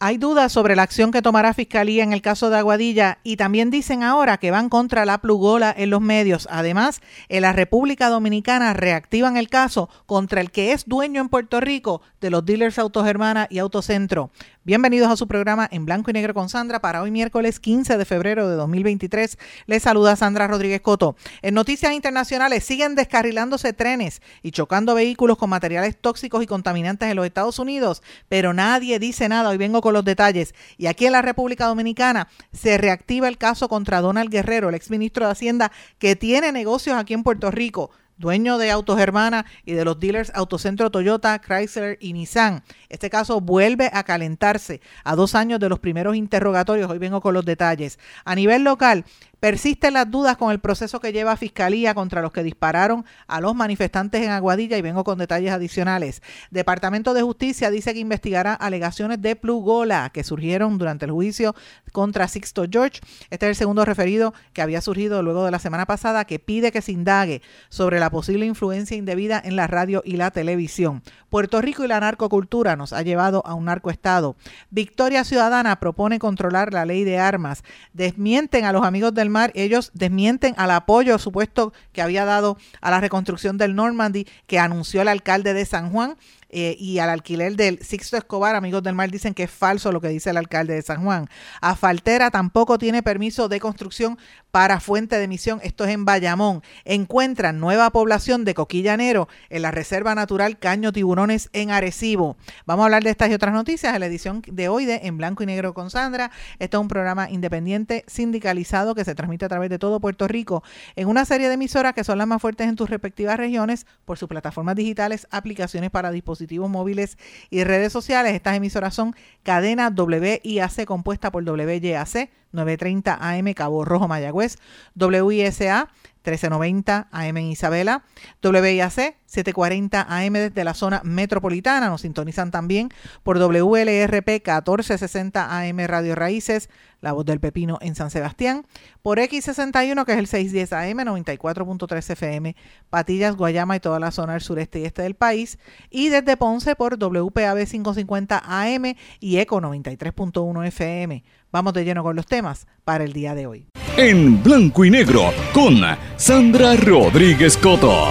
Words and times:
Hay 0.00 0.16
dudas 0.16 0.52
sobre 0.52 0.76
la 0.76 0.84
acción 0.84 1.10
que 1.10 1.22
tomará 1.22 1.54
Fiscalía 1.54 2.04
en 2.04 2.12
el 2.12 2.22
caso 2.22 2.50
de 2.50 2.58
Aguadilla 2.58 3.18
y 3.24 3.36
también 3.36 3.68
dicen 3.68 4.04
ahora 4.04 4.38
que 4.38 4.52
van 4.52 4.68
contra 4.68 5.04
la 5.04 5.18
plugola 5.18 5.74
en 5.76 5.90
los 5.90 6.00
medios. 6.00 6.46
Además, 6.52 7.00
en 7.28 7.42
la 7.42 7.52
República 7.52 8.08
Dominicana 8.08 8.74
reactivan 8.74 9.36
el 9.36 9.48
caso 9.48 9.88
contra 10.06 10.40
el 10.40 10.52
que 10.52 10.70
es 10.70 10.86
dueño 10.86 11.20
en 11.20 11.28
Puerto 11.28 11.60
Rico 11.60 12.00
de 12.20 12.30
los 12.30 12.46
dealers 12.46 12.78
Autogermana 12.78 13.48
y 13.50 13.58
Autocentro. 13.58 14.30
Bienvenidos 14.68 15.10
a 15.10 15.16
su 15.16 15.26
programa 15.26 15.66
en 15.72 15.86
blanco 15.86 16.10
y 16.10 16.12
negro 16.12 16.34
con 16.34 16.50
Sandra 16.50 16.82
para 16.82 17.00
hoy 17.00 17.10
miércoles 17.10 17.58
15 17.58 17.96
de 17.96 18.04
febrero 18.04 18.50
de 18.50 18.56
2023. 18.56 19.38
Les 19.64 19.82
saluda 19.82 20.14
Sandra 20.14 20.46
Rodríguez 20.46 20.82
Coto. 20.82 21.16
En 21.40 21.54
noticias 21.54 21.94
internacionales 21.94 22.64
siguen 22.64 22.94
descarrilándose 22.94 23.72
trenes 23.72 24.20
y 24.42 24.50
chocando 24.50 24.94
vehículos 24.94 25.38
con 25.38 25.48
materiales 25.48 25.96
tóxicos 25.98 26.42
y 26.42 26.46
contaminantes 26.46 27.08
en 27.08 27.16
los 27.16 27.24
Estados 27.24 27.58
Unidos, 27.58 28.02
pero 28.28 28.52
nadie 28.52 28.98
dice 28.98 29.26
nada. 29.30 29.48
Hoy 29.48 29.56
vengo 29.56 29.80
con 29.80 29.94
los 29.94 30.04
detalles. 30.04 30.54
Y 30.76 30.84
aquí 30.84 31.06
en 31.06 31.12
la 31.12 31.22
República 31.22 31.64
Dominicana 31.64 32.28
se 32.52 32.76
reactiva 32.76 33.26
el 33.28 33.38
caso 33.38 33.70
contra 33.70 34.02
Donald 34.02 34.30
Guerrero, 34.30 34.68
el 34.68 34.74
exministro 34.74 35.24
de 35.24 35.32
Hacienda, 35.32 35.72
que 35.98 36.14
tiene 36.14 36.52
negocios 36.52 36.98
aquí 36.98 37.14
en 37.14 37.22
Puerto 37.22 37.50
Rico 37.50 37.90
dueño 38.18 38.58
de 38.58 38.70
Autos 38.70 39.00
Hermana 39.00 39.46
y 39.64 39.72
de 39.72 39.84
los 39.84 39.98
dealers 39.98 40.30
Autocentro 40.34 40.90
Toyota, 40.90 41.40
Chrysler 41.40 41.96
y 42.00 42.12
Nissan. 42.12 42.62
Este 42.88 43.08
caso 43.08 43.40
vuelve 43.40 43.90
a 43.92 44.02
calentarse 44.02 44.80
a 45.04 45.14
dos 45.16 45.34
años 45.34 45.60
de 45.60 45.68
los 45.68 45.78
primeros 45.78 46.16
interrogatorios. 46.16 46.90
Hoy 46.90 46.98
vengo 46.98 47.20
con 47.20 47.34
los 47.34 47.44
detalles. 47.44 47.98
A 48.24 48.34
nivel 48.34 48.64
local, 48.64 49.04
Persisten 49.40 49.94
las 49.94 50.10
dudas 50.10 50.36
con 50.36 50.50
el 50.50 50.58
proceso 50.58 50.98
que 50.98 51.12
lleva 51.12 51.36
Fiscalía 51.36 51.94
contra 51.94 52.22
los 52.22 52.32
que 52.32 52.42
dispararon 52.42 53.04
a 53.28 53.40
los 53.40 53.54
manifestantes 53.54 54.22
en 54.22 54.30
Aguadilla 54.30 54.76
y 54.76 54.82
vengo 54.82 55.04
con 55.04 55.16
detalles 55.16 55.52
adicionales. 55.52 56.22
Departamento 56.50 57.14
de 57.14 57.22
Justicia 57.22 57.70
dice 57.70 57.94
que 57.94 58.00
investigará 58.00 58.54
alegaciones 58.54 59.22
de 59.22 59.36
plugola 59.36 60.10
que 60.12 60.24
surgieron 60.24 60.76
durante 60.76 61.04
el 61.04 61.12
juicio 61.12 61.54
contra 61.92 62.26
Sixto 62.26 62.64
George. 62.68 63.00
Este 63.30 63.46
es 63.46 63.50
el 63.50 63.54
segundo 63.54 63.84
referido 63.84 64.34
que 64.52 64.62
había 64.62 64.80
surgido 64.80 65.22
luego 65.22 65.44
de 65.44 65.52
la 65.52 65.60
semana 65.60 65.86
pasada 65.86 66.24
que 66.24 66.40
pide 66.40 66.72
que 66.72 66.82
se 66.82 66.90
indague 66.90 67.40
sobre 67.68 68.00
la 68.00 68.10
posible 68.10 68.44
influencia 68.44 68.96
indebida 68.96 69.40
en 69.44 69.54
la 69.54 69.68
radio 69.68 70.02
y 70.04 70.16
la 70.16 70.32
televisión. 70.32 71.02
Puerto 71.30 71.60
Rico 71.60 71.84
y 71.84 71.88
la 71.88 72.00
narcocultura 72.00 72.74
nos 72.74 72.92
ha 72.92 73.02
llevado 73.02 73.46
a 73.46 73.54
un 73.54 73.66
narcoestado. 73.66 74.34
Victoria 74.70 75.22
Ciudadana 75.22 75.78
propone 75.78 76.18
controlar 76.18 76.72
la 76.72 76.84
ley 76.84 77.04
de 77.04 77.18
armas. 77.18 77.62
Desmienten 77.92 78.64
a 78.64 78.72
los 78.72 78.84
amigos 78.84 79.14
del 79.14 79.27
mar, 79.28 79.52
ellos 79.54 79.90
desmienten 79.94 80.54
al 80.56 80.70
apoyo 80.70 81.18
supuesto 81.18 81.72
que 81.92 82.02
había 82.02 82.24
dado 82.24 82.58
a 82.80 82.90
la 82.90 83.00
reconstrucción 83.00 83.58
del 83.58 83.74
Normandy 83.74 84.26
que 84.46 84.58
anunció 84.58 85.02
el 85.02 85.08
alcalde 85.08 85.54
de 85.54 85.64
San 85.64 85.90
Juan 85.90 86.16
eh, 86.50 86.76
y 86.78 86.98
al 86.98 87.10
alquiler 87.10 87.56
del 87.56 87.78
Sixto 87.82 88.16
Escobar, 88.16 88.56
amigos 88.56 88.82
del 88.82 88.94
mar, 88.94 89.10
dicen 89.10 89.34
que 89.34 89.42
es 89.42 89.50
falso 89.50 89.92
lo 89.92 90.00
que 90.00 90.08
dice 90.08 90.30
el 90.30 90.38
alcalde 90.38 90.74
de 90.74 90.82
San 90.82 91.04
Juan. 91.04 91.28
Faltera 91.76 92.30
tampoco 92.30 92.78
tiene 92.78 93.02
permiso 93.02 93.48
de 93.48 93.60
construcción 93.60 94.18
para 94.50 94.80
fuente 94.80 95.16
de 95.18 95.24
emisión, 95.24 95.60
esto 95.62 95.84
es 95.84 95.90
en 95.90 96.04
Bayamón. 96.06 96.62
Encuentran 96.84 97.60
nueva 97.60 97.90
población 97.90 98.44
de 98.44 98.54
coquillanero 98.54 99.28
en 99.50 99.62
la 99.62 99.70
Reserva 99.70 100.14
Natural 100.14 100.58
Caño 100.58 100.90
Tiburones 100.90 101.50
en 101.52 101.70
Arecibo. 101.70 102.38
Vamos 102.64 102.84
a 102.84 102.86
hablar 102.86 103.04
de 103.04 103.10
estas 103.10 103.30
y 103.30 103.34
otras 103.34 103.52
noticias 103.52 103.94
en 103.94 104.00
la 104.00 104.06
edición 104.06 104.42
de 104.46 104.68
hoy 104.68 104.86
de 104.86 105.00
En 105.04 105.18
Blanco 105.18 105.42
y 105.42 105.46
Negro 105.46 105.74
con 105.74 105.90
Sandra. 105.90 106.30
Esto 106.58 106.78
es 106.78 106.80
un 106.80 106.88
programa 106.88 107.28
independiente 107.30 108.04
sindicalizado 108.06 108.94
que 108.94 109.04
se 109.04 109.14
transmite 109.14 109.44
a 109.44 109.48
través 109.48 109.68
de 109.68 109.78
todo 109.78 110.00
Puerto 110.00 110.26
Rico 110.26 110.62
en 110.96 111.08
una 111.08 111.26
serie 111.26 111.48
de 111.48 111.54
emisoras 111.54 111.92
que 111.92 112.04
son 112.04 112.16
las 112.16 112.26
más 112.26 112.40
fuertes 112.40 112.68
en 112.68 112.76
tus 112.76 112.88
respectivas 112.88 113.36
regiones 113.36 113.86
por 114.06 114.16
sus 114.16 114.28
plataformas 114.28 114.76
digitales, 114.76 115.26
aplicaciones 115.30 115.90
para 115.90 116.10
dispositivos 116.10 116.37
móviles 116.68 117.18
y 117.50 117.64
redes 117.64 117.92
sociales. 117.92 118.34
Estas 118.34 118.56
emisoras 118.56 118.94
son 118.94 119.14
cadena 119.42 119.88
WIAC 119.96 120.84
compuesta 120.84 121.30
por 121.30 121.42
WYAC 121.44 122.30
930 122.52 123.18
AM 123.20 123.52
Cabo 123.54 123.84
Rojo 123.84 124.08
Mayagüez, 124.08 124.56
WISA 124.94 125.88
1390 126.30 127.08
AM 127.10 127.36
en 127.36 127.46
Isabela, 127.46 128.04
WIAC 128.42 129.16
740 129.26 130.06
AM 130.08 130.32
desde 130.32 130.64
la 130.64 130.74
zona 130.74 131.02
metropolitana, 131.04 131.88
nos 131.88 132.00
sintonizan 132.00 132.50
también 132.50 132.88
por 133.22 133.38
WLRP 133.38 134.28
1460 134.28 135.58
AM 135.60 135.78
Radio 135.86 136.14
Raíces, 136.14 136.70
La 137.00 137.12
Voz 137.12 137.26
del 137.26 137.40
Pepino 137.40 137.78
en 137.80 137.94
San 137.94 138.10
Sebastián, 138.10 138.66
por 139.02 139.18
X61 139.18 140.04
que 140.04 140.12
es 140.12 140.18
el 140.18 140.26
610 140.26 140.72
AM 140.72 140.98
94.3 140.98 142.10
FM, 142.10 142.56
Patillas, 142.90 143.36
Guayama 143.36 143.76
y 143.76 143.80
toda 143.80 144.00
la 144.00 144.10
zona 144.10 144.32
del 144.32 144.42
sureste 144.42 144.80
y 144.80 144.84
este 144.84 145.02
del 145.02 145.14
país, 145.14 145.58
y 145.90 146.08
desde 146.08 146.36
Ponce 146.36 146.74
por 146.74 146.98
WPAB 146.98 147.66
550 147.66 148.42
AM 148.46 148.94
y 149.20 149.38
ECO 149.38 149.60
93.1 149.60 150.66
FM. 150.66 151.24
Vamos 151.52 151.72
de 151.72 151.84
lleno 151.84 152.02
con 152.02 152.16
los 152.16 152.26
temas 152.26 152.66
para 152.84 153.04
el 153.04 153.12
día 153.12 153.34
de 153.34 153.46
hoy. 153.46 153.77
En 154.00 154.40
blanco 154.44 154.84
y 154.84 154.90
negro 154.90 155.32
con 155.52 155.74
Sandra 156.16 156.76
Rodríguez 156.76 157.56
Coto. 157.56 158.06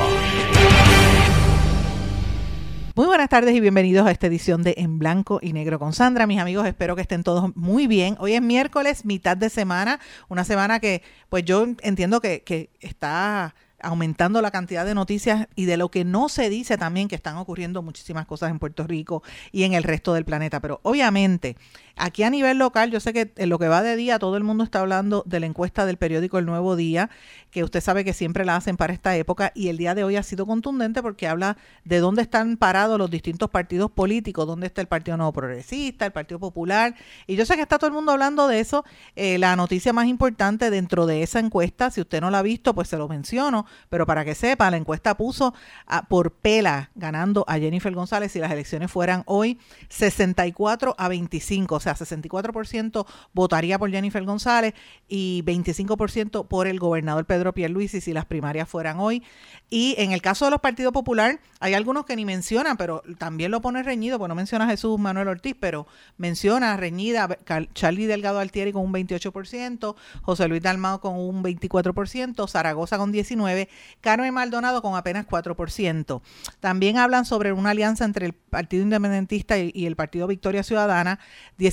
Muy 2.94 3.06
buenas 3.06 3.30
tardes 3.30 3.56
y 3.56 3.62
bienvenidos 3.62 4.06
a 4.06 4.12
esta 4.12 4.28
edición 4.28 4.64
de 4.64 4.74
En 4.80 5.00
Blanco 5.00 5.40
y 5.42 5.54
Negro 5.54 5.80
con 5.80 5.94
Sandra. 5.94 6.28
Mis 6.28 6.42
amigos, 6.42 6.68
espero 6.68 6.98
que 6.98 7.04
estén 7.04 7.24
todos 7.24 7.56
muy 7.56 7.88
bien. 7.88 8.18
Hoy 8.20 8.34
es 8.34 8.42
miércoles, 8.42 9.06
mitad 9.06 9.38
de 9.38 9.50
semana, 9.50 10.02
una 10.28 10.44
semana 10.44 10.82
que 10.82 11.04
pues 11.30 11.46
yo 11.46 11.66
entiendo 11.82 12.20
que, 12.20 12.44
que 12.44 12.70
está 12.82 13.56
aumentando 13.80 14.42
la 14.42 14.52
cantidad 14.52 14.86
de 14.86 14.96
noticias 14.96 15.48
y 15.56 15.66
de 15.66 15.78
lo 15.78 15.90
que 15.90 16.04
no 16.04 16.30
se 16.30 16.50
dice 16.50 16.78
también 16.78 17.08
que 17.08 17.16
están 17.16 17.38
ocurriendo 17.38 17.82
muchísimas 17.82 18.26
cosas 18.26 18.52
en 18.52 18.60
Puerto 18.60 18.86
Rico 18.86 19.24
y 19.52 19.64
en 19.64 19.74
el 19.74 19.84
resto 19.84 20.14
del 20.14 20.26
planeta. 20.26 20.60
Pero 20.60 20.80
obviamente 20.84 21.56
Aquí 22.00 22.22
a 22.22 22.30
nivel 22.30 22.60
local, 22.60 22.92
yo 22.92 23.00
sé 23.00 23.12
que 23.12 23.34
en 23.36 23.50
lo 23.50 23.58
que 23.58 23.68
va 23.68 23.82
de 23.82 23.96
día 23.96 24.20
todo 24.20 24.38
el 24.38 24.44
mundo 24.44 24.64
está 24.64 24.82
hablando 24.82 25.24
de 25.26 25.40
la 25.40 25.48
encuesta 25.48 25.86
del 25.88 25.98
periódico 25.98 26.38
El 26.38 26.46
Nuevo 26.46 26.76
Día, 26.76 27.10
que 27.50 27.64
usted 27.64 27.82
sabe 27.82 28.06
que 28.06 28.14
siempre 28.14 28.46
la 28.46 28.56
hacen 28.56 28.78
para 28.78 28.94
esta 28.94 29.16
época 29.16 29.52
y 29.56 29.70
el 29.70 29.78
día 29.78 29.96
de 29.96 30.04
hoy 30.04 30.16
ha 30.16 30.22
sido 30.22 30.46
contundente 30.46 31.02
porque 31.02 31.28
habla 31.28 31.58
de 31.86 31.98
dónde 31.98 32.22
están 32.22 32.58
parados 32.58 33.00
los 33.00 33.10
distintos 33.10 33.50
partidos 33.50 33.90
políticos, 33.90 34.46
dónde 34.46 34.68
está 34.68 34.82
el 34.82 34.88
Partido 34.88 35.18
Nuevo 35.18 35.34
Progresista, 35.34 36.06
el 36.06 36.12
Partido 36.12 36.40
Popular. 36.40 36.94
Y 37.26 37.36
yo 37.36 37.48
sé 37.48 37.56
que 37.56 37.64
está 37.64 37.80
todo 37.80 37.88
el 37.88 37.94
mundo 37.96 38.12
hablando 38.12 38.48
de 38.48 38.60
eso. 38.60 38.86
Eh, 39.16 39.40
la 39.40 39.56
noticia 39.56 39.92
más 39.92 40.06
importante 40.06 40.70
dentro 40.70 41.08
de 41.08 41.24
esa 41.24 41.40
encuesta, 41.40 41.90
si 41.90 42.02
usted 42.02 42.22
no 42.22 42.30
la 42.30 42.40
ha 42.40 42.44
visto, 42.44 42.76
pues 42.76 42.90
se 42.90 42.98
lo 42.98 43.08
menciono, 43.08 43.66
pero 43.90 44.06
para 44.06 44.24
que 44.24 44.36
sepa, 44.36 44.70
la 44.70 44.78
encuesta 44.78 45.18
puso 45.18 45.56
por 46.10 46.32
pela 46.32 46.92
ganando 46.94 47.44
a 47.48 47.58
Jennifer 47.58 47.94
González 47.94 48.32
si 48.32 48.40
las 48.40 48.52
elecciones 48.52 48.92
fueran 48.92 49.24
hoy 49.26 49.60
64 49.90 50.94
a 50.96 51.08
25 51.08 51.80
sea, 51.96 52.06
64% 52.06 53.06
votaría 53.34 53.80
por 53.80 53.92
Jennifer 53.92 54.24
González 54.24 54.74
y 55.08 55.44
25% 55.44 56.48
por 56.48 56.68
el 56.68 56.80
gobernador 56.80 57.26
Pedro 57.26 57.54
Pierluisi 57.54 58.02
si 58.02 58.14
las 58.14 58.26
primarias 58.26 58.68
fueran 58.70 59.00
hoy. 59.00 59.24
Y 59.70 59.96
en 59.98 60.12
el 60.12 60.22
caso 60.22 60.46
de 60.46 60.52
los 60.52 60.62
partidos 60.62 60.94
popular, 60.94 61.40
hay 61.60 61.74
algunos 61.74 62.06
que 62.06 62.16
ni 62.16 62.26
mencionan, 62.26 62.78
pero 62.78 63.04
también 63.18 63.52
lo 63.52 63.62
pone 63.62 63.84
reñido, 63.84 64.18
pues 64.18 64.30
no 64.30 64.36
menciona 64.36 64.66
a 64.66 64.70
Jesús 64.70 65.00
Manuel 65.00 65.28
Ortiz, 65.28 65.56
pero 65.60 65.88
menciona 66.18 66.78
reñida 66.78 67.28
Charlie 67.74 68.06
Delgado 68.06 68.40
Altieri 68.40 68.72
con 68.72 68.84
un 68.84 68.94
28%, 68.94 69.96
José 70.22 70.48
Luis 70.48 70.62
Dalmao 70.62 71.02
con 71.02 71.16
un 71.16 71.44
24%, 71.44 72.48
Zaragoza 72.48 72.98
con 72.98 73.12
19%, 73.14 73.68
Carmen 74.02 74.34
Maldonado 74.34 74.82
con 74.82 74.96
apenas 74.96 75.28
4%. 75.28 76.22
También 76.60 76.98
hablan 76.98 77.26
sobre 77.26 77.52
una 77.52 77.72
alianza 77.72 78.06
entre 78.06 78.26
el 78.28 78.34
Partido 78.34 78.84
Independentista 78.84 79.58
y, 79.58 79.86
el 79.86 79.96
Partido 79.96 80.28
Victoria 80.28 80.64
Ciudadana, 80.64 81.20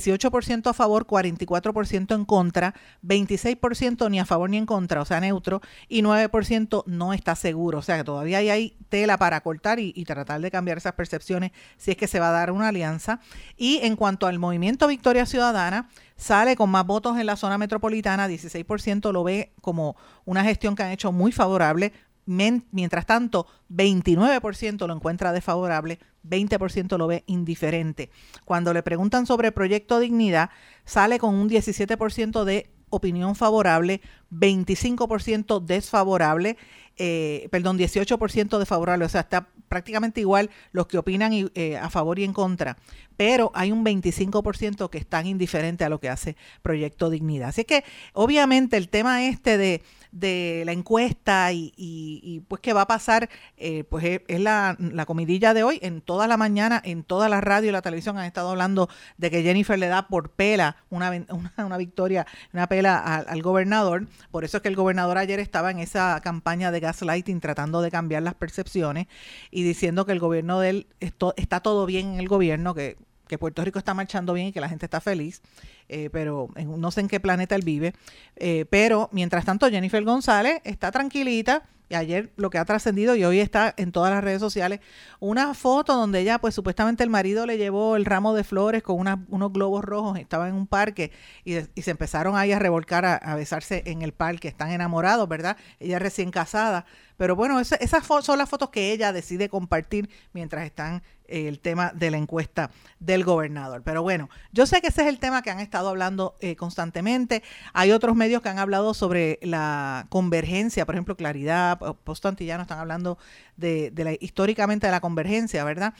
18% 0.05 0.69
a 0.69 0.73
favor, 0.73 1.05
44% 1.05 2.15
en 2.15 2.25
contra, 2.25 2.73
26% 3.03 4.09
ni 4.09 4.19
a 4.19 4.25
favor 4.25 4.49
ni 4.49 4.57
en 4.57 4.65
contra, 4.65 5.01
o 5.01 5.05
sea, 5.05 5.19
neutro, 5.19 5.61
y 5.87 6.01
9% 6.01 6.83
no 6.85 7.13
está 7.13 7.35
seguro. 7.35 7.79
O 7.79 7.81
sea, 7.81 7.97
que 7.97 8.03
todavía 8.03 8.37
hay, 8.37 8.77
tela 8.89 9.17
para 9.17 9.41
cortar 9.41 9.79
y, 9.79 9.93
y, 9.95 10.05
tratar 10.05 10.41
de 10.41 10.51
cambiar 10.51 10.77
esas 10.77 10.93
percepciones 10.93 11.51
si 11.77 11.91
es 11.91 11.97
que 11.97 12.07
se 12.07 12.19
va 12.19 12.29
a 12.29 12.33
dar 12.33 12.51
una 12.51 12.69
alianza. 12.69 13.19
Y 13.57 13.79
en 13.83 13.95
cuanto 13.95 14.27
al 14.27 14.39
movimiento 14.39 14.87
Victoria 14.87 15.25
Ciudadana, 15.25 15.89
sale 16.17 16.55
con 16.55 16.69
más 16.69 16.85
votos 16.85 17.17
en 17.17 17.25
la 17.25 17.35
zona 17.35 17.57
metropolitana, 17.57 18.27
16% 18.27 19.11
lo 19.11 19.23
ve 19.23 19.53
como 19.61 19.95
una 20.23 20.43
gestión 20.43 20.75
que 20.75 20.83
han 20.83 20.91
hecho 20.91 21.11
muy 21.11 21.31
favorable 21.31 21.93
mientras 22.25 23.05
tanto, 23.05 23.47
29% 23.69 24.87
lo 24.87 24.93
encuentra 24.93 25.31
desfavorable, 25.31 25.99
20% 26.27 26.97
lo 26.97 27.07
ve 27.07 27.23
indiferente. 27.27 28.09
Cuando 28.45 28.73
le 28.73 28.83
preguntan 28.83 29.25
sobre 29.25 29.51
Proyecto 29.51 29.99
Dignidad, 29.99 30.49
sale 30.85 31.19
con 31.19 31.35
un 31.35 31.49
17% 31.49 32.43
de 32.43 32.69
opinión 32.89 33.35
favorable, 33.35 34.01
25% 34.31 35.63
desfavorable, 35.63 36.57
eh, 36.97 37.47
perdón, 37.51 37.77
18% 37.77 38.57
desfavorable, 38.57 39.05
o 39.05 39.09
sea, 39.09 39.21
está 39.21 39.49
prácticamente 39.67 40.21
igual 40.21 40.49
los 40.71 40.87
que 40.87 40.97
opinan 40.97 41.31
eh, 41.33 41.77
a 41.77 41.89
favor 41.89 42.19
y 42.19 42.23
en 42.23 42.33
contra, 42.33 42.77
pero 43.17 43.51
hay 43.53 43.71
un 43.71 43.83
25% 43.83 44.89
que 44.89 44.97
están 44.97 45.25
indiferentes 45.25 45.85
a 45.85 45.89
lo 45.89 45.99
que 45.99 46.09
hace 46.09 46.37
Proyecto 46.61 47.09
Dignidad. 47.09 47.49
Así 47.49 47.65
que 47.65 47.83
obviamente 48.13 48.77
el 48.77 48.89
tema 48.89 49.25
este 49.25 49.57
de 49.57 49.81
de 50.15 50.63
la 50.65 50.71
encuesta 50.71 51.51
y, 51.51 52.41
pues 52.47 52.61
qué 52.61 52.71
va 52.71 52.81
a 52.81 52.87
pasar, 52.87 53.29
eh, 53.57 53.83
pues 53.83 54.21
es, 54.27 54.39
la, 54.39 54.77
comidilla 55.05 55.53
de 55.53 55.63
hoy. 55.63 55.79
En 55.81 56.01
toda 56.01 56.25
la 56.27 56.37
mañana, 56.37 56.81
en 56.83 57.03
toda 57.03 57.27
la 57.27 57.41
radio 57.41 57.69
y 57.69 57.71
la 57.73 57.81
televisión 57.81 58.17
han 58.17 58.25
estado 58.25 58.49
hablando 58.49 58.89
de 59.17 59.29
que 59.29 59.43
Jennifer 59.43 59.77
le 59.77 59.87
da 59.87 60.07
por 60.07 60.31
pela 60.31 60.77
una, 60.89 61.11
una, 61.57 61.77
victoria, 61.77 62.25
una 62.53 62.67
pela 62.67 62.97
al, 62.97 63.41
gobernador. 63.41 64.07
Por 64.31 64.45
eso 64.45 64.57
es 64.57 64.63
que 64.63 64.69
el 64.69 64.77
gobernador 64.77 65.17
ayer 65.17 65.39
estaba 65.39 65.69
en 65.69 65.79
esa 65.79 66.21
campaña 66.21 66.71
de 66.71 66.79
gaslighting 66.79 67.41
tratando 67.41 67.81
de 67.81 67.91
cambiar 67.91 68.23
las 68.23 68.35
percepciones 68.35 69.07
y 69.51 69.63
diciendo 69.63 70.05
que 70.05 70.13
el 70.13 70.19
gobierno 70.19 70.61
de 70.61 70.69
él 70.69 70.87
está 71.35 71.59
todo 71.59 71.85
bien 71.85 72.13
en 72.13 72.19
el 72.21 72.29
gobierno, 72.29 72.73
que 72.73 72.95
que 73.27 73.37
Puerto 73.37 73.63
Rico 73.63 73.79
está 73.79 73.93
marchando 73.93 74.33
bien 74.33 74.47
y 74.47 74.51
que 74.51 74.61
la 74.61 74.69
gente 74.69 74.85
está 74.85 75.01
feliz, 75.01 75.41
eh, 75.89 76.09
pero 76.11 76.49
no 76.55 76.91
sé 76.91 77.01
en 77.01 77.07
qué 77.07 77.19
planeta 77.19 77.55
él 77.55 77.63
vive. 77.63 77.93
Eh, 78.35 78.65
pero 78.69 79.09
mientras 79.11 79.45
tanto, 79.45 79.69
Jennifer 79.69 80.03
González 80.03 80.61
está 80.63 80.91
tranquilita. 80.91 81.63
Y 81.87 81.93
ayer 81.93 82.31
lo 82.35 82.49
que 82.49 82.57
ha 82.57 82.65
trascendido 82.65 83.15
y 83.15 83.23
hoy 83.25 83.39
está 83.39 83.71
en 83.77 83.91
todas 83.91 84.11
las 84.11 84.23
redes 84.23 84.39
sociales, 84.39 84.79
una 85.19 85.53
foto 85.53 85.95
donde 85.95 86.19
ella, 86.19 86.39
pues 86.39 86.55
supuestamente 86.55 87.03
el 87.03 87.11
marido 87.11 87.45
le 87.45 87.59
llevó 87.59 87.95
el 87.95 88.05
ramo 88.05 88.33
de 88.33 88.43
flores 88.43 88.81
con 88.81 88.97
unos 88.97 89.53
globos 89.53 89.85
rojos, 89.85 90.17
estaba 90.17 90.49
en 90.49 90.55
un 90.55 90.65
parque 90.65 91.11
y, 91.43 91.53
se 91.79 91.91
empezaron 91.91 92.35
ahí 92.35 92.51
a 92.51 92.57
revolcar, 92.57 93.05
a, 93.05 93.35
besarse 93.35 93.83
en 93.85 94.01
el 94.01 94.13
parque, 94.13 94.47
están 94.47 94.71
enamorados, 94.71 95.29
¿verdad? 95.29 95.57
Ella 95.79 95.99
recién 95.99 96.31
casada, 96.31 96.87
pero 97.17 97.35
bueno, 97.35 97.59
esas 97.59 98.03
son 98.23 98.39
las 98.39 98.49
fotos 98.49 98.71
que 98.71 98.91
ella 98.91 99.13
decide 99.13 99.47
compartir 99.47 100.09
mientras 100.33 100.65
están 100.65 101.03
el 101.27 101.59
tema 101.59 101.91
de 101.93 102.11
la 102.11 102.17
encuesta 102.17 102.71
del 102.99 103.23
gobernador. 103.23 103.83
Pero 103.83 104.01
bueno, 104.03 104.29
yo 104.51 104.65
sé 104.65 104.81
que 104.81 104.87
ese 104.87 105.03
es 105.03 105.07
el 105.07 105.19
tema 105.19 105.41
que 105.41 105.51
han 105.51 105.59
estado 105.59 105.89
hablando 105.89 106.35
eh, 106.39 106.55
constantemente. 106.55 107.43
Hay 107.73 107.91
otros 107.91 108.15
medios 108.15 108.41
que 108.41 108.49
han 108.49 108.59
hablado 108.59 108.93
sobre 108.93 109.39
la 109.41 110.07
convergencia, 110.09 110.85
por 110.85 110.95
ejemplo, 110.95 111.15
Claridad, 111.15 111.79
Posto 112.03 112.27
Antillano 112.27 112.63
están 112.63 112.79
hablando 112.79 113.17
de, 113.57 113.91
de 113.91 114.03
la, 114.03 114.13
históricamente 114.19 114.87
de 114.87 114.91
la 114.91 115.01
convergencia, 115.01 115.63
¿verdad? 115.63 115.93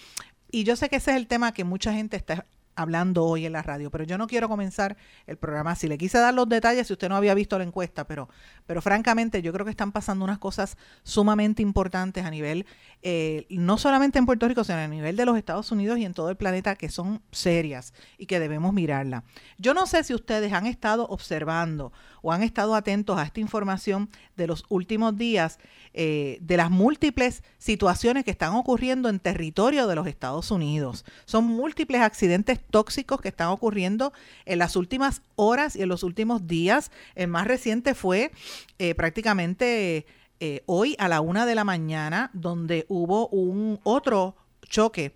Y 0.52 0.64
yo 0.64 0.76
sé 0.76 0.90
que 0.90 0.98
ese 0.98 1.12
es 1.12 1.18
el 1.18 1.28
tema 1.28 1.54
que 1.54 1.64
mucha 1.64 1.94
gente 1.94 2.18
está 2.18 2.46
hablando 2.76 3.26
hoy 3.26 3.46
en 3.46 3.54
la 3.54 3.62
radio, 3.62 3.90
pero 3.90 4.04
yo 4.04 4.18
no 4.18 4.28
quiero 4.28 4.50
comenzar 4.50 4.98
el 5.28 5.38
programa 5.38 5.76
Si 5.76 5.88
Le 5.88 5.98
quise 5.98 6.18
dar 6.18 6.34
los 6.34 6.48
detalles 6.48 6.88
si 6.88 6.94
usted 6.94 7.10
no 7.10 7.16
había 7.16 7.34
visto 7.34 7.58
la 7.58 7.64
encuesta, 7.64 8.06
pero, 8.06 8.30
pero 8.66 8.82
francamente 8.82 9.42
yo 9.42 9.52
creo 9.54 9.66
que 9.66 9.72
están 9.72 9.92
pasando 9.92 10.26
unas 10.26 10.40
cosas 10.40 10.78
sumamente 11.04 11.62
importantes 11.62 12.26
a 12.26 12.30
nivel, 12.30 12.66
eh, 13.02 13.46
no 13.50 13.78
solamente 13.78 14.20
en 14.20 14.26
Puerto 14.26 14.48
Rico, 14.48 14.64
sino 14.64 14.78
a 14.78 14.88
nivel 14.88 15.16
de 15.16 15.26
los 15.26 15.38
Estados 15.38 15.72
Unidos 15.72 15.98
y 16.00 16.06
en 16.06 16.14
todo 16.14 16.30
el 16.30 16.38
planeta 16.38 16.76
que 16.76 16.90
son 16.90 17.22
serias 17.32 17.94
y 18.18 18.26
que 18.26 18.40
debemos 18.40 18.74
mirarla. 18.74 19.24
Yo 19.58 19.74
no 19.74 19.86
sé 19.88 20.04
si 20.04 20.14
ustedes 20.14 20.54
han 20.54 20.66
estado 20.66 21.08
observando 21.08 21.92
o 22.22 22.32
han 22.32 22.44
estado 22.44 22.76
atentos 22.76 23.18
a 23.18 23.24
esta 23.24 23.40
información 23.40 24.10
de 24.36 24.48
los 24.48 24.66
últimos 24.70 25.18
días 25.18 25.60
eh, 25.94 26.40
de 26.42 26.58
las 26.58 26.72
múltiples 26.72 27.44
situaciones 27.58 28.26
que 28.26 28.32
están 28.32 28.54
ocurriendo 28.56 29.10
en 29.10 29.20
territorio 29.20 29.88
de 29.88 29.96
los 29.96 30.08
Estados 30.08 30.52
Unidos. 30.52 31.06
Son 31.26 31.46
múltiples 31.46 32.02
accidentes 32.02 32.60
tóxicos 32.70 33.22
que 33.22 33.30
están 33.30 33.50
ocurriendo 33.50 34.14
en 34.46 34.60
las 34.60 34.76
últimas 34.76 35.22
horas 35.36 35.76
y 35.76 35.82
en 35.82 35.90
los 35.90 36.04
últimos 36.04 36.48
días. 36.48 36.92
El 37.16 37.28
más 37.28 37.48
reciente 37.48 37.94
fue 37.94 38.32
eh, 38.80 38.96
prácticamente 38.96 40.06
eh, 40.40 40.64
hoy 40.66 40.96
a 41.00 41.08
la 41.08 41.22
una 41.22 41.46
de 41.46 41.56
la 41.56 41.64
mañana, 41.64 42.30
donde 42.34 42.86
hubo 42.90 43.28
un 43.30 43.80
otro 43.84 44.36
choque 44.68 45.16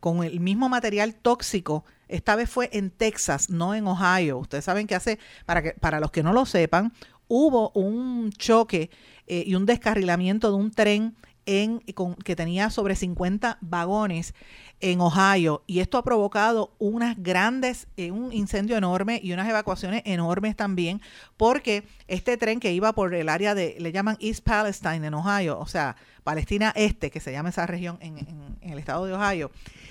con 0.00 0.24
el 0.24 0.40
mismo 0.40 0.70
material 0.70 1.14
tóxico 1.14 1.84
esta 2.08 2.36
vez 2.36 2.50
fue 2.50 2.70
en 2.72 2.90
Texas, 2.90 3.50
no 3.50 3.74
en 3.74 3.86
Ohio. 3.86 4.38
Ustedes 4.38 4.64
saben 4.64 4.86
que 4.86 4.94
hace, 4.94 5.18
para, 5.46 5.62
que, 5.62 5.72
para 5.72 6.00
los 6.00 6.10
que 6.10 6.22
no 6.22 6.32
lo 6.32 6.46
sepan, 6.46 6.92
hubo 7.28 7.70
un 7.70 8.30
choque 8.32 8.90
eh, 9.26 9.44
y 9.46 9.54
un 9.54 9.66
descarrilamiento 9.66 10.50
de 10.50 10.56
un 10.56 10.70
tren 10.70 11.16
en, 11.46 11.80
que 12.24 12.36
tenía 12.36 12.70
sobre 12.70 12.96
50 12.96 13.58
vagones 13.60 14.34
en 14.80 15.00
Ohio. 15.00 15.62
Y 15.66 15.80
esto 15.80 15.98
ha 15.98 16.04
provocado 16.04 16.74
unas 16.78 17.22
grandes, 17.22 17.86
eh, 17.96 18.10
un 18.10 18.32
incendio 18.32 18.76
enorme 18.76 19.20
y 19.22 19.32
unas 19.32 19.48
evacuaciones 19.48 20.02
enormes 20.04 20.56
también 20.56 21.00
porque 21.36 21.84
este 22.08 22.36
tren 22.36 22.60
que 22.60 22.72
iba 22.72 22.92
por 22.92 23.14
el 23.14 23.28
área 23.28 23.54
de, 23.54 23.76
le 23.78 23.92
llaman 23.92 24.16
East 24.20 24.44
Palestine 24.44 25.06
en 25.06 25.14
Ohio, 25.14 25.58
o 25.58 25.66
sea, 25.66 25.96
Palestina 26.22 26.72
Este, 26.76 27.10
que 27.10 27.20
se 27.20 27.32
llama 27.32 27.50
esa 27.50 27.66
región 27.66 27.98
en, 28.00 28.18
en, 28.18 28.56
el 28.60 28.78
estado 28.78 29.06
de 29.06 29.12
Ohio, 29.12 29.50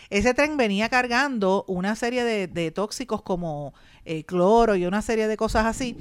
ese 0.10 0.34
tren 0.34 0.58
venía 0.58 0.90
cargando 0.90 1.64
una 1.68 1.96
serie 1.96 2.24
de, 2.24 2.72
tóxicos 2.72 3.22
como 3.22 3.74
eh, 4.06 4.24
cloro 4.26 4.76
y 4.76 4.86
una 4.86 5.02
serie 5.02 5.28
de 5.28 5.38
cosas 5.38 5.66
así 5.66 5.98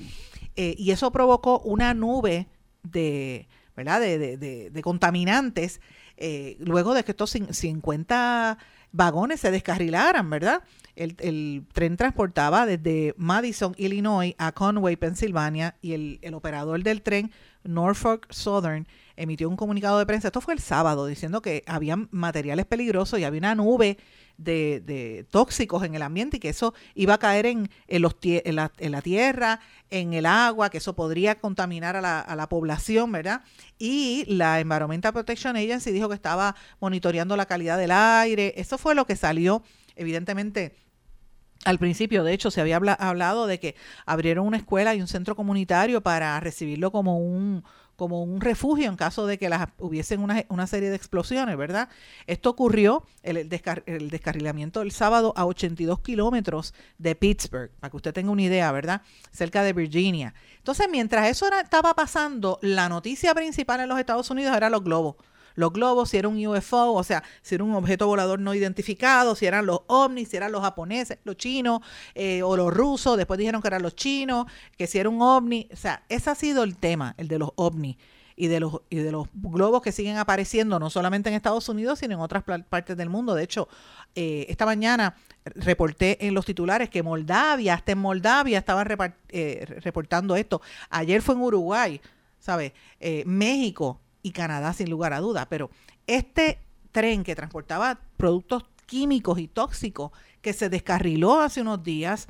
eh, 0.56 0.74
y 0.76 0.90
eso 0.90 1.10
provocó 1.10 1.60
una 1.60 1.94
nube 1.94 2.46
de, 2.82 3.48
¿verdad? 3.76 4.00
de, 4.00 4.36
de, 4.36 4.70
de 4.70 4.82
contaminantes 4.82 5.80
eh, 6.24 6.56
luego 6.60 6.94
de 6.94 7.02
que 7.04 7.10
estos 7.12 7.30
50 7.30 8.58
vagones 8.92 9.40
se 9.40 9.50
descarrilaran, 9.50 10.28
¿verdad? 10.30 10.62
El, 10.94 11.66
tren 11.72 11.96
transportaba 11.96 12.64
desde 12.64 13.14
Madison, 13.16 13.74
Illinois 13.78 14.34
a 14.38 14.52
Conway, 14.52 14.96
Pensilvania, 14.96 15.76
y 15.80 15.94
el, 15.94 16.18
el 16.22 16.34
operador 16.34 16.82
del 16.82 17.02
tren, 17.02 17.32
Norfolk 17.64 18.30
Southern, 18.30 18.86
emitió 19.16 19.48
un 19.48 19.56
comunicado 19.56 19.98
de 19.98 20.06
prensa, 20.06 20.28
esto 20.28 20.40
fue 20.40 20.54
el 20.54 20.60
sábado, 20.60 21.06
diciendo 21.06 21.42
que 21.42 21.64
había 21.66 21.96
materiales 22.12 22.66
peligrosos 22.66 23.18
y 23.18 23.24
había 23.24 23.40
una 23.40 23.54
nube 23.54 23.98
de, 24.36 25.26
tóxicos 25.30 25.84
en 25.84 25.94
el 25.94 26.02
ambiente 26.02 26.36
y 26.36 26.40
que 26.40 26.48
eso 26.48 26.74
iba 26.94 27.14
a 27.14 27.18
caer 27.18 27.46
en, 27.46 27.70
en, 27.88 28.02
los, 28.02 28.16
en, 28.22 28.56
la, 28.56 29.02
tierra, 29.02 29.60
en 29.90 30.14
el 30.14 30.26
agua, 30.26 30.70
que 30.70 30.78
eso 30.78 30.94
podría 30.94 31.38
contaminar 31.38 31.96
a 31.96 32.00
la, 32.00 32.20
a 32.20 32.36
la 32.36 32.48
población, 32.48 33.12
¿verdad? 33.12 33.42
Y 33.78 34.24
la 34.28 34.60
Environmental 34.60 35.12
Protection 35.12 35.56
Agency 35.56 35.92
dijo 35.92 36.08
que 36.08 36.14
estaba 36.14 36.56
monitoreando 36.80 37.36
la 37.36 37.46
calidad 37.46 37.78
del 37.78 37.90
aire. 37.90 38.54
Eso 38.56 38.78
fue 38.78 38.94
lo 38.94 39.06
que 39.06 39.16
salió, 39.16 39.62
evidentemente, 39.96 40.76
al 41.64 41.78
principio, 41.78 42.24
de 42.24 42.32
hecho, 42.32 42.50
se 42.50 42.60
había 42.60 42.76
hablado 42.76 43.46
de 43.46 43.60
que 43.60 43.76
abrieron 44.04 44.46
una 44.46 44.56
escuela 44.56 44.94
y 44.94 45.00
un 45.00 45.06
centro 45.06 45.36
comunitario 45.36 46.00
para 46.02 46.38
recibirlo 46.40 46.90
como 46.90 47.18
un, 47.18 47.62
como 48.02 48.24
un 48.24 48.40
refugio 48.40 48.88
en 48.88 48.96
caso 48.96 49.28
de 49.28 49.38
que 49.38 49.48
las 49.48 49.68
hubiesen 49.78 50.18
una, 50.18 50.44
una 50.48 50.66
serie 50.66 50.90
de 50.90 50.96
explosiones, 50.96 51.56
¿verdad? 51.56 51.88
Esto 52.26 52.50
ocurrió, 52.50 53.06
el, 53.22 53.36
el, 53.36 54.10
descarrilamiento 54.10 54.80
del 54.80 54.90
sábado 54.90 55.32
a 55.36 55.46
82 55.46 56.00
kilómetros 56.00 56.74
de 56.98 57.14
Pittsburgh, 57.14 57.70
para 57.78 57.92
que 57.92 57.96
usted 57.98 58.12
tenga 58.12 58.32
una 58.32 58.42
idea, 58.42 58.72
¿verdad? 58.72 59.02
Cerca 59.30 59.62
de 59.62 59.72
Virginia. 59.72 60.34
Entonces, 60.56 60.88
mientras 60.90 61.28
eso 61.28 61.46
estaba 61.62 61.94
pasando, 61.94 62.58
la 62.60 62.88
noticia 62.88 63.36
principal 63.36 63.78
en 63.78 63.88
los 63.88 64.00
Estados 64.00 64.28
Unidos 64.30 64.56
era 64.56 64.68
los 64.68 64.82
globos 64.82 65.14
los 65.54 65.72
globos, 65.72 66.10
si 66.10 66.16
era 66.16 66.28
un 66.28 66.44
UFO, 66.46 66.92
o 66.92 67.04
sea, 67.04 67.22
si 67.42 67.54
era 67.54 67.64
un 67.64 67.74
objeto 67.74 68.06
volador 68.06 68.38
no 68.40 68.54
identificado, 68.54 69.34
si 69.34 69.46
eran 69.46 69.66
los 69.66 69.80
ovnis, 69.86 70.28
si 70.28 70.36
eran 70.36 70.52
los 70.52 70.62
japoneses, 70.62 71.18
los 71.24 71.36
chinos 71.36 71.80
eh, 72.14 72.42
o 72.42 72.56
los 72.56 72.72
rusos, 72.72 73.16
después 73.16 73.38
dijeron 73.38 73.60
que 73.62 73.68
eran 73.68 73.82
los 73.82 73.94
chinos, 73.94 74.46
que 74.76 74.86
si 74.86 74.98
era 74.98 75.08
un 75.08 75.20
ovni, 75.20 75.68
o 75.72 75.76
sea, 75.76 76.02
ese 76.08 76.30
ha 76.30 76.34
sido 76.34 76.62
el 76.62 76.76
tema, 76.76 77.14
el 77.18 77.28
de 77.28 77.38
los 77.38 77.50
ovnis 77.56 77.96
y 78.34 78.46
de 78.46 78.60
los 78.60 78.80
y 78.88 78.96
de 78.96 79.12
los 79.12 79.28
globos 79.34 79.82
que 79.82 79.92
siguen 79.92 80.16
apareciendo 80.16 80.78
no 80.80 80.88
solamente 80.88 81.28
en 81.28 81.34
Estados 81.34 81.68
Unidos 81.68 81.98
sino 81.98 82.14
en 82.14 82.20
otras 82.20 82.42
partes 82.42 82.96
del 82.96 83.10
mundo 83.10 83.34
de 83.34 83.44
hecho 83.44 83.68
eh, 84.14 84.46
esta 84.48 84.64
mañana 84.64 85.16
reporté 85.44 86.26
en 86.26 86.32
los 86.32 86.46
titulares 86.46 86.88
que 86.88 87.02
Moldavia 87.02 87.74
hasta 87.74 87.92
en 87.92 87.98
Moldavia 87.98 88.58
estaban 88.58 88.88
eh, 89.28 89.66
reportando 89.84 90.34
esto 90.34 90.62
ayer 90.88 91.20
fue 91.20 91.34
en 91.34 91.42
Uruguay 91.42 92.00
¿sabes? 92.38 92.72
México 93.26 94.00
y 94.22 94.32
Canadá 94.32 94.72
sin 94.72 94.90
lugar 94.90 95.12
a 95.12 95.20
duda. 95.20 95.48
Pero 95.48 95.70
este 96.06 96.58
tren 96.92 97.24
que 97.24 97.34
transportaba 97.34 97.98
productos 98.16 98.64
químicos 98.86 99.38
y 99.38 99.48
tóxicos 99.48 100.12
que 100.40 100.52
se 100.52 100.68
descarriló 100.68 101.40
hace 101.40 101.60
unos 101.62 101.82
días 101.82 102.28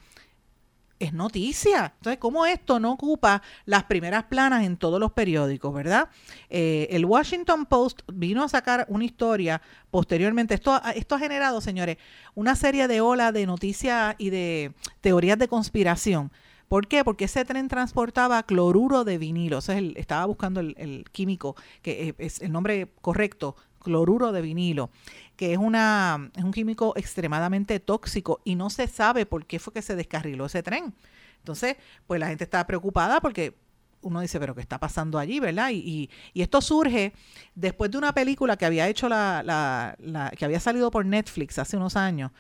es 1.02 1.12
noticia. 1.12 1.94
Entonces, 1.96 2.18
¿cómo 2.20 2.46
esto 2.46 2.78
no 2.78 2.92
ocupa 2.92 3.42
las 3.64 3.84
primeras 3.84 4.24
planas 4.24 4.64
en 4.64 4.76
todos 4.76 5.00
los 5.00 5.10
periódicos, 5.10 5.74
verdad? 5.74 6.08
Eh, 6.48 6.86
el 6.90 7.04
Washington 7.04 7.66
Post 7.66 8.02
vino 8.12 8.44
a 8.44 8.48
sacar 8.48 8.86
una 8.88 9.04
historia 9.04 9.60
posteriormente. 9.90 10.54
Esto, 10.54 10.80
esto 10.94 11.16
ha 11.16 11.18
generado, 11.18 11.60
señores, 11.60 11.96
una 12.36 12.54
serie 12.54 12.86
de 12.86 13.00
olas 13.00 13.32
de 13.32 13.46
noticias 13.46 14.14
y 14.18 14.30
de 14.30 14.74
teorías 15.00 15.38
de 15.38 15.48
conspiración 15.48 16.30
¿Por 16.72 16.86
qué? 16.86 17.04
Porque 17.04 17.26
ese 17.26 17.44
tren 17.44 17.68
transportaba 17.68 18.42
cloruro 18.44 19.04
de 19.04 19.18
vinilo. 19.18 19.58
O 19.58 19.60
sea, 19.60 19.78
estaba 19.78 20.24
buscando 20.24 20.60
el, 20.60 21.04
químico, 21.12 21.54
que 21.82 22.14
es 22.16 22.40
el 22.40 22.50
nombre 22.50 22.94
correcto, 23.02 23.56
cloruro 23.78 24.32
de 24.32 24.40
vinilo, 24.40 24.88
que 25.36 25.52
es, 25.52 25.58
una, 25.58 26.30
es 26.34 26.42
un 26.42 26.50
químico 26.50 26.94
extremadamente 26.96 27.78
tóxico 27.78 28.40
y 28.42 28.54
no 28.54 28.70
se 28.70 28.86
sabe 28.86 29.26
por 29.26 29.44
qué 29.44 29.58
fue 29.58 29.74
que 29.74 29.82
se 29.82 29.96
descarriló 29.96 30.46
ese 30.46 30.62
tren. 30.62 30.94
Entonces, 31.40 31.76
pues 32.06 32.18
la 32.18 32.28
gente 32.28 32.44
está 32.44 32.66
preocupada 32.66 33.20
porque 33.20 33.54
uno 34.00 34.22
dice, 34.22 34.40
pero 34.40 34.54
¿qué 34.54 34.62
está 34.62 34.80
pasando 34.80 35.18
allí, 35.18 35.40
verdad? 35.40 35.72
Y, 35.74 36.08
esto 36.32 36.62
surge 36.62 37.12
después 37.54 37.90
de 37.90 37.98
una 37.98 38.14
película 38.14 38.56
que 38.56 38.64
había 38.64 38.88
hecho 38.88 39.10
la, 39.10 39.94
que 40.38 40.44
había 40.46 40.58
salido 40.58 40.90
por 40.90 41.04
Netflix 41.04 41.58
hace 41.58 41.76
unos 41.76 41.96
años, 41.96 42.30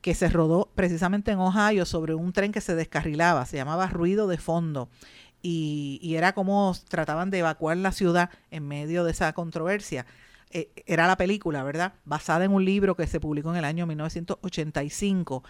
que 0.00 0.14
se 0.14 0.28
rodó 0.28 0.70
precisamente 0.74 1.30
en 1.32 1.38
Ohio 1.38 1.84
sobre 1.84 2.14
un 2.14 2.32
tren 2.32 2.52
que 2.52 2.60
se 2.60 2.74
descarrilaba, 2.74 3.46
se 3.46 3.56
llamaba 3.56 3.88
Ruido 3.88 4.28
de 4.28 4.38
Fondo. 4.38 4.88
Y, 5.42 5.98
y 6.02 6.16
era 6.16 6.32
como 6.32 6.74
trataban 6.88 7.30
de 7.30 7.38
evacuar 7.38 7.76
la 7.76 7.92
ciudad 7.92 8.30
en 8.50 8.66
medio 8.66 9.04
de 9.04 9.12
esa 9.12 9.32
controversia. 9.32 10.06
Eh, 10.50 10.70
era 10.86 11.06
la 11.06 11.16
película, 11.16 11.62
¿verdad? 11.62 11.94
Basada 12.04 12.44
en 12.44 12.52
un 12.52 12.64
libro 12.64 12.96
que 12.96 13.06
se 13.06 13.20
publicó 13.20 13.50
en 13.50 13.56
el 13.56 13.64
año 13.64 13.86
1985, 13.86 15.44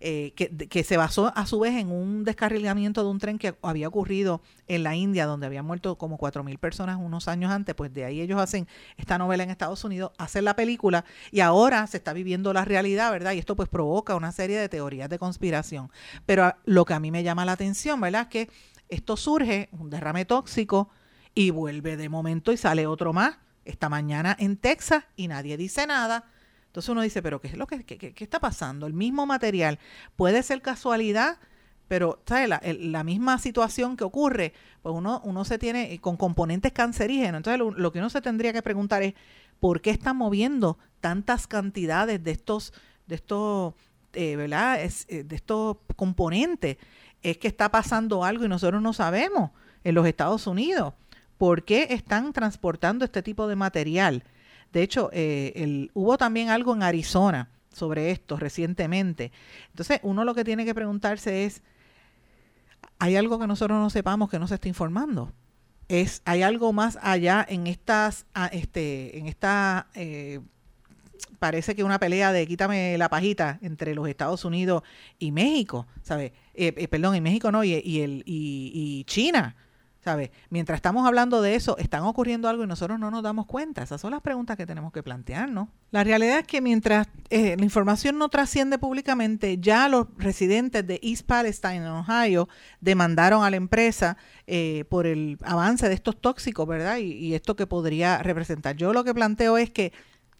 eh, 0.00 0.32
que, 0.34 0.84
se 0.84 0.96
basó 0.96 1.32
a 1.34 1.46
su 1.46 1.60
vez 1.60 1.74
en 1.74 1.90
un 1.90 2.24
descarrilamiento 2.24 3.02
de 3.02 3.08
un 3.08 3.18
tren 3.18 3.38
que 3.38 3.54
había 3.62 3.88
ocurrido 3.88 4.42
en 4.66 4.82
la 4.82 4.94
India, 4.94 5.24
donde 5.26 5.46
habían 5.46 5.64
muerto 5.64 5.96
como 5.96 6.18
4.000 6.18 6.58
personas 6.58 6.98
unos 7.00 7.28
años 7.28 7.50
antes, 7.50 7.74
pues 7.74 7.94
de 7.94 8.04
ahí 8.04 8.20
ellos 8.20 8.40
hacen 8.40 8.68
esta 8.98 9.16
novela 9.16 9.42
en 9.42 9.50
Estados 9.50 9.84
Unidos, 9.84 10.12
hacen 10.18 10.44
la 10.44 10.54
película 10.54 11.04
y 11.30 11.40
ahora 11.40 11.86
se 11.86 11.96
está 11.96 12.12
viviendo 12.12 12.52
la 12.52 12.64
realidad, 12.64 13.10
¿verdad? 13.10 13.32
Y 13.32 13.38
esto 13.38 13.56
pues 13.56 13.68
provoca 13.68 14.16
una 14.16 14.32
serie 14.32 14.58
de 14.58 14.68
teorías 14.68 15.08
de 15.08 15.18
conspiración. 15.18 15.90
Pero 16.26 16.52
lo 16.64 16.84
que 16.84 16.94
a 16.94 17.00
mí 17.00 17.10
me 17.10 17.22
llama 17.22 17.44
la 17.44 17.52
atención, 17.52 18.00
¿verdad? 18.00 18.22
Es 18.22 18.28
que 18.28 18.50
esto 18.88 19.16
surge, 19.16 19.70
un 19.72 19.88
derrame 19.88 20.26
tóxico, 20.26 20.90
y 21.34 21.50
vuelve 21.50 21.96
de 21.96 22.10
momento 22.10 22.52
y 22.52 22.58
sale 22.58 22.86
otro 22.86 23.14
más 23.14 23.38
esta 23.64 23.88
mañana 23.88 24.36
en 24.38 24.56
Texas 24.56 25.04
y 25.16 25.28
nadie 25.28 25.56
dice 25.56 25.86
nada. 25.86 26.24
Entonces 26.66 26.88
uno 26.88 27.02
dice, 27.02 27.22
pero 27.22 27.40
¿qué 27.40 27.48
es 27.48 27.56
lo 27.56 27.66
que 27.66 27.84
qué, 27.84 28.14
está 28.16 28.40
pasando? 28.40 28.86
El 28.86 28.94
mismo 28.94 29.26
material 29.26 29.78
puede 30.16 30.42
ser 30.42 30.62
casualidad, 30.62 31.38
pero 31.86 32.22
¿sabes? 32.26 32.48
La, 32.48 32.62
la, 32.64 33.04
misma 33.04 33.38
situación 33.38 33.96
que 33.96 34.04
ocurre, 34.04 34.54
pues 34.80 34.94
uno, 34.94 35.20
uno 35.24 35.44
se 35.44 35.58
tiene 35.58 36.00
con 36.00 36.16
componentes 36.16 36.72
cancerígenos. 36.72 37.40
Entonces 37.40 37.60
lo, 37.76 37.92
que 37.92 37.98
uno 37.98 38.08
se 38.08 38.22
tendría 38.22 38.54
que 38.54 38.62
preguntar 38.62 39.02
es, 39.02 39.12
¿por 39.60 39.82
qué 39.82 39.90
están 39.90 40.16
moviendo 40.16 40.78
tantas 41.00 41.46
cantidades 41.46 42.24
de 42.24 42.30
estos, 42.30 42.72
de 43.06 43.16
estos, 43.16 43.74
eh, 44.14 44.36
¿verdad? 44.36 44.80
Es, 44.80 45.04
eh, 45.10 45.24
de 45.24 45.36
estos 45.36 45.76
componentes? 45.94 46.78
Es 47.22 47.36
que 47.36 47.48
está 47.48 47.70
pasando 47.70 48.24
algo 48.24 48.46
y 48.46 48.48
nosotros 48.48 48.80
no 48.80 48.94
sabemos 48.94 49.50
en 49.84 49.94
los 49.94 50.06
Estados 50.06 50.46
Unidos 50.46 50.94
por 51.42 51.64
qué 51.64 51.88
están 51.90 52.32
transportando 52.32 53.04
este 53.04 53.20
tipo 53.20 53.48
de 53.48 53.56
material. 53.56 54.22
De 54.72 54.80
hecho, 54.80 55.10
eh, 55.12 55.88
hubo 55.92 56.16
también 56.16 56.50
algo 56.50 56.72
en 56.72 56.84
Arizona 56.84 57.50
sobre 57.72 58.12
esto 58.12 58.36
recientemente. 58.36 59.32
Entonces, 59.70 59.98
uno 60.04 60.22
lo 60.22 60.36
que 60.36 60.44
tiene 60.44 60.64
que 60.64 60.72
preguntarse 60.72 61.44
es, 61.44 61.62
¿hay 63.00 63.16
algo 63.16 63.40
que 63.40 63.48
nosotros 63.48 63.76
no 63.80 63.90
sepamos 63.90 64.30
que 64.30 64.38
no 64.38 64.46
se 64.46 64.54
está 64.54 64.68
informando? 64.68 65.32
Es, 65.88 66.22
¿Hay 66.26 66.42
algo 66.42 66.72
más 66.72 66.96
allá 67.02 67.44
en 67.48 67.66
estas, 67.66 68.24
ah, 68.34 68.48
este, 68.52 69.18
en 69.18 69.26
esta, 69.26 69.88
eh, 69.96 70.38
parece 71.40 71.74
que 71.74 71.82
una 71.82 71.98
pelea 71.98 72.30
de 72.30 72.46
quítame 72.46 72.96
la 72.98 73.08
pajita 73.08 73.58
entre 73.62 73.96
los 73.96 74.06
Estados 74.06 74.44
Unidos 74.44 74.84
y 75.18 75.32
México, 75.32 75.88
¿sabes? 76.02 76.30
Eh, 76.54 76.86
perdón, 76.86 77.16
y 77.16 77.20
México 77.20 77.50
no, 77.50 77.64
y, 77.64 77.72
el, 77.74 78.22
y 78.26 79.02
China. 79.08 79.56
¿Sabes? 80.04 80.30
Mientras 80.50 80.78
estamos 80.78 81.06
hablando 81.06 81.40
de 81.42 81.54
eso, 81.54 81.78
están 81.78 82.02
ocurriendo 82.02 82.48
algo 82.48 82.64
y 82.64 82.66
nosotros 82.66 82.98
no 82.98 83.12
nos 83.12 83.22
damos 83.22 83.46
cuenta. 83.46 83.84
Esas 83.84 84.00
son 84.00 84.10
las 84.10 84.20
preguntas 84.20 84.56
que 84.56 84.66
tenemos 84.66 84.92
que 84.92 85.00
plantearnos. 85.00 85.68
La 85.92 86.02
realidad 86.02 86.40
es 86.40 86.46
que 86.46 86.60
mientras 86.60 87.06
eh, 87.30 87.56
la 87.56 87.62
información 87.62 88.18
no 88.18 88.28
trasciende 88.28 88.78
públicamente, 88.78 89.58
ya 89.58 89.88
los 89.88 90.08
residentes 90.18 90.84
de 90.84 90.98
East 91.04 91.24
Palestine, 91.24 91.76
en 91.76 91.86
Ohio, 91.86 92.48
demandaron 92.80 93.44
a 93.44 93.50
la 93.50 93.56
empresa 93.56 94.16
eh, 94.48 94.86
por 94.88 95.06
el 95.06 95.38
avance 95.44 95.88
de 95.88 95.94
estos 95.94 96.20
tóxicos, 96.20 96.66
¿verdad? 96.66 96.96
Y, 96.96 97.12
y 97.12 97.34
esto 97.34 97.54
que 97.54 97.68
podría 97.68 98.18
representar. 98.18 98.74
Yo 98.74 98.92
lo 98.92 99.04
que 99.04 99.14
planteo 99.14 99.56
es 99.56 99.70
que 99.70 99.92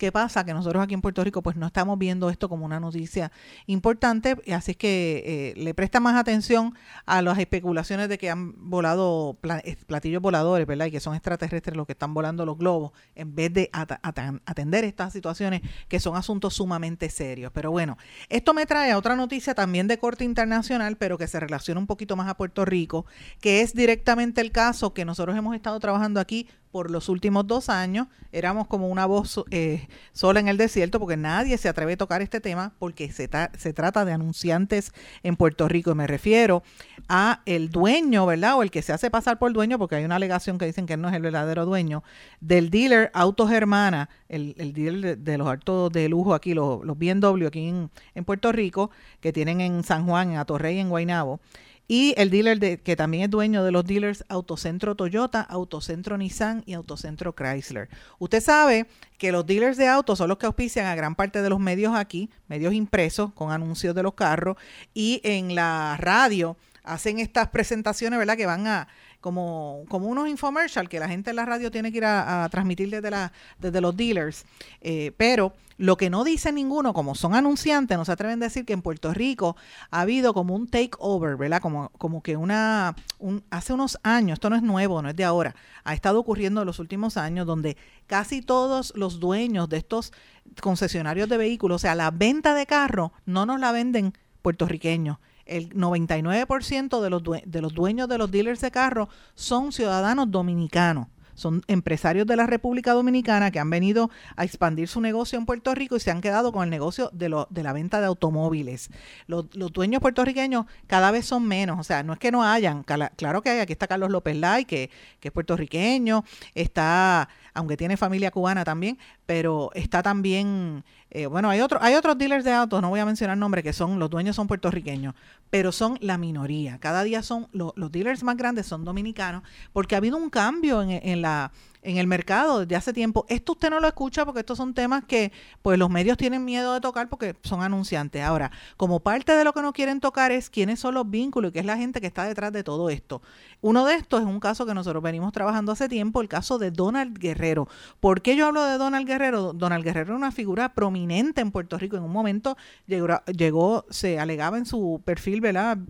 ¿Qué 0.02 0.10
pasa? 0.10 0.44
Que 0.44 0.52
nosotros 0.52 0.82
aquí 0.82 0.94
en 0.94 1.00
Puerto 1.00 1.22
Rico 1.22 1.42
pues 1.42 1.54
no 1.54 1.64
estamos 1.64 1.96
viendo 1.96 2.28
esto 2.28 2.48
como 2.48 2.66
una 2.66 2.80
noticia 2.80 3.30
importante, 3.66 4.36
así 4.52 4.72
es 4.72 4.76
que 4.76 5.22
eh, 5.24 5.54
le 5.56 5.74
presta 5.74 6.00
más 6.00 6.16
atención 6.16 6.74
a 7.06 7.22
las 7.22 7.38
especulaciones 7.38 8.08
de 8.08 8.18
que 8.18 8.28
han 8.28 8.52
volado 8.68 9.38
platillos 9.86 10.20
voladores, 10.20 10.66
¿verdad? 10.66 10.86
Y 10.86 10.90
que 10.90 10.98
son 10.98 11.14
extraterrestres 11.14 11.76
los 11.76 11.86
que 11.86 11.92
están 11.92 12.14
volando 12.14 12.44
los 12.44 12.58
globos, 12.58 12.90
en 13.14 13.36
vez 13.36 13.52
de 13.52 13.70
atender 13.72 14.82
estas 14.82 15.12
situaciones 15.12 15.60
que 15.86 16.00
son 16.00 16.16
asuntos 16.16 16.54
sumamente 16.54 17.08
serios. 17.08 17.52
Pero 17.54 17.70
bueno, 17.70 17.96
esto 18.28 18.54
me 18.54 18.66
trae 18.66 18.90
a 18.90 18.98
otra 18.98 19.14
noticia 19.14 19.54
también 19.54 19.86
de 19.86 20.00
corte 20.00 20.24
internacional, 20.24 20.96
pero 20.96 21.16
que 21.16 21.28
se 21.28 21.38
relaciona 21.38 21.78
un 21.78 21.86
poquito 21.86 22.16
más 22.16 22.26
a 22.26 22.36
Puerto 22.36 22.64
Rico, 22.64 23.06
que 23.40 23.60
es 23.60 23.72
directamente 23.72 24.40
el 24.40 24.50
caso 24.50 24.94
que 24.94 25.04
nosotros 25.04 25.36
hemos 25.36 25.54
estado 25.54 25.78
trabajando 25.78 26.18
aquí 26.18 26.48
por 26.72 26.90
los 26.90 27.08
últimos 27.08 27.46
dos 27.46 27.68
años. 27.68 28.08
Éramos 28.32 28.66
como 28.66 28.88
una 28.88 29.06
voz 29.06 29.44
eh, 29.50 29.86
sola 30.12 30.40
en 30.40 30.48
el 30.48 30.56
desierto 30.56 30.98
porque 30.98 31.18
nadie 31.18 31.58
se 31.58 31.68
atreve 31.68 31.92
a 31.92 31.96
tocar 31.98 32.22
este 32.22 32.40
tema 32.40 32.72
porque 32.78 33.12
se, 33.12 33.28
se 33.58 33.72
trata 33.74 34.04
de 34.04 34.12
anunciantes 34.12 34.92
en 35.22 35.36
Puerto 35.36 35.68
Rico. 35.68 35.92
Y 35.92 35.94
me 35.94 36.06
refiero 36.06 36.62
a 37.08 37.42
el 37.44 37.70
dueño, 37.70 38.24
¿verdad? 38.26 38.56
O 38.56 38.62
el 38.62 38.70
que 38.70 38.82
se 38.82 38.92
hace 38.92 39.10
pasar 39.10 39.38
por 39.38 39.52
dueño, 39.52 39.78
porque 39.78 39.96
hay 39.96 40.04
una 40.04 40.16
alegación 40.16 40.56
que 40.56 40.64
dicen 40.64 40.86
que 40.86 40.94
él 40.94 41.00
no 41.02 41.08
es 41.08 41.14
el 41.14 41.22
verdadero 41.22 41.66
dueño, 41.66 42.02
del 42.40 42.70
dealer 42.70 43.10
Autos 43.12 43.52
Hermana, 43.52 44.08
el, 44.28 44.54
dealer 44.72 45.18
de, 45.18 45.38
los 45.38 45.46
autos 45.46 45.92
de 45.92 46.08
lujo 46.08 46.34
aquí, 46.34 46.54
los, 46.54 46.82
los 46.84 46.98
BMW 46.98 47.46
aquí 47.46 47.68
en, 47.68 47.90
en 48.14 48.24
Puerto 48.24 48.50
Rico, 48.50 48.90
que 49.20 49.32
tienen 49.32 49.60
en 49.60 49.84
San 49.84 50.06
Juan, 50.06 50.30
en 50.30 50.38
Atorrey, 50.38 50.78
en 50.78 50.88
Guaynabo 50.88 51.40
y 51.88 52.14
el 52.16 52.30
dealer 52.30 52.58
de, 52.58 52.78
que 52.78 52.96
también 52.96 53.24
es 53.24 53.30
dueño 53.30 53.64
de 53.64 53.72
los 53.72 53.84
dealers 53.84 54.24
Autocentro 54.28 54.94
Toyota, 54.94 55.40
Autocentro 55.42 56.16
Nissan 56.16 56.62
y 56.66 56.74
Autocentro 56.74 57.34
Chrysler. 57.34 57.88
Usted 58.18 58.40
sabe 58.40 58.86
que 59.18 59.32
los 59.32 59.46
dealers 59.46 59.76
de 59.76 59.88
autos 59.88 60.18
son 60.18 60.28
los 60.28 60.38
que 60.38 60.46
auspician 60.46 60.86
a 60.86 60.94
gran 60.94 61.14
parte 61.14 61.42
de 61.42 61.50
los 61.50 61.60
medios 61.60 61.94
aquí, 61.94 62.30
medios 62.48 62.72
impresos 62.72 63.32
con 63.34 63.52
anuncios 63.52 63.94
de 63.94 64.02
los 64.02 64.14
carros 64.14 64.56
y 64.94 65.20
en 65.24 65.54
la 65.54 65.96
radio 65.98 66.56
hacen 66.84 67.18
estas 67.18 67.48
presentaciones, 67.48 68.18
¿verdad? 68.18 68.36
Que 68.36 68.46
van 68.46 68.66
a 68.66 68.88
como, 69.22 69.84
como 69.88 70.08
unos 70.08 70.28
infomercial 70.28 70.88
que 70.88 70.98
la 70.98 71.08
gente 71.08 71.30
en 71.30 71.36
la 71.36 71.46
radio 71.46 71.70
tiene 71.70 71.92
que 71.92 71.98
ir 71.98 72.04
a, 72.04 72.46
transmitir 72.50 72.90
desde, 72.90 73.10
la, 73.10 73.32
desde 73.58 73.80
los 73.80 73.96
dealers. 73.96 74.44
Eh, 74.80 75.12
pero 75.16 75.54
lo 75.78 75.96
que 75.96 76.10
no 76.10 76.24
dice 76.24 76.52
ninguno, 76.52 76.92
como 76.92 77.14
son 77.14 77.34
anunciantes, 77.34 77.96
no 77.96 78.04
se 78.04 78.12
atreven 78.12 78.42
a 78.42 78.46
decir 78.46 78.64
que 78.66 78.72
en 78.72 78.82
Puerto 78.82 79.14
Rico 79.14 79.56
ha 79.90 80.00
habido 80.00 80.34
como 80.34 80.56
un 80.56 80.66
takeover, 80.66 81.36
¿verdad? 81.36 81.62
Como, 81.62 81.88
como 81.90 82.20
que 82.20 82.36
una, 82.36 82.96
un, 83.20 83.44
hace 83.50 83.72
unos 83.72 83.96
años, 84.02 84.36
esto 84.36 84.50
no 84.50 84.56
es 84.56 84.62
nuevo, 84.62 85.00
no 85.00 85.08
es 85.08 85.16
de 85.16 85.24
ahora, 85.24 85.54
ha 85.84 85.94
estado 85.94 86.18
ocurriendo 86.18 86.60
en 86.60 86.66
los 86.66 86.80
últimos 86.80 87.16
años 87.16 87.46
donde 87.46 87.76
casi 88.08 88.42
todos 88.42 88.92
los 88.96 89.20
dueños 89.20 89.68
de 89.68 89.76
estos 89.76 90.12
concesionarios 90.60 91.28
de 91.28 91.36
vehículos, 91.36 91.76
o 91.76 91.78
sea, 91.78 91.94
la 91.94 92.10
venta 92.10 92.54
de 92.54 92.66
carro, 92.66 93.12
no 93.24 93.46
nos 93.46 93.60
la 93.60 93.70
venden 93.70 94.14
puertorriqueños 94.42 95.18
el 95.56 95.70
99% 95.70 97.00
de 97.00 97.10
los, 97.10 97.22
de 97.22 97.62
los 97.62 97.74
dueños 97.74 98.08
de 98.08 98.18
los 98.18 98.30
dealers 98.30 98.60
de 98.60 98.70
carros 98.70 99.08
son 99.34 99.72
ciudadanos 99.72 100.30
dominicanos. 100.30 101.08
Son 101.34 101.62
empresarios 101.66 102.26
de 102.26 102.36
la 102.36 102.46
República 102.46 102.92
Dominicana 102.92 103.50
que 103.50 103.58
han 103.58 103.70
venido 103.70 104.10
a 104.36 104.44
expandir 104.44 104.88
su 104.88 105.00
negocio 105.00 105.38
en 105.38 105.46
Puerto 105.46 105.74
Rico 105.74 105.96
y 105.96 106.00
se 106.00 106.10
han 106.10 106.20
quedado 106.20 106.52
con 106.52 106.64
el 106.64 106.70
negocio 106.70 107.10
de, 107.12 107.28
lo, 107.28 107.46
de 107.50 107.62
la 107.62 107.72
venta 107.72 108.00
de 108.00 108.06
automóviles. 108.06 108.90
Los, 109.26 109.46
dueños 109.50 110.00
puertorriqueños 110.00 110.66
cada 110.86 111.10
vez 111.10 111.24
son 111.24 111.46
menos, 111.46 111.80
o 111.80 111.84
sea, 111.84 112.02
no 112.02 112.12
es 112.12 112.18
que 112.18 112.30
no 112.30 112.44
hayan, 112.44 112.84
claro 112.84 113.42
que 113.42 113.50
hay, 113.50 113.60
aquí 113.60 113.72
está 113.72 113.86
Carlos 113.86 114.10
López 114.10 114.36
Lai, 114.36 114.64
que, 114.64 114.90
que 115.20 115.28
es 115.28 115.32
puertorriqueño, 115.32 116.24
está, 116.54 117.28
aunque 117.54 117.76
tiene 117.76 117.96
familia 117.96 118.30
cubana 118.30 118.64
también, 118.64 118.98
pero 119.26 119.70
está 119.74 120.02
también 120.02 120.84
eh, 121.14 121.26
bueno, 121.26 121.50
hay, 121.50 121.60
otro, 121.60 121.78
hay 121.82 121.94
otros 121.94 122.16
dealers 122.16 122.42
de 122.42 122.52
autos, 122.52 122.80
no 122.80 122.88
voy 122.88 122.98
a 122.98 123.04
mencionar 123.04 123.36
nombres, 123.36 123.62
que 123.62 123.74
son, 123.74 123.98
los 123.98 124.08
dueños 124.08 124.34
son 124.34 124.46
puertorriqueños, 124.46 125.14
pero 125.50 125.70
son 125.70 125.98
la 126.00 126.16
minoría. 126.16 126.78
Cada 126.78 127.02
día 127.02 127.22
son, 127.22 127.48
los 127.52 127.92
dealers 127.92 128.22
más 128.22 128.38
grandes 128.38 128.64
son 128.64 128.86
dominicanos, 128.86 129.42
porque 129.74 129.94
ha 129.94 129.98
habido 129.98 130.16
un 130.16 130.30
cambio 130.30 130.80
en, 130.80 131.20
la 131.20 131.52
en 131.82 131.98
el 131.98 132.06
mercado 132.06 132.60
desde 132.60 132.76
hace 132.76 132.92
tiempo. 132.92 133.26
Esto 133.28 133.52
usted 133.52 133.70
no 133.70 133.80
lo 133.80 133.88
escucha 133.88 134.24
porque 134.24 134.40
estos 134.40 134.56
son 134.56 134.72
temas 134.72 135.04
que 135.04 135.32
pues 135.60 135.78
los 135.78 135.90
medios 135.90 136.16
tienen 136.16 136.44
miedo 136.44 136.72
de 136.72 136.80
tocar 136.80 137.08
porque 137.08 137.36
son 137.42 137.62
anunciantes. 137.62 138.22
Ahora, 138.22 138.50
como 138.76 139.00
parte 139.00 139.32
de 139.34 139.44
lo 139.44 139.52
que 139.52 139.62
no 139.62 139.72
quieren 139.72 140.00
tocar 140.00 140.32
es 140.32 140.48
quiénes 140.48 140.80
son 140.80 140.94
los 140.94 141.10
vínculos 141.10 141.50
y 141.50 141.52
qué 141.52 141.60
es 141.60 141.66
la 141.66 141.76
gente 141.76 142.00
que 142.00 142.06
está 142.06 142.24
detrás 142.24 142.52
de 142.52 142.64
todo 142.64 142.88
esto. 142.88 143.20
Uno 143.60 143.84
de 143.84 143.94
estos 143.94 144.20
es 144.20 144.26
un 144.26 144.40
caso 144.40 144.66
que 144.66 144.74
nosotros 144.74 145.02
venimos 145.02 145.32
trabajando 145.32 145.72
hace 145.72 145.88
tiempo, 145.88 146.20
el 146.20 146.28
caso 146.28 146.58
de 146.58 146.70
Donald 146.70 147.18
Guerrero. 147.18 147.68
¿Por 148.00 148.22
qué 148.22 148.36
yo 148.36 148.46
hablo 148.46 148.64
de 148.64 148.78
Donald 148.78 149.06
Guerrero? 149.06 149.52
Donald 149.52 149.84
Guerrero 149.84 150.08
era 150.08 150.16
una 150.16 150.32
figura 150.32 150.74
prominente 150.74 151.40
en 151.40 151.50
Puerto 151.50 151.78
Rico. 151.78 151.96
En 151.96 152.02
un 152.02 152.12
momento 152.12 152.56
llegó, 152.86 153.84
se 153.90 154.18
alegaba 154.18 154.56
en 154.58 154.66
su 154.66 155.00
perfil. 155.04 155.42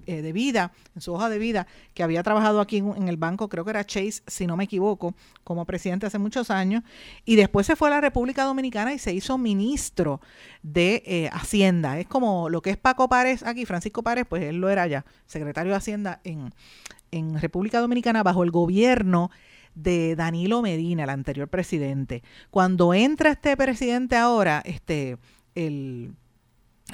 Eh, 0.07 0.23
de 0.23 0.33
vida, 0.33 0.73
en 0.95 1.03
su 1.03 1.13
hoja 1.13 1.29
de 1.29 1.39
vida, 1.39 1.67
que 1.95 2.03
había 2.03 2.23
trabajado 2.23 2.61
aquí 2.61 2.79
en, 2.79 3.09
el 3.09 3.17
banco, 3.17 3.49
creo 3.49 3.65
que 3.65 3.71
era 3.71 3.85
Chase, 3.85 4.23
si 4.27 4.47
no 4.47 4.57
me 4.57 4.65
equivoco, 4.65 5.15
como 5.45 5.65
presidente 5.67 5.82
hace 5.91 6.19
muchos 6.19 6.51
años, 6.51 6.83
y 7.25 7.37
después 7.37 7.67
se 7.67 7.77
fue 7.77 7.89
a 7.89 7.93
la 7.93 8.01
República 8.01 8.45
Dominicana 8.45 8.93
y 8.93 8.99
se 8.99 9.12
hizo 9.12 9.39
ministro 9.39 10.21
de 10.62 11.03
eh, 11.07 11.31
Hacienda. 11.33 11.99
Es 11.99 12.07
como 12.07 12.49
lo 12.49 12.62
que 12.62 12.71
es 12.71 12.77
Paco 12.77 13.09
Párez 13.09 13.43
aquí, 13.43 13.67
Francisco 13.67 14.03
Párez, 14.03 14.27
pues 14.29 14.43
él 14.43 14.57
lo 14.57 14.69
era 14.69 14.87
ya, 14.87 15.05
secretario 15.27 15.73
de 15.73 15.79
Hacienda 15.79 16.21
en, 16.25 16.53
en 17.11 17.41
República 17.41 17.81
Dominicana 17.81 18.23
bajo 18.23 18.45
el 18.45 18.51
gobierno 18.51 19.31
de 19.75 20.17
Danilo 20.17 20.62
Medina, 20.62 21.05
el 21.05 21.11
anterior 21.11 21.49
presidente. 21.49 22.23
Cuando 22.51 22.95
entra 22.95 23.31
este 23.31 23.57
presidente 23.57 24.17
ahora, 24.17 24.62
este, 24.65 25.19
el, 25.55 26.15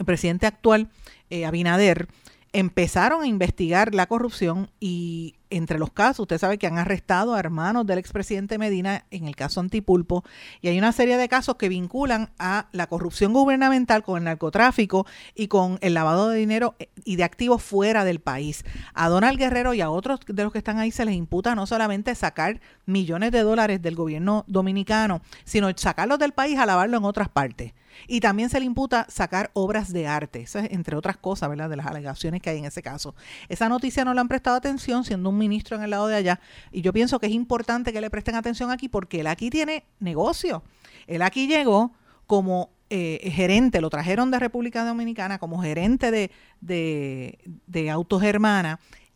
presidente 0.04 0.46
actual, 0.46 0.88
eh, 1.30 1.44
Abinader, 1.44 2.08
empezaron 2.52 3.22
a 3.22 3.26
investigar 3.26 3.94
la 3.94 4.06
corrupción 4.06 4.70
y 4.80 5.34
entre 5.50 5.78
los 5.78 5.90
casos, 5.90 6.20
usted 6.20 6.38
sabe 6.38 6.58
que 6.58 6.66
han 6.66 6.78
arrestado 6.78 7.34
a 7.34 7.40
hermanos 7.40 7.86
del 7.86 7.98
expresidente 7.98 8.58
Medina 8.58 9.04
en 9.10 9.26
el 9.26 9.36
caso 9.36 9.60
Antipulpo 9.60 10.24
y 10.60 10.68
hay 10.68 10.78
una 10.78 10.92
serie 10.92 11.16
de 11.16 11.28
casos 11.28 11.56
que 11.56 11.68
vinculan 11.68 12.30
a 12.38 12.68
la 12.72 12.86
corrupción 12.86 13.32
gubernamental 13.32 14.02
con 14.02 14.18
el 14.18 14.24
narcotráfico 14.24 15.06
y 15.34 15.48
con 15.48 15.78
el 15.80 15.94
lavado 15.94 16.28
de 16.28 16.38
dinero 16.38 16.74
y 17.04 17.16
de 17.16 17.24
activos 17.24 17.62
fuera 17.62 18.04
del 18.04 18.20
país. 18.20 18.64
A 18.94 19.08
Donald 19.08 19.38
Guerrero 19.38 19.74
y 19.74 19.80
a 19.80 19.90
otros 19.90 20.20
de 20.26 20.42
los 20.42 20.52
que 20.52 20.58
están 20.58 20.78
ahí 20.78 20.90
se 20.90 21.04
les 21.04 21.14
imputa 21.14 21.54
no 21.54 21.66
solamente 21.66 22.14
sacar 22.14 22.60
millones 22.86 23.32
de 23.32 23.42
dólares 23.42 23.82
del 23.82 23.94
gobierno 23.94 24.44
dominicano, 24.46 25.22
sino 25.44 25.70
sacarlos 25.76 26.18
del 26.18 26.32
país 26.32 26.58
a 26.58 26.66
lavarlo 26.66 26.98
en 26.98 27.04
otras 27.04 27.28
partes. 27.28 27.72
Y 28.06 28.20
también 28.20 28.50
se 28.50 28.60
le 28.60 28.66
imputa 28.66 29.06
sacar 29.08 29.50
obras 29.54 29.92
de 29.92 30.06
arte, 30.06 30.46
entre 30.70 30.96
otras 30.96 31.16
cosas, 31.16 31.48
¿verdad? 31.48 31.68
De 31.68 31.76
las 31.76 31.86
alegaciones 31.86 32.40
que 32.40 32.50
hay 32.50 32.58
en 32.58 32.64
ese 32.64 32.82
caso. 32.82 33.14
Esa 33.48 33.68
noticia 33.68 34.04
no 34.04 34.14
le 34.14 34.20
han 34.20 34.28
prestado 34.28 34.56
atención, 34.56 35.04
siendo 35.04 35.30
un 35.30 35.38
ministro 35.38 35.76
en 35.76 35.82
el 35.82 35.90
lado 35.90 36.06
de 36.06 36.16
allá. 36.16 36.40
Y 36.70 36.82
yo 36.82 36.92
pienso 36.92 37.18
que 37.18 37.26
es 37.26 37.32
importante 37.32 37.92
que 37.92 38.00
le 38.00 38.10
presten 38.10 38.34
atención 38.34 38.70
aquí 38.70 38.88
porque 38.88 39.20
él 39.20 39.26
aquí 39.26 39.50
tiene 39.50 39.84
negocio. 40.00 40.62
Él 41.06 41.22
aquí 41.22 41.46
llegó 41.46 41.92
como 42.26 42.70
eh, 42.90 43.30
gerente, 43.34 43.82
lo 43.82 43.90
trajeron 43.90 44.30
de 44.30 44.38
República 44.38 44.82
Dominicana 44.82 45.38
como 45.38 45.60
gerente 45.60 46.10
de, 46.10 46.30
de, 46.60 47.90
Autos 47.90 48.22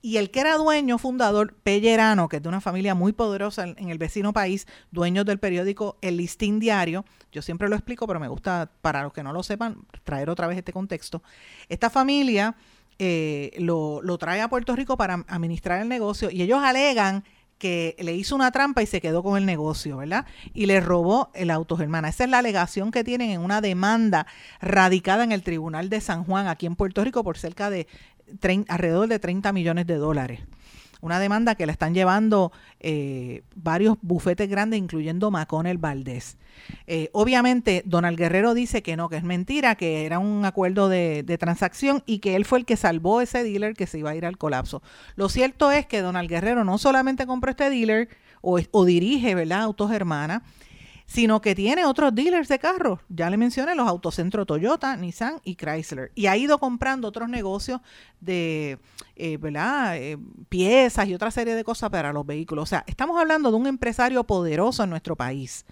y 0.02 0.16
el 0.16 0.30
que 0.32 0.40
era 0.40 0.56
dueño, 0.56 0.98
fundador, 0.98 1.54
Pellerano, 1.54 2.28
que 2.28 2.36
es 2.36 2.42
de 2.42 2.48
una 2.48 2.60
familia 2.60 2.96
muy 2.96 3.12
poderosa 3.12 3.62
en, 3.64 3.88
el 3.88 3.98
vecino 3.98 4.32
país, 4.32 4.66
dueño 4.90 5.22
del 5.22 5.38
periódico 5.38 5.96
El 6.02 6.16
Listín 6.16 6.58
Diario, 6.58 7.04
yo 7.30 7.40
siempre 7.40 7.68
lo 7.68 7.76
explico, 7.76 8.08
pero 8.08 8.18
me 8.18 8.26
gusta, 8.26 8.70
para 8.82 9.04
los 9.04 9.12
que 9.12 9.22
no 9.22 9.32
lo 9.32 9.44
sepan, 9.44 9.78
traer 10.02 10.28
otra 10.28 10.48
vez 10.48 10.58
este 10.58 10.72
contexto. 10.72 11.22
Esta 11.68 11.88
familia 11.88 12.56
eh, 12.98 13.52
lo, 13.58 14.02
lo 14.02 14.18
trae 14.18 14.40
a 14.40 14.48
Puerto 14.48 14.74
Rico 14.74 14.96
para 14.96 15.24
administrar 15.28 15.80
el 15.80 15.88
negocio 15.88 16.30
y 16.30 16.42
ellos 16.42 16.62
alegan 16.62 17.22
que 17.62 17.94
le 18.00 18.12
hizo 18.16 18.34
una 18.34 18.50
trampa 18.50 18.82
y 18.82 18.86
se 18.86 19.00
quedó 19.00 19.22
con 19.22 19.38
el 19.38 19.46
negocio, 19.46 19.98
¿verdad? 19.98 20.26
Y 20.52 20.66
le 20.66 20.80
robó 20.80 21.30
el 21.32 21.48
auto 21.48 21.76
Germana. 21.76 22.08
Esa 22.08 22.24
es 22.24 22.30
la 22.30 22.38
alegación 22.38 22.90
que 22.90 23.04
tienen 23.04 23.30
en 23.30 23.40
una 23.40 23.60
demanda 23.60 24.26
radicada 24.60 25.22
en 25.22 25.30
el 25.30 25.44
Tribunal 25.44 25.88
de 25.88 26.00
San 26.00 26.24
Juan, 26.24 26.48
aquí 26.48 26.66
en 26.66 26.74
Puerto 26.74 27.04
Rico, 27.04 27.22
por 27.22 27.38
cerca 27.38 27.70
de 27.70 27.86
alrededor 28.68 29.08
de 29.08 29.18
30 29.18 29.52
millones 29.52 29.86
de 29.86 29.96
dólares. 29.96 30.40
Una 31.02 31.18
demanda 31.18 31.56
que 31.56 31.66
la 31.66 31.72
están 31.72 31.94
llevando 31.94 32.52
eh, 32.78 33.42
varios 33.56 33.96
bufetes 34.02 34.48
grandes, 34.48 34.78
incluyendo 34.78 35.32
el 35.66 35.78
Valdés. 35.78 36.36
Eh, 36.86 37.10
obviamente, 37.12 37.82
Donald 37.84 38.16
Guerrero 38.16 38.54
dice 38.54 38.84
que 38.84 38.96
no, 38.96 39.08
que 39.08 39.16
es 39.16 39.24
mentira, 39.24 39.74
que 39.74 40.06
era 40.06 40.20
un 40.20 40.44
acuerdo 40.44 40.88
de, 40.88 41.24
transacción 41.40 42.04
y 42.06 42.20
que 42.20 42.36
él 42.36 42.44
fue 42.44 42.60
el 42.60 42.64
que 42.64 42.76
salvó 42.76 43.20
ese 43.20 43.42
dealer 43.42 43.74
que 43.74 43.88
se 43.88 43.98
iba 43.98 44.10
a 44.10 44.14
ir 44.14 44.24
al 44.24 44.38
colapso. 44.38 44.80
Lo 45.16 45.28
cierto 45.28 45.72
es 45.72 45.86
que 45.86 46.02
Donald 46.02 46.28
Guerrero 46.28 46.62
no 46.62 46.78
solamente 46.78 47.26
compró 47.26 47.50
este 47.50 47.68
dealer 47.68 48.08
o, 48.40 48.60
o 48.70 48.84
dirige, 48.84 49.34
¿verdad?, 49.34 49.62
Autos 49.62 49.90
Hermanas, 49.90 50.42
sino 51.06 51.40
que 51.40 51.54
tiene 51.54 51.84
otros 51.84 52.14
dealers 52.14 52.48
de 52.48 52.58
carros. 52.58 53.00
Ya 53.08 53.30
le 53.30 53.36
mencioné 53.36 53.74
los 53.74 53.88
autocentros 53.88 54.46
Toyota, 54.46 54.96
Nissan 54.96 55.40
y 55.44 55.56
Chrysler. 55.56 56.12
Y 56.14 56.26
ha 56.26 56.36
ido 56.36 56.58
comprando 56.58 57.08
otros 57.08 57.28
negocios 57.28 57.80
de 58.20 58.78
eh, 59.16 59.36
¿verdad? 59.36 59.96
Eh, 59.96 60.18
piezas 60.48 61.06
y 61.08 61.14
otra 61.14 61.30
serie 61.30 61.54
de 61.54 61.64
cosas 61.64 61.90
para 61.90 62.12
los 62.12 62.26
vehículos. 62.26 62.64
O 62.64 62.66
sea, 62.66 62.84
estamos 62.86 63.20
hablando 63.20 63.50
de 63.50 63.56
un 63.56 63.66
empresario 63.66 64.24
poderoso 64.24 64.84
en 64.84 64.90
nuestro 64.90 65.16
país 65.16 65.64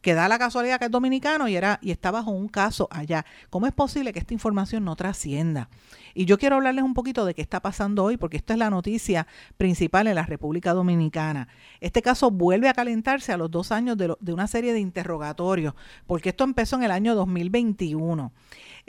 que 0.00 0.14
da 0.14 0.28
la 0.28 0.38
casualidad 0.38 0.78
que 0.78 0.86
es 0.86 0.90
dominicano 0.90 1.48
y, 1.48 1.56
era, 1.56 1.78
y 1.82 1.90
está 1.90 2.10
bajo 2.10 2.30
un 2.30 2.48
caso 2.48 2.88
allá. 2.90 3.24
¿Cómo 3.50 3.66
es 3.66 3.72
posible 3.72 4.12
que 4.12 4.18
esta 4.18 4.34
información 4.34 4.84
no 4.84 4.96
trascienda? 4.96 5.68
Y 6.14 6.24
yo 6.24 6.38
quiero 6.38 6.56
hablarles 6.56 6.84
un 6.84 6.94
poquito 6.94 7.24
de 7.24 7.34
qué 7.34 7.42
está 7.42 7.60
pasando 7.60 8.04
hoy, 8.04 8.16
porque 8.16 8.36
esta 8.36 8.52
es 8.52 8.58
la 8.58 8.70
noticia 8.70 9.26
principal 9.56 10.06
en 10.06 10.14
la 10.14 10.24
República 10.24 10.72
Dominicana. 10.72 11.48
Este 11.80 12.02
caso 12.02 12.30
vuelve 12.30 12.68
a 12.68 12.74
calentarse 12.74 13.32
a 13.32 13.36
los 13.36 13.50
dos 13.50 13.72
años 13.72 13.96
de, 13.96 14.14
de 14.18 14.32
una 14.32 14.46
serie 14.46 14.72
de 14.72 14.80
interrogatorios, 14.80 15.74
porque 16.06 16.30
esto 16.30 16.44
empezó 16.44 16.76
en 16.76 16.84
el 16.84 16.90
año 16.90 17.14
2021. 17.14 18.32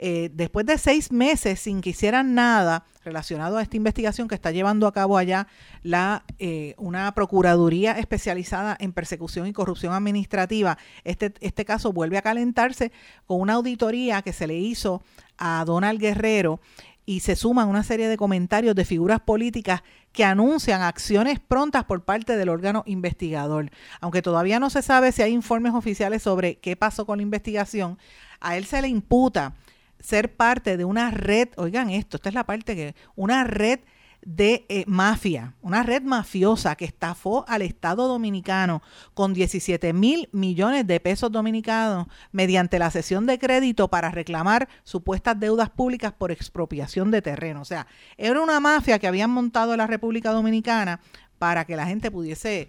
Eh, 0.02 0.30
después 0.32 0.64
de 0.64 0.78
seis 0.78 1.12
meses 1.12 1.60
sin 1.60 1.82
que 1.82 1.90
hicieran 1.90 2.34
nada 2.34 2.86
relacionado 3.04 3.58
a 3.58 3.62
esta 3.62 3.76
investigación 3.76 4.28
que 4.28 4.34
está 4.34 4.50
llevando 4.50 4.86
a 4.86 4.94
cabo 4.94 5.18
allá 5.18 5.46
la, 5.82 6.24
eh, 6.38 6.74
una 6.78 7.12
Procuraduría 7.12 7.92
especializada 7.98 8.78
en 8.80 8.94
persecución 8.94 9.46
y 9.46 9.52
corrupción 9.52 9.92
administrativa, 9.92 10.78
este, 11.04 11.34
este 11.40 11.66
caso 11.66 11.92
vuelve 11.92 12.16
a 12.16 12.22
calentarse 12.22 12.92
con 13.26 13.42
una 13.42 13.52
auditoría 13.54 14.22
que 14.22 14.32
se 14.32 14.46
le 14.46 14.56
hizo 14.56 15.02
a 15.36 15.62
Donald 15.66 16.00
Guerrero 16.00 16.60
y 17.04 17.20
se 17.20 17.36
suman 17.36 17.68
una 17.68 17.82
serie 17.82 18.08
de 18.08 18.16
comentarios 18.16 18.74
de 18.74 18.86
figuras 18.86 19.20
políticas 19.20 19.82
que 20.12 20.24
anuncian 20.24 20.80
acciones 20.80 21.40
prontas 21.40 21.84
por 21.84 22.04
parte 22.06 22.38
del 22.38 22.48
órgano 22.48 22.84
investigador. 22.86 23.70
Aunque 24.00 24.22
todavía 24.22 24.60
no 24.60 24.70
se 24.70 24.80
sabe 24.80 25.12
si 25.12 25.20
hay 25.20 25.32
informes 25.32 25.74
oficiales 25.74 26.22
sobre 26.22 26.56
qué 26.56 26.74
pasó 26.74 27.04
con 27.04 27.18
la 27.18 27.22
investigación, 27.22 27.98
a 28.40 28.56
él 28.56 28.64
se 28.64 28.80
le 28.80 28.88
imputa 28.88 29.52
ser 30.00 30.34
parte 30.34 30.76
de 30.76 30.84
una 30.84 31.10
red, 31.10 31.48
oigan 31.56 31.90
esto, 31.90 32.16
esta 32.16 32.28
es 32.28 32.34
la 32.34 32.44
parte 32.44 32.74
que, 32.74 32.94
una 33.14 33.44
red 33.44 33.80
de 34.22 34.66
eh, 34.68 34.84
mafia, 34.86 35.54
una 35.62 35.82
red 35.82 36.02
mafiosa 36.02 36.76
que 36.76 36.84
estafó 36.84 37.44
al 37.48 37.62
Estado 37.62 38.06
dominicano 38.06 38.82
con 39.14 39.32
17 39.32 39.92
mil 39.92 40.28
millones 40.32 40.86
de 40.86 41.00
pesos 41.00 41.32
dominicanos 41.32 42.06
mediante 42.30 42.78
la 42.78 42.90
cesión 42.90 43.26
de 43.26 43.38
crédito 43.38 43.88
para 43.88 44.10
reclamar 44.10 44.68
supuestas 44.84 45.40
deudas 45.40 45.70
públicas 45.70 46.12
por 46.12 46.32
expropiación 46.32 47.10
de 47.10 47.22
terreno. 47.22 47.62
O 47.62 47.64
sea, 47.64 47.86
era 48.18 48.40
una 48.42 48.60
mafia 48.60 48.98
que 48.98 49.06
habían 49.06 49.30
montado 49.30 49.72
en 49.72 49.78
la 49.78 49.86
República 49.86 50.32
Dominicana 50.32 51.00
para 51.38 51.64
que 51.64 51.76
la 51.76 51.86
gente 51.86 52.10
pudiese 52.10 52.68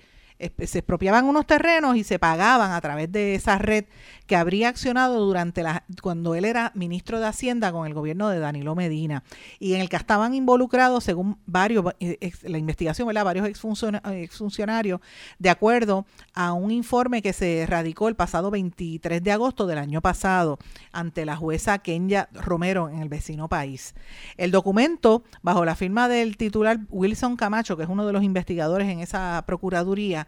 se 0.66 0.80
expropiaban 0.80 1.26
unos 1.26 1.46
terrenos 1.46 1.96
y 1.96 2.04
se 2.04 2.20
pagaban 2.20 2.72
a 2.72 2.82
través 2.82 3.12
de 3.12 3.36
esa 3.36 3.58
red 3.58 3.86
que 4.26 4.36
habría 4.36 4.70
accionado 4.70 5.20
durante 5.20 5.62
la, 5.62 5.84
cuando 6.02 6.36
él 6.36 6.46
era 6.46 6.72
ministro 6.74 7.20
de 7.20 7.28
Hacienda 7.28 7.72
con 7.72 7.86
el 7.86 7.94
gobierno 7.94 8.30
de 8.30 8.40
Danilo 8.40 8.76
Medina 8.76 9.24
y 9.60 9.74
en 9.74 9.82
el 9.82 9.90
que 9.90 9.98
estaban 9.98 10.34
involucrados, 10.34 11.04
según 11.04 11.38
varios, 11.46 11.86
eh, 12.00 12.32
la 12.44 12.58
investigación, 12.58 13.08
¿verdad? 13.08 13.26
varios 13.26 13.48
exfuncionarios, 13.48 15.02
de 15.38 15.50
acuerdo 15.50 16.06
a 16.34 16.54
un 16.54 16.72
informe 16.72 17.22
que 17.22 17.34
se 17.34 17.66
radicó 17.68 18.08
el 18.08 18.16
pasado 18.16 18.52
23 18.52 19.22
de 19.22 19.32
agosto 19.32 19.68
del 19.68 19.78
año 19.78 20.02
pasado 20.02 20.60
ante 20.92 21.26
la 21.26 21.36
jueza 21.36 21.80
Kenya 21.80 22.30
Romero 22.32 22.90
en 22.90 23.00
el 23.00 23.10
vecino 23.10 23.50
país. 23.50 23.96
El 24.38 24.52
documento, 24.52 25.24
bajo 25.42 25.66
la 25.66 25.76
firma 25.76 26.08
del 26.08 26.38
titular 26.38 26.80
Wilson 26.90 27.36
Camacho, 27.36 27.78
que 27.78 27.84
es 27.84 27.90
uno 27.90 28.06
de 28.06 28.14
los 28.14 28.24
investigadores 28.24 28.88
en 28.88 29.00
esa 29.00 29.44
procuraduría, 29.46 30.28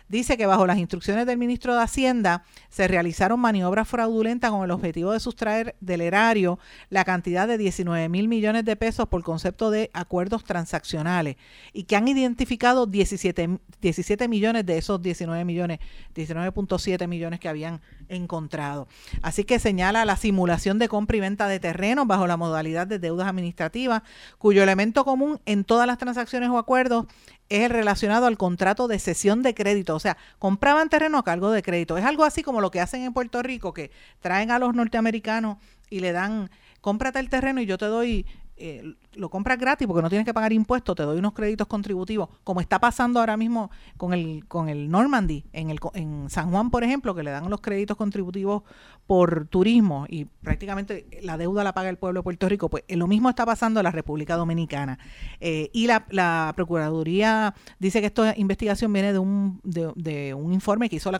dice 0.11 0.35
que 0.35 0.45
bajo 0.45 0.67
las 0.67 0.77
instrucciones 0.77 1.25
del 1.25 1.37
ministro 1.37 1.73
de 1.73 1.81
Hacienda 1.81 2.43
se 2.69 2.87
realizaron 2.87 3.39
maniobras 3.39 3.87
fraudulentas 3.87 4.51
con 4.51 4.63
el 4.63 4.71
objetivo 4.71 5.13
de 5.13 5.21
sustraer 5.21 5.75
del 5.79 6.01
erario 6.01 6.59
la 6.89 7.05
cantidad 7.05 7.47
de 7.47 7.57
19 7.57 8.09
mil 8.09 8.27
millones 8.27 8.65
de 8.65 8.75
pesos 8.75 9.07
por 9.07 9.23
concepto 9.23 9.71
de 9.71 9.89
acuerdos 9.93 10.43
transaccionales 10.43 11.37
y 11.71 11.83
que 11.83 11.95
han 11.95 12.09
identificado 12.09 12.87
17, 12.87 13.59
17 13.79 14.27
millones 14.27 14.65
de 14.65 14.77
esos 14.77 15.01
19 15.01 15.45
millones, 15.45 15.79
19.7 16.13 17.07
millones 17.07 17.39
que 17.39 17.47
habían 17.47 17.79
encontrado. 18.09 18.89
Así 19.21 19.45
que 19.45 19.59
señala 19.59 20.03
la 20.03 20.17
simulación 20.17 20.77
de 20.77 20.89
compra 20.89 21.15
y 21.15 21.21
venta 21.21 21.47
de 21.47 21.61
terrenos 21.61 22.05
bajo 22.05 22.27
la 22.27 22.35
modalidad 22.35 22.85
de 22.85 22.99
deudas 22.99 23.29
administrativas, 23.29 24.03
cuyo 24.37 24.61
elemento 24.61 25.05
común 25.05 25.39
en 25.45 25.63
todas 25.63 25.87
las 25.87 25.97
transacciones 25.97 26.49
o 26.49 26.57
acuerdos 26.57 27.05
es 27.51 27.63
el 27.63 27.69
relacionado 27.69 28.27
al 28.27 28.37
contrato 28.37 28.87
de 28.87 28.97
cesión 28.97 29.43
de 29.43 29.53
crédito 29.53 29.99
sea, 30.01 30.17
compraban 30.39 30.89
terreno 30.89 31.17
a 31.17 31.23
cargo 31.23 31.51
de 31.51 31.63
crédito. 31.63 31.97
Es 31.97 32.05
algo 32.05 32.23
así 32.23 32.43
como 32.43 32.61
lo 32.61 32.71
que 32.71 32.81
hacen 32.81 33.03
en 33.03 33.13
Puerto 33.13 33.41
Rico, 33.41 33.73
que 33.73 33.91
traen 34.19 34.51
a 34.51 34.59
los 34.59 34.73
norteamericanos 34.73 35.57
y 35.89 35.99
le 35.99 36.11
dan, 36.11 36.49
cómprate 36.81 37.19
el 37.19 37.29
terreno 37.29 37.61
y 37.61 37.65
yo 37.65 37.77
te 37.77 37.85
doy 37.85 38.25
eh, 38.63 38.95
lo 39.13 39.29
compras 39.29 39.57
gratis 39.57 39.87
porque 39.87 40.03
no 40.03 40.09
tienes 40.09 40.23
que 40.23 40.35
pagar 40.35 40.53
impuestos, 40.53 40.95
te 40.95 41.01
doy 41.01 41.17
unos 41.17 41.33
créditos 41.33 41.65
contributivos, 41.65 42.29
como 42.43 42.61
está 42.61 42.77
pasando 42.79 43.19
ahora 43.19 43.35
mismo 43.35 43.71
con 43.97 44.13
el, 44.13 44.45
con 44.47 44.69
el 44.69 44.89
Normandy, 44.89 45.43
en, 45.51 45.71
el, 45.71 45.79
en 45.95 46.29
San 46.29 46.51
Juan, 46.51 46.69
por 46.69 46.83
ejemplo, 46.83 47.15
que 47.15 47.23
le 47.23 47.31
dan 47.31 47.49
los 47.49 47.59
créditos 47.59 47.97
contributivos 47.97 48.61
por 49.07 49.47
turismo 49.47 50.05
y 50.07 50.25
prácticamente 50.25 51.07
la 51.23 51.37
deuda 51.37 51.63
la 51.63 51.73
paga 51.73 51.89
el 51.89 51.97
pueblo 51.97 52.19
de 52.19 52.23
Puerto 52.23 52.47
Rico, 52.47 52.69
pues 52.69 52.83
eh, 52.87 52.95
lo 52.95 53.07
mismo 53.07 53.29
está 53.29 53.47
pasando 53.47 53.79
en 53.79 53.85
la 53.85 53.91
República 53.91 54.35
Dominicana. 54.35 54.99
Eh, 55.39 55.71
y 55.73 55.87
la, 55.87 56.05
la, 56.09 56.53
Procuraduría 56.55 57.55
dice 57.79 57.99
que 57.99 58.07
esta 58.07 58.37
investigación 58.37 58.93
viene 58.93 59.11
de 59.11 59.19
un, 59.19 59.59
de, 59.63 60.33
un 60.35 60.53
informe 60.53 60.87
que 60.87 60.97
hizo 60.97 61.11
la, 61.11 61.19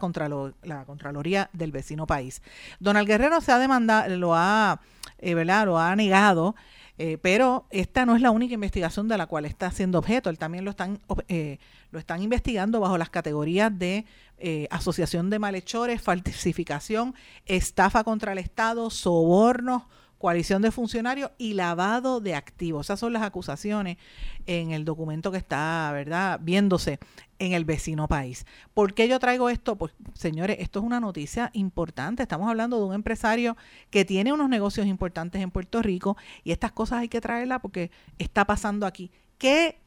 la 0.62 0.86
Contraloría 0.86 1.50
del 1.54 1.72
vecino 1.72 2.06
país. 2.06 2.44
Donald 2.80 3.08
Guerrero 3.08 3.42
se 3.42 3.52
ha 3.52 3.58
demandado, 3.58 4.16
lo 4.16 4.36
ha, 4.36 4.80
¿verdad? 5.20 5.66
Lo 5.66 5.80
ha 5.80 5.96
negado. 5.96 6.56
Eh, 6.98 7.18
pero 7.22 7.66
esta 7.72 8.06
no 8.06 8.16
es 8.16 8.22
la 8.22 8.32
única 8.32 8.54
investigación 8.54 9.08
de 9.08 9.18
la 9.18 9.28
cual 9.28 9.46
está 9.46 9.72
siendo 9.72 9.98
objeto. 9.98 10.30
Él 10.30 10.38
también 10.38 10.66
lo 10.66 10.72
están, 10.72 11.00
eh, 11.28 11.58
lo 11.92 12.00
están 12.00 12.22
investigando 12.22 12.80
bajo 12.80 12.98
las 12.98 13.10
categorías 13.10 13.78
de 13.78 14.06
eh, 14.38 14.68
asociación 14.72 15.30
de 15.30 15.40
malhechores, 15.40 16.02
falsificación, 16.02 17.16
estafa 17.46 18.04
contra 18.04 18.34
el 18.34 18.38
Estado, 18.38 18.90
sobornos, 18.90 19.84
coalición 20.22 20.62
de 20.62 20.70
funcionarios 20.72 21.32
y 21.40 21.56
lavado 21.56 22.22
de 22.22 22.36
activos. 22.36 22.86
Esas 22.86 23.00
son 23.00 23.12
las 23.12 23.24
acusaciones 23.24 23.98
en 24.46 24.72
el 24.72 24.86
documento 24.86 25.32
que 25.32 25.40
está, 25.40 25.90
¿verdad?, 25.92 26.40
viéndose 26.42 27.00
en 27.40 27.54
el 27.54 27.66
vecino 27.66 28.08
país. 28.08 28.46
¿Por 28.76 28.94
qué 28.94 29.08
yo 29.08 29.20
traigo 29.20 29.50
esto? 29.50 29.78
Pues, 29.78 29.94
señores, 30.14 30.58
esto 30.60 30.78
es 30.78 30.86
una 30.86 31.00
noticia 31.00 31.50
importante. 31.54 32.22
Estamos 32.22 32.48
hablando 32.48 32.78
de 32.78 32.86
un 32.86 32.94
empresario 32.94 33.58
que 33.90 34.06
tiene 34.06 34.32
unos 34.32 34.48
negocios 34.48 34.86
importantes 34.86 35.42
en 35.42 35.50
Puerto 35.50 35.82
Rico 35.82 36.16
y 36.44 36.52
estas 36.52 36.72
cosas 36.72 37.00
hay 37.00 37.10
que 37.10 37.20
traerlas 37.20 37.60
porque 37.60 37.90
está 38.20 38.46
pasando 38.46 38.86
aquí. 38.86 39.10
¿Qué, 39.40 39.80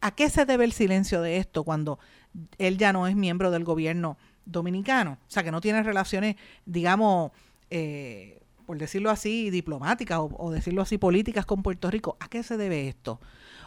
¿A 0.00 0.14
qué 0.14 0.30
se 0.30 0.46
debe 0.46 0.64
el 0.64 0.72
silencio 0.72 1.20
de 1.20 1.36
esto 1.36 1.62
cuando 1.62 1.98
él 2.56 2.78
ya 2.78 2.94
no 2.94 3.06
es 3.06 3.16
miembro 3.16 3.50
del 3.50 3.64
gobierno 3.64 4.16
dominicano? 4.46 5.18
O 5.28 5.30
sea, 5.30 5.42
que 5.42 5.52
no 5.52 5.60
tiene 5.60 5.82
relaciones, 5.82 6.36
digamos, 6.64 7.32
eh, 7.68 8.40
por 8.66 8.78
decirlo 8.78 9.10
así, 9.10 9.50
diplomáticas 9.50 10.20
o, 10.20 10.50
decirlo 10.50 10.82
así, 10.82 10.98
políticas 10.98 11.46
con 11.46 11.62
Puerto 11.62 11.90
Rico. 11.90 12.16
¿A 12.20 12.28
qué 12.28 12.42
se 12.42 12.56
debe 12.56 12.88
esto? 12.88 13.20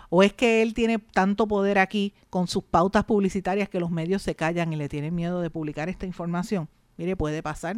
¿O 0.09 0.23
es 0.23 0.33
que 0.33 0.61
él 0.61 0.73
tiene 0.73 0.99
tanto 0.99 1.47
poder 1.47 1.79
aquí 1.79 2.13
con 2.29 2.47
sus 2.47 2.63
pautas 2.63 3.03
publicitarias 3.03 3.69
que 3.69 3.79
los 3.79 3.91
medios 3.91 4.21
se 4.21 4.35
callan 4.35 4.71
y 4.71 4.75
le 4.75 4.89
tienen 4.89 5.13
miedo 5.13 5.41
de 5.41 5.49
publicar 5.49 5.89
esta 5.89 6.05
información? 6.05 6.69
Mire, 6.97 7.15
puede 7.15 7.43
pasar. 7.43 7.77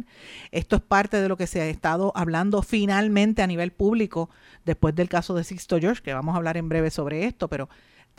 Esto 0.50 0.76
es 0.76 0.82
parte 0.82 1.20
de 1.20 1.28
lo 1.28 1.36
que 1.36 1.46
se 1.46 1.60
ha 1.60 1.66
estado 1.66 2.12
hablando 2.14 2.62
finalmente 2.62 3.42
a 3.42 3.46
nivel 3.46 3.70
público 3.70 4.30
después 4.64 4.94
del 4.94 5.08
caso 5.10 5.34
de 5.34 5.44
Sixto 5.44 5.78
George, 5.78 6.02
que 6.02 6.14
vamos 6.14 6.34
a 6.34 6.38
hablar 6.38 6.56
en 6.56 6.68
breve 6.68 6.90
sobre 6.90 7.26
esto, 7.26 7.48
pero 7.48 7.68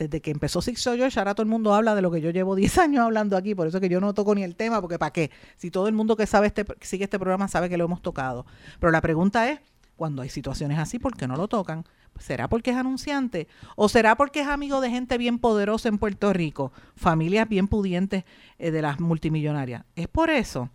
desde 0.02 0.20
que 0.20 0.32
empezó 0.32 0.64
Sixto 0.64 0.96
George, 0.96 1.20
ahora 1.20 1.36
todo 1.36 1.44
el 1.44 1.50
mundo 1.50 1.76
habla 1.76 1.94
de 1.94 2.02
lo 2.02 2.10
que 2.10 2.22
yo 2.22 2.32
llevo 2.32 2.56
10 2.56 2.78
años 2.80 3.06
hablando 3.06 3.38
aquí, 3.38 3.54
por 3.54 3.68
eso 3.68 3.80
que 3.80 3.88
yo 3.88 4.02
no 4.02 4.14
toco 4.16 4.34
ni 4.34 4.44
el 4.44 4.56
tema, 4.56 4.82
porque 4.82 4.98
¿para 4.98 5.14
qué? 5.14 5.30
Si 5.58 5.70
todo 5.70 5.88
el 5.88 5.94
mundo 5.94 6.16
que 6.16 6.26
sabe 6.26 6.48
este, 6.48 6.66
sigue 6.82 7.04
este 7.04 7.20
programa 7.20 7.48
sabe 7.48 7.70
que 7.70 7.78
lo 7.78 7.86
hemos 7.86 8.02
tocado. 8.02 8.46
Pero 8.80 8.92
la 8.92 9.02
pregunta 9.02 9.50
es, 9.50 9.60
cuando 9.96 10.24
hay 10.24 10.30
situaciones 10.30 10.80
así, 10.80 10.98
¿por 10.98 11.16
qué 11.16 11.28
no 11.28 11.36
lo 11.36 11.48
tocan? 11.48 11.86
¿Será 12.20 12.50
porque 12.50 12.72
es 12.72 12.78
anunciante? 12.78 13.48
¿O 13.76 13.90
será 13.90 14.16
porque 14.16 14.42
es 14.42 14.48
amigo 14.48 14.82
de 14.82 14.90
gente 14.90 15.20
bien 15.20 15.38
poderosa 15.38 15.88
en 15.90 16.00
Puerto 16.00 16.34
Rico? 16.34 16.72
Familias 16.96 17.48
bien 17.48 17.68
pudientes 17.68 18.24
eh, 18.58 18.72
de 18.72 18.82
las 18.82 19.00
multimillonarias. 19.00 19.86
¿Es 19.96 20.08
por 20.08 20.32
eso? 20.32 20.70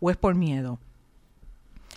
¿O 0.00 0.10
es 0.10 0.16
por 0.16 0.34
miedo? 0.34 0.80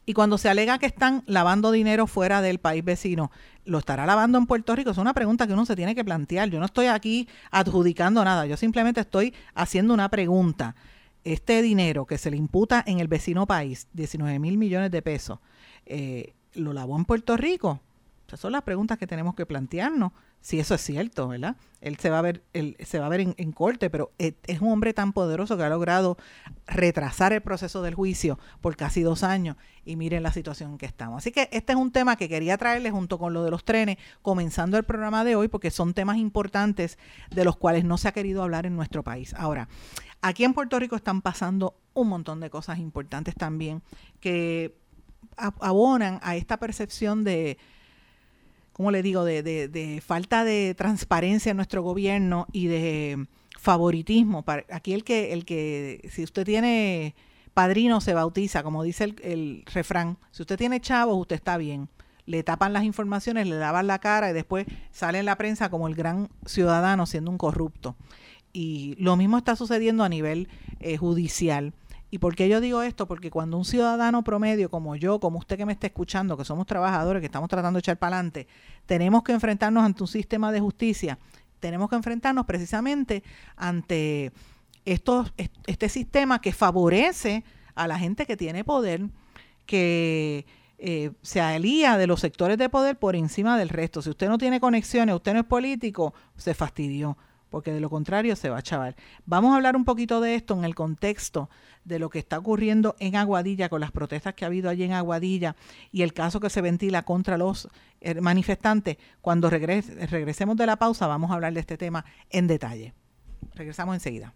Y 0.06 0.14
cuando 0.14 0.38
se 0.38 0.50
alega 0.50 0.80
que 0.80 0.88
están 0.88 1.24
lavando 1.28 1.72
dinero 1.72 2.08
fuera 2.08 2.42
del 2.42 2.60
país 2.60 2.84
vecino, 2.84 3.32
¿lo 3.66 3.78
estará 3.78 4.06
lavando 4.06 4.38
en 4.38 4.48
Puerto 4.48 4.76
Rico? 4.76 4.92
Es 4.92 4.98
una 4.98 5.14
pregunta 5.14 5.46
que 5.46 5.54
uno 5.54 5.66
se 5.66 5.76
tiene 5.76 5.94
que 5.94 6.04
plantear. 6.04 6.50
Yo 6.50 6.60
no 6.60 6.66
estoy 6.66 6.88
aquí 6.88 7.28
adjudicando 7.52 8.24
nada, 8.26 8.46
yo 8.46 8.58
simplemente 8.58 9.02
estoy 9.02 9.34
haciendo 9.54 9.94
una 9.94 10.10
pregunta. 10.10 10.76
Este 11.24 11.62
dinero 11.62 12.06
que 12.08 12.18
se 12.18 12.32
le 12.32 12.38
imputa 12.38 12.84
en 12.88 13.00
el 13.00 13.08
vecino 13.08 13.46
país, 13.46 13.88
19 13.94 14.40
mil 14.40 14.58
millones 14.58 14.90
de 14.90 15.04
pesos, 15.04 15.38
eh, 15.86 16.34
¿lo 16.56 16.74
lavó 16.74 16.98
en 16.98 17.06
Puerto 17.06 17.38
Rico? 17.38 17.80
Esas 18.28 18.40
son 18.40 18.54
las 18.54 18.64
preguntas 18.64 18.98
que 18.98 19.06
tenemos 19.06 19.36
que 19.36 19.46
plantearnos 19.46 20.14
si 20.42 20.60
eso 20.60 20.74
es 20.74 20.82
cierto, 20.82 21.28
¿verdad? 21.28 21.56
Él 21.82 21.98
se 21.98 22.10
va 22.10 22.20
a 22.20 22.22
ver, 22.22 22.44
él 22.54 22.76
se 22.84 23.00
va 23.00 23.06
a 23.06 23.10
ver 23.10 23.22
en, 23.22 23.52
corte, 23.52 23.90
pero 23.90 24.12
es, 24.18 24.34
un 24.60 24.72
hombre 24.72 24.94
tan 24.94 25.14
poderoso 25.14 25.56
que 25.56 25.64
ha 25.64 25.70
logrado 25.70 26.18
retrasar 26.66 27.32
el 27.32 27.42
proceso 27.42 27.84
del 27.84 27.94
juicio 27.94 28.40
por 28.60 28.76
casi 28.76 29.02
dos 29.02 29.24
años 29.24 29.56
y 29.86 29.96
miren 29.96 30.24
la 30.24 30.32
situación 30.32 30.72
en 30.72 30.78
que 30.80 30.88
estamos. 30.88 31.20
Así 31.20 31.32
que 31.32 31.48
este 31.52 31.74
es 31.74 31.78
un 31.78 31.92
tema 31.92 32.16
que 32.16 32.28
quería 32.28 32.58
traerles 32.58 32.92
junto 32.92 33.20
con 33.20 33.34
lo 33.34 33.44
de 33.44 33.52
los 33.52 33.64
trenes, 33.64 33.98
comenzando 34.24 34.78
el 34.78 34.84
programa 34.84 35.24
de 35.24 35.36
hoy, 35.36 35.48
porque 35.48 35.70
son 35.70 35.94
temas 35.94 36.18
importantes 36.18 36.98
de 37.30 37.46
los 37.46 37.56
cuales 37.56 37.84
no 37.84 37.98
se 37.98 38.08
ha 38.08 38.12
querido 38.12 38.42
hablar 38.42 38.66
en 38.66 38.76
nuestro 38.76 39.04
país. 39.04 39.36
Ahora, 39.36 39.70
aquí 40.22 40.44
en 40.44 40.54
Puerto 40.54 40.80
Rico 40.80 40.96
están 40.96 41.22
pasando 41.22 41.76
un 41.94 42.10
montón 42.10 42.40
de 42.40 42.50
cosas 42.50 42.80
importantes 42.80 43.36
también 43.36 43.84
que 44.20 44.76
abonan 45.38 46.20
a 46.24 46.36
esta 46.36 46.58
percepción 46.58 47.24
de 47.24 47.58
¿cómo 48.82 48.90
le 48.90 49.04
digo?, 49.04 49.24
de, 49.24 49.44
de, 49.44 50.02
falta 50.04 50.44
de 50.44 50.74
transparencia 50.74 51.52
en 51.52 51.58
nuestro 51.58 51.84
gobierno 51.84 52.48
y 52.52 52.66
de 52.66 53.28
favoritismo. 53.60 54.44
Aquí 54.72 54.94
el 54.94 55.04
que, 55.04 55.34
el 55.34 55.46
que, 55.46 56.10
si 56.12 56.24
usted 56.24 56.46
tiene 56.46 57.14
padrino, 57.54 58.02
se 58.02 58.16
bautiza, 58.16 58.64
como 58.64 58.82
dice 58.82 59.04
el, 59.04 59.16
el 59.22 59.64
refrán. 59.72 60.18
Si 60.32 60.42
usted 60.42 60.58
tiene 60.58 60.82
chavos, 60.82 61.16
usted 61.16 61.36
está 61.36 61.58
bien. 61.58 61.90
Le 62.26 62.42
tapan 62.42 62.74
las 62.74 62.84
informaciones, 62.84 63.46
le 63.48 63.60
lavan 63.60 63.86
la 63.86 64.00
cara 64.00 64.32
y 64.32 64.34
después 64.34 64.66
sale 64.90 65.20
en 65.20 65.26
la 65.26 65.38
prensa 65.38 65.70
como 65.70 65.88
el 65.88 65.94
gran 65.94 66.30
ciudadano 66.48 67.06
siendo 67.06 67.30
un 67.30 67.38
corrupto. 67.38 67.96
Y 68.52 68.96
lo 68.98 69.16
mismo 69.16 69.38
está 69.38 69.56
sucediendo 69.56 70.04
a 70.04 70.10
nivel 70.10 70.50
eh, 70.80 70.98
judicial. 70.98 71.76
¿Y 72.14 72.18
por 72.18 72.36
qué 72.36 72.50
yo 72.50 72.60
digo 72.60 72.82
esto? 72.82 73.08
Porque 73.08 73.32
cuando 73.32 73.58
un 73.58 73.64
ciudadano 73.64 74.22
promedio 74.22 74.70
como 74.70 74.98
yo, 74.98 75.22
como 75.22 75.40
usted 75.40 75.56
que 75.58 75.66
me 75.66 75.72
está 75.72 75.88
escuchando, 75.88 76.36
que 76.36 76.44
somos 76.44 76.68
trabajadores, 76.68 77.22
que 77.22 77.28
estamos 77.28 77.50
tratando 77.50 77.78
de 77.78 77.80
echar 77.80 77.98
para 77.98 78.18
adelante, 78.18 78.48
tenemos 78.86 79.24
que 79.24 79.32
enfrentarnos 79.32 79.82
ante 79.82 80.04
un 80.04 80.10
sistema 80.10 80.52
de 80.52 80.60
justicia, 80.60 81.18
tenemos 81.62 81.90
que 81.90 81.96
enfrentarnos 81.96 82.46
precisamente 82.46 83.24
ante 83.56 84.34
estos, 84.84 85.32
este 85.66 85.88
sistema 85.88 86.42
que 86.42 86.52
favorece 86.52 87.46
a 87.76 87.88
la 87.88 87.98
gente 87.98 88.26
que 88.26 88.36
tiene 88.36 88.66
poder, 88.66 89.08
que 89.66 90.46
eh, 90.80 91.12
se 91.22 91.40
alía 91.40 91.98
de 91.98 92.08
los 92.08 92.20
sectores 92.20 92.58
de 92.58 92.68
poder 92.68 93.00
por 93.00 93.16
encima 93.16 93.58
del 93.58 93.70
resto. 93.70 94.02
Si 94.02 94.10
usted 94.10 94.28
no 94.28 94.38
tiene 94.38 94.60
conexiones, 94.60 95.16
usted 95.16 95.32
no 95.32 95.40
es 95.40 95.46
político, 95.46 96.14
se 96.36 96.54
fastidió 96.54 97.18
porque 97.52 97.72
de 97.72 97.82
lo 97.82 97.90
contrario 97.92 98.36
se 98.36 98.50
va 98.50 98.58
a 98.58 98.64
chaval. 98.64 98.96
Vamos 99.26 99.52
a 99.52 99.58
hablar 99.58 99.76
un 99.76 99.86
poquito 99.86 100.22
de 100.22 100.34
esto 100.34 100.56
en 100.56 100.64
el 100.64 100.74
contexto 100.74 101.50
de 101.84 102.00
lo 102.00 102.10
que 102.10 102.20
está 102.20 102.40
ocurriendo 102.40 102.96
en 103.00 103.16
Aguadilla 103.16 103.70
con 103.70 103.82
las 103.82 103.92
protestas 103.92 104.34
que 104.34 104.46
ha 104.46 104.48
habido 104.48 104.70
allí 104.70 104.84
en 104.84 104.94
Aguadilla 104.94 105.56
y 105.92 106.02
el 106.02 106.14
caso 106.14 106.40
que 106.40 106.50
se 106.50 106.62
ventila 106.62 107.04
contra 107.04 107.38
los 107.38 107.68
eh, 108.00 108.20
manifestantes. 108.20 108.98
Cuando 109.22 109.50
regresemos 109.50 110.56
de 110.58 110.66
la 110.66 110.78
pausa 110.78 111.06
vamos 111.06 111.30
a 111.30 111.36
hablar 111.36 111.54
de 111.54 111.60
este 111.60 111.78
tema 111.78 112.06
en 112.30 112.48
detalle. 112.48 112.94
Regresamos 113.54 113.96
enseguida. 113.96 114.34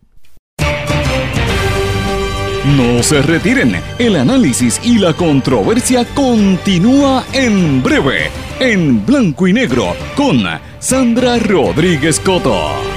No 2.66 3.04
se 3.04 3.22
retiren, 3.22 3.76
el 4.00 4.16
análisis 4.16 4.82
y 4.84 4.98
la 4.98 5.14
controversia 5.14 6.04
continúa 6.16 7.24
en 7.32 7.84
breve, 7.84 8.32
en 8.60 9.06
blanco 9.06 9.48
y 9.48 9.54
negro, 9.54 9.96
con 10.16 10.44
Sandra 10.80 11.38
Rodríguez 11.38 12.20
Coto. 12.20 12.95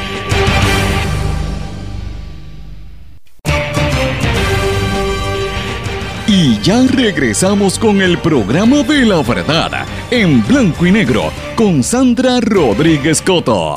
Y 6.31 6.61
ya 6.61 6.87
regresamos 6.87 7.79
con 7.79 8.03
el 8.03 8.19
programa 8.19 8.83
de 8.83 9.07
la 9.07 9.23
verdad, 9.23 9.87
en 10.11 10.47
blanco 10.47 10.85
y 10.85 10.93
negro, 10.93 11.33
con 11.57 11.83
Sandra 11.83 12.39
Rodríguez 12.43 13.23
Coto. 13.23 13.77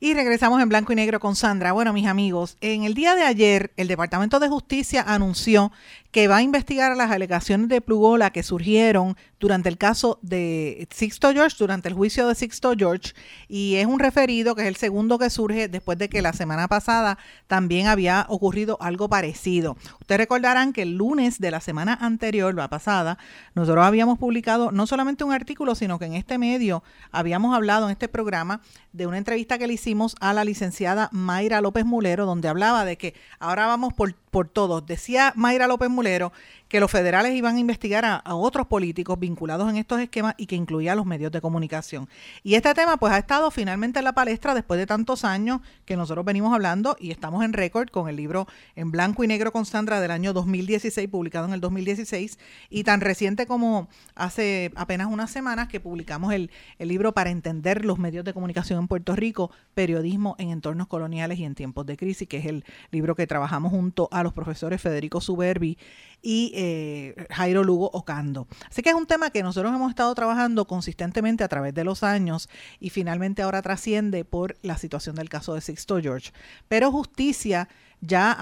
Y 0.00 0.14
regresamos 0.14 0.60
en 0.60 0.68
blanco 0.68 0.92
y 0.92 0.96
negro 0.96 1.20
con 1.20 1.36
Sandra. 1.36 1.70
Bueno, 1.70 1.92
mis 1.92 2.08
amigos, 2.08 2.56
en 2.60 2.82
el 2.82 2.94
día 2.94 3.14
de 3.14 3.22
ayer 3.22 3.70
el 3.76 3.86
Departamento 3.86 4.40
de 4.40 4.48
Justicia 4.48 5.04
anunció 5.06 5.70
que 6.10 6.26
va 6.26 6.38
a 6.38 6.42
investigar 6.42 6.96
las 6.96 7.10
alegaciones 7.10 7.68
de 7.68 7.80
Plugola 7.80 8.30
que 8.30 8.42
surgieron 8.42 9.16
durante 9.38 9.68
el 9.68 9.78
caso 9.78 10.18
de 10.22 10.86
Sixto 10.90 11.32
George, 11.32 11.56
durante 11.58 11.88
el 11.88 11.94
juicio 11.94 12.26
de 12.26 12.34
Sixto 12.34 12.74
George, 12.76 13.12
y 13.48 13.76
es 13.76 13.86
un 13.86 13.98
referido 13.98 14.54
que 14.54 14.62
es 14.62 14.68
el 14.68 14.76
segundo 14.76 15.18
que 15.18 15.30
surge 15.30 15.68
después 15.68 15.96
de 15.98 16.08
que 16.08 16.20
la 16.20 16.32
semana 16.32 16.68
pasada 16.68 17.16
también 17.46 17.86
había 17.86 18.26
ocurrido 18.28 18.76
algo 18.80 19.08
parecido. 19.08 19.76
Ustedes 20.00 20.18
recordarán 20.18 20.72
que 20.72 20.82
el 20.82 20.96
lunes 20.96 21.38
de 21.38 21.50
la 21.50 21.60
semana 21.60 21.94
anterior, 21.94 22.54
la 22.54 22.68
pasada, 22.68 23.16
nosotros 23.54 23.86
habíamos 23.86 24.18
publicado 24.18 24.72
no 24.72 24.86
solamente 24.86 25.24
un 25.24 25.32
artículo, 25.32 25.74
sino 25.74 25.98
que 25.98 26.06
en 26.06 26.14
este 26.14 26.36
medio 26.36 26.82
habíamos 27.12 27.54
hablado 27.54 27.86
en 27.86 27.92
este 27.92 28.08
programa 28.08 28.60
de 28.92 29.06
una 29.06 29.16
entrevista 29.16 29.56
que 29.56 29.68
le 29.68 29.74
hicimos 29.74 30.16
a 30.20 30.34
la 30.34 30.44
licenciada 30.44 31.08
Mayra 31.12 31.60
López 31.60 31.86
Mulero, 31.86 32.26
donde 32.26 32.48
hablaba 32.48 32.84
de 32.84 32.98
que 32.98 33.14
ahora 33.38 33.66
vamos 33.66 33.94
por, 33.94 34.14
por 34.14 34.48
todos. 34.48 34.84
Decía 34.84 35.32
Mayra 35.36 35.66
López 35.66 35.88
Mulero 35.88 35.99
mulero 36.00 36.32
que 36.70 36.78
los 36.78 36.90
federales 36.90 37.34
iban 37.34 37.56
a 37.56 37.58
investigar 37.58 38.04
a, 38.04 38.22
otros 38.32 38.68
políticos 38.68 39.18
vinculados 39.18 39.68
en 39.68 39.76
estos 39.76 40.00
esquemas 40.00 40.34
y 40.38 40.46
que 40.46 40.54
incluía 40.54 40.92
a 40.92 40.94
los 40.94 41.04
medios 41.04 41.32
de 41.32 41.40
comunicación. 41.40 42.08
Y 42.44 42.54
este 42.54 42.72
tema 42.74 42.96
pues 42.96 43.12
ha 43.12 43.18
estado 43.18 43.50
finalmente 43.50 43.98
en 43.98 44.04
la 44.04 44.12
palestra 44.12 44.54
después 44.54 44.78
de 44.78 44.86
tantos 44.86 45.24
años 45.24 45.60
que 45.84 45.96
nosotros 45.96 46.24
venimos 46.24 46.54
hablando 46.54 46.96
y 47.00 47.10
estamos 47.10 47.44
en 47.44 47.54
récord 47.54 47.88
con 47.88 48.08
el 48.08 48.14
libro 48.14 48.46
en 48.76 48.92
blanco 48.92 49.24
y 49.24 49.26
negro 49.26 49.50
con 49.50 49.66
Sandra 49.66 50.00
del 50.00 50.12
año 50.12 50.32
2016, 50.32 51.08
publicado 51.08 51.46
en 51.46 51.54
el 51.54 51.60
2016, 51.60 52.38
y 52.70 52.84
tan 52.84 53.00
reciente 53.00 53.46
como 53.46 53.88
hace 54.14 54.70
apenas 54.76 55.08
unas 55.08 55.32
semanas 55.32 55.66
que 55.66 55.80
publicamos 55.80 56.32
el, 56.32 56.52
el 56.78 56.86
libro 56.86 57.12
para 57.12 57.30
entender 57.30 57.84
los 57.84 57.98
medios 57.98 58.24
de 58.24 58.32
comunicación 58.32 58.78
en 58.78 58.86
Puerto 58.86 59.16
Rico, 59.16 59.50
periodismo 59.74 60.36
en 60.38 60.50
entornos 60.50 60.86
coloniales 60.86 61.40
y 61.40 61.44
en 61.44 61.56
tiempos 61.56 61.84
de 61.86 61.96
crisis, 61.96 62.28
que 62.28 62.36
es 62.36 62.46
el 62.46 62.64
libro 62.92 63.16
que 63.16 63.26
trabajamos 63.26 63.72
junto 63.72 64.08
a 64.12 64.22
los 64.22 64.32
profesores 64.32 64.80
Federico 64.80 65.20
Suberbi 65.20 65.76
y 66.22 66.52
eh, 66.54 67.26
Jairo 67.30 67.64
Lugo 67.64 67.90
Ocando. 67.92 68.46
Así 68.68 68.82
que 68.82 68.90
es 68.90 68.94
un 68.94 69.06
tema 69.06 69.30
que 69.30 69.42
nosotros 69.42 69.74
hemos 69.74 69.90
estado 69.90 70.14
trabajando 70.14 70.66
consistentemente 70.66 71.44
a 71.44 71.48
través 71.48 71.74
de 71.74 71.84
los 71.84 72.02
años 72.02 72.48
y 72.78 72.90
finalmente 72.90 73.42
ahora 73.42 73.62
trasciende 73.62 74.24
por 74.24 74.56
la 74.62 74.76
situación 74.76 75.16
del 75.16 75.28
caso 75.28 75.54
de 75.54 75.60
Sixto 75.60 76.00
George. 76.00 76.32
Pero 76.68 76.92
justicia 76.92 77.68
ya 78.00 78.36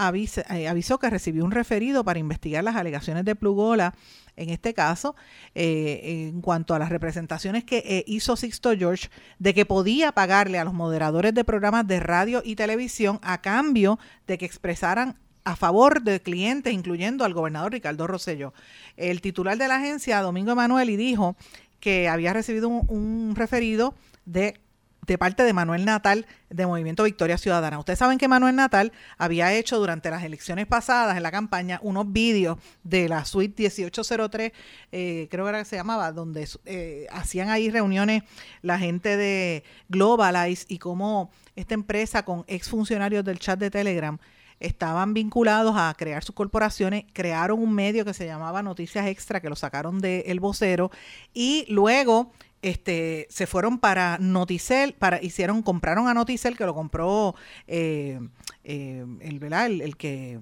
eh, 0.50 0.68
avisó 0.68 0.98
que 0.98 1.10
recibió 1.10 1.44
un 1.44 1.50
referido 1.50 2.04
para 2.04 2.18
investigar 2.18 2.62
las 2.62 2.76
alegaciones 2.76 3.24
de 3.24 3.34
Plugola 3.34 3.94
en 4.36 4.50
este 4.50 4.72
caso, 4.72 5.16
eh, 5.56 6.28
en 6.30 6.40
cuanto 6.42 6.72
a 6.72 6.78
las 6.78 6.90
representaciones 6.90 7.64
que 7.64 8.04
hizo 8.06 8.36
Sixto 8.36 8.70
George 8.76 9.08
de 9.40 9.52
que 9.52 9.66
podía 9.66 10.12
pagarle 10.12 10.60
a 10.60 10.64
los 10.64 10.74
moderadores 10.74 11.34
de 11.34 11.42
programas 11.42 11.88
de 11.88 11.98
radio 11.98 12.40
y 12.44 12.54
televisión 12.54 13.18
a 13.22 13.40
cambio 13.40 13.98
de 14.28 14.38
que 14.38 14.46
expresaran 14.46 15.16
a 15.48 15.56
favor 15.56 16.02
de 16.02 16.20
clientes, 16.20 16.74
incluyendo 16.74 17.24
al 17.24 17.32
gobernador 17.32 17.72
Ricardo 17.72 18.06
Rosello. 18.06 18.52
El 18.98 19.22
titular 19.22 19.56
de 19.56 19.66
la 19.66 19.76
agencia, 19.76 20.20
Domingo 20.20 20.52
Emanuel, 20.52 20.94
dijo 20.98 21.36
que 21.80 22.06
había 22.06 22.34
recibido 22.34 22.68
un, 22.68 23.34
referido 23.34 23.94
de 24.26 24.60
de 25.06 25.16
parte 25.16 25.42
de 25.42 25.54
Manuel 25.54 25.86
Natal 25.86 26.26
de 26.50 26.66
Movimiento 26.66 27.04
Victoria 27.04 27.38
Ciudadana. 27.38 27.78
Ustedes 27.78 27.98
saben 27.98 28.18
que 28.18 28.28
Manuel 28.28 28.54
Natal 28.56 28.92
había 29.16 29.54
hecho 29.54 29.78
durante 29.78 30.10
las 30.10 30.22
elecciones 30.22 30.66
pasadas 30.66 31.16
en 31.16 31.22
la 31.22 31.30
campaña 31.30 31.80
unos 31.82 32.12
vídeos 32.12 32.58
de 32.84 33.08
la 33.08 33.24
suite 33.24 33.54
1803, 33.62 34.52
eh, 34.92 35.28
creo 35.30 35.46
que 35.46 35.48
era 35.48 35.60
que 35.60 35.64
se 35.64 35.76
llamaba, 35.76 36.12
donde 36.12 36.46
eh, 36.66 37.06
hacían 37.10 37.48
ahí 37.48 37.70
reuniones 37.70 38.22
la 38.60 38.78
gente 38.78 39.16
de 39.16 39.64
Globalize 39.88 40.66
y 40.68 40.78
cómo 40.78 41.30
esta 41.56 41.72
empresa 41.72 42.22
con 42.22 42.44
exfuncionarios 42.46 43.24
del 43.24 43.38
chat 43.38 43.58
de 43.58 43.70
Telegram 43.70 44.18
estaban 44.60 45.14
vinculados 45.14 45.74
a 45.76 45.94
crear 45.96 46.24
sus 46.24 46.34
corporaciones, 46.34 47.04
crearon 47.12 47.60
un 47.60 47.74
medio 47.74 48.04
que 48.04 48.14
se 48.14 48.26
llamaba 48.26 48.62
Noticias 48.62 49.06
Extra, 49.06 49.40
que 49.40 49.48
lo 49.48 49.56
sacaron 49.56 50.00
de 50.00 50.24
El 50.26 50.40
Vocero, 50.40 50.90
y 51.34 51.64
luego 51.68 52.32
este, 52.62 53.26
se 53.30 53.46
fueron 53.46 53.78
para 53.78 54.18
Noticel, 54.18 54.94
para, 54.94 55.22
hicieron, 55.22 55.62
compraron 55.62 56.08
a 56.08 56.14
Noticel, 56.14 56.56
que 56.56 56.66
lo 56.66 56.74
compró 56.74 57.34
eh, 57.66 58.20
eh, 58.64 59.04
el, 59.20 59.42
el, 59.42 59.80
el 59.80 59.96
que, 59.96 60.40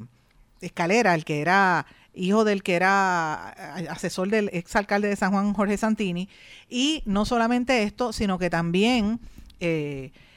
Escalera, 0.61 1.15
el 1.15 1.25
que 1.25 1.41
era 1.41 1.87
hijo 2.15 2.45
del 2.45 2.63
que 2.63 2.75
era 2.75 3.51
asesor 3.91 4.31
del 4.31 4.49
exalcalde 4.53 5.09
de 5.09 5.17
San 5.17 5.33
Juan, 5.33 5.53
Jorge 5.53 5.77
Santini, 5.77 6.29
y 6.69 7.03
no 7.05 7.25
solamente 7.27 7.83
esto, 7.83 8.13
sino 8.13 8.39
que 8.39 8.51
también 8.51 9.21
eh, 9.61 10.11
eh, 10.11 10.36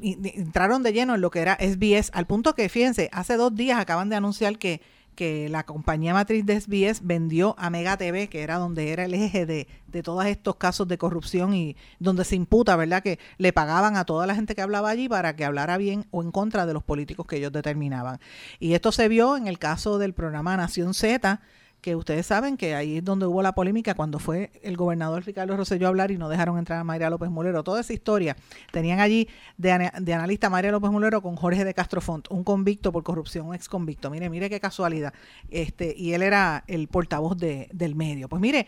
entraron 0.00 0.82
de 0.82 0.92
lleno 0.92 1.14
en 1.14 1.20
lo 1.20 1.30
que 1.30 1.40
era 1.40 1.56
SBS, 1.60 2.10
al 2.12 2.26
punto 2.26 2.54
que, 2.54 2.68
fíjense, 2.68 3.08
hace 3.12 3.36
dos 3.36 3.54
días 3.54 3.78
acaban 3.78 4.08
de 4.08 4.16
anunciar 4.16 4.58
que, 4.58 4.80
que 5.14 5.48
la 5.48 5.64
compañía 5.64 6.12
matriz 6.12 6.44
de 6.46 6.60
SBS 6.60 7.00
vendió 7.02 7.56
a 7.58 7.70
Mega 7.70 7.96
TV, 7.96 8.28
que 8.28 8.42
era 8.42 8.58
donde 8.58 8.92
era 8.92 9.04
el 9.04 9.14
eje 9.14 9.46
de, 9.46 9.66
de 9.88 10.02
todos 10.02 10.24
estos 10.26 10.56
casos 10.56 10.86
de 10.86 10.98
corrupción 10.98 11.54
y 11.54 11.76
donde 11.98 12.24
se 12.24 12.36
imputa, 12.36 12.76
¿verdad?, 12.76 13.02
que 13.02 13.18
le 13.38 13.52
pagaban 13.52 13.96
a 13.96 14.04
toda 14.04 14.26
la 14.26 14.34
gente 14.34 14.54
que 14.54 14.62
hablaba 14.62 14.90
allí 14.90 15.08
para 15.08 15.34
que 15.34 15.44
hablara 15.44 15.78
bien 15.78 16.06
o 16.10 16.22
en 16.22 16.30
contra 16.30 16.66
de 16.66 16.74
los 16.74 16.84
políticos 16.84 17.26
que 17.26 17.36
ellos 17.36 17.52
determinaban. 17.52 18.20
Y 18.60 18.74
esto 18.74 18.92
se 18.92 19.08
vio 19.08 19.36
en 19.36 19.48
el 19.48 19.58
caso 19.58 19.98
del 19.98 20.12
programa 20.12 20.56
Nación 20.56 20.94
Z, 20.94 21.40
que 21.86 21.94
ustedes 21.94 22.26
saben 22.26 22.56
que 22.56 22.74
ahí 22.74 22.96
es 22.96 23.04
donde 23.04 23.26
hubo 23.26 23.42
la 23.42 23.54
polémica 23.54 23.94
cuando 23.94 24.18
fue 24.18 24.50
el 24.64 24.76
gobernador 24.76 25.24
Ricardo 25.24 25.56
Rosselló 25.56 25.86
a 25.86 25.90
hablar 25.90 26.10
y 26.10 26.18
no 26.18 26.28
dejaron 26.28 26.58
entrar 26.58 26.80
a 26.80 26.82
Mayra 26.82 27.10
López 27.10 27.30
Mulero. 27.30 27.62
Toda 27.62 27.80
esa 27.80 27.92
historia. 27.92 28.36
Tenían 28.72 28.98
allí 28.98 29.28
de, 29.56 29.70
analista 29.70 30.50
Mayra 30.50 30.72
López 30.72 30.90
Mulero 30.90 31.22
con 31.22 31.36
Jorge 31.36 31.64
de 31.64 31.74
Castrofont, 31.74 32.26
un 32.28 32.42
convicto 32.42 32.90
por 32.90 33.04
corrupción, 33.04 33.46
un 33.46 33.54
ex 33.54 33.68
convicto. 33.68 34.10
Mire, 34.10 34.28
mire 34.28 34.50
qué 34.50 34.58
casualidad. 34.58 35.14
Este, 35.48 35.94
y 35.96 36.12
él 36.12 36.22
era 36.22 36.64
el 36.66 36.88
portavoz 36.88 37.38
de, 37.38 37.68
del 37.72 37.94
medio. 37.94 38.28
Pues 38.28 38.42
mire, 38.42 38.66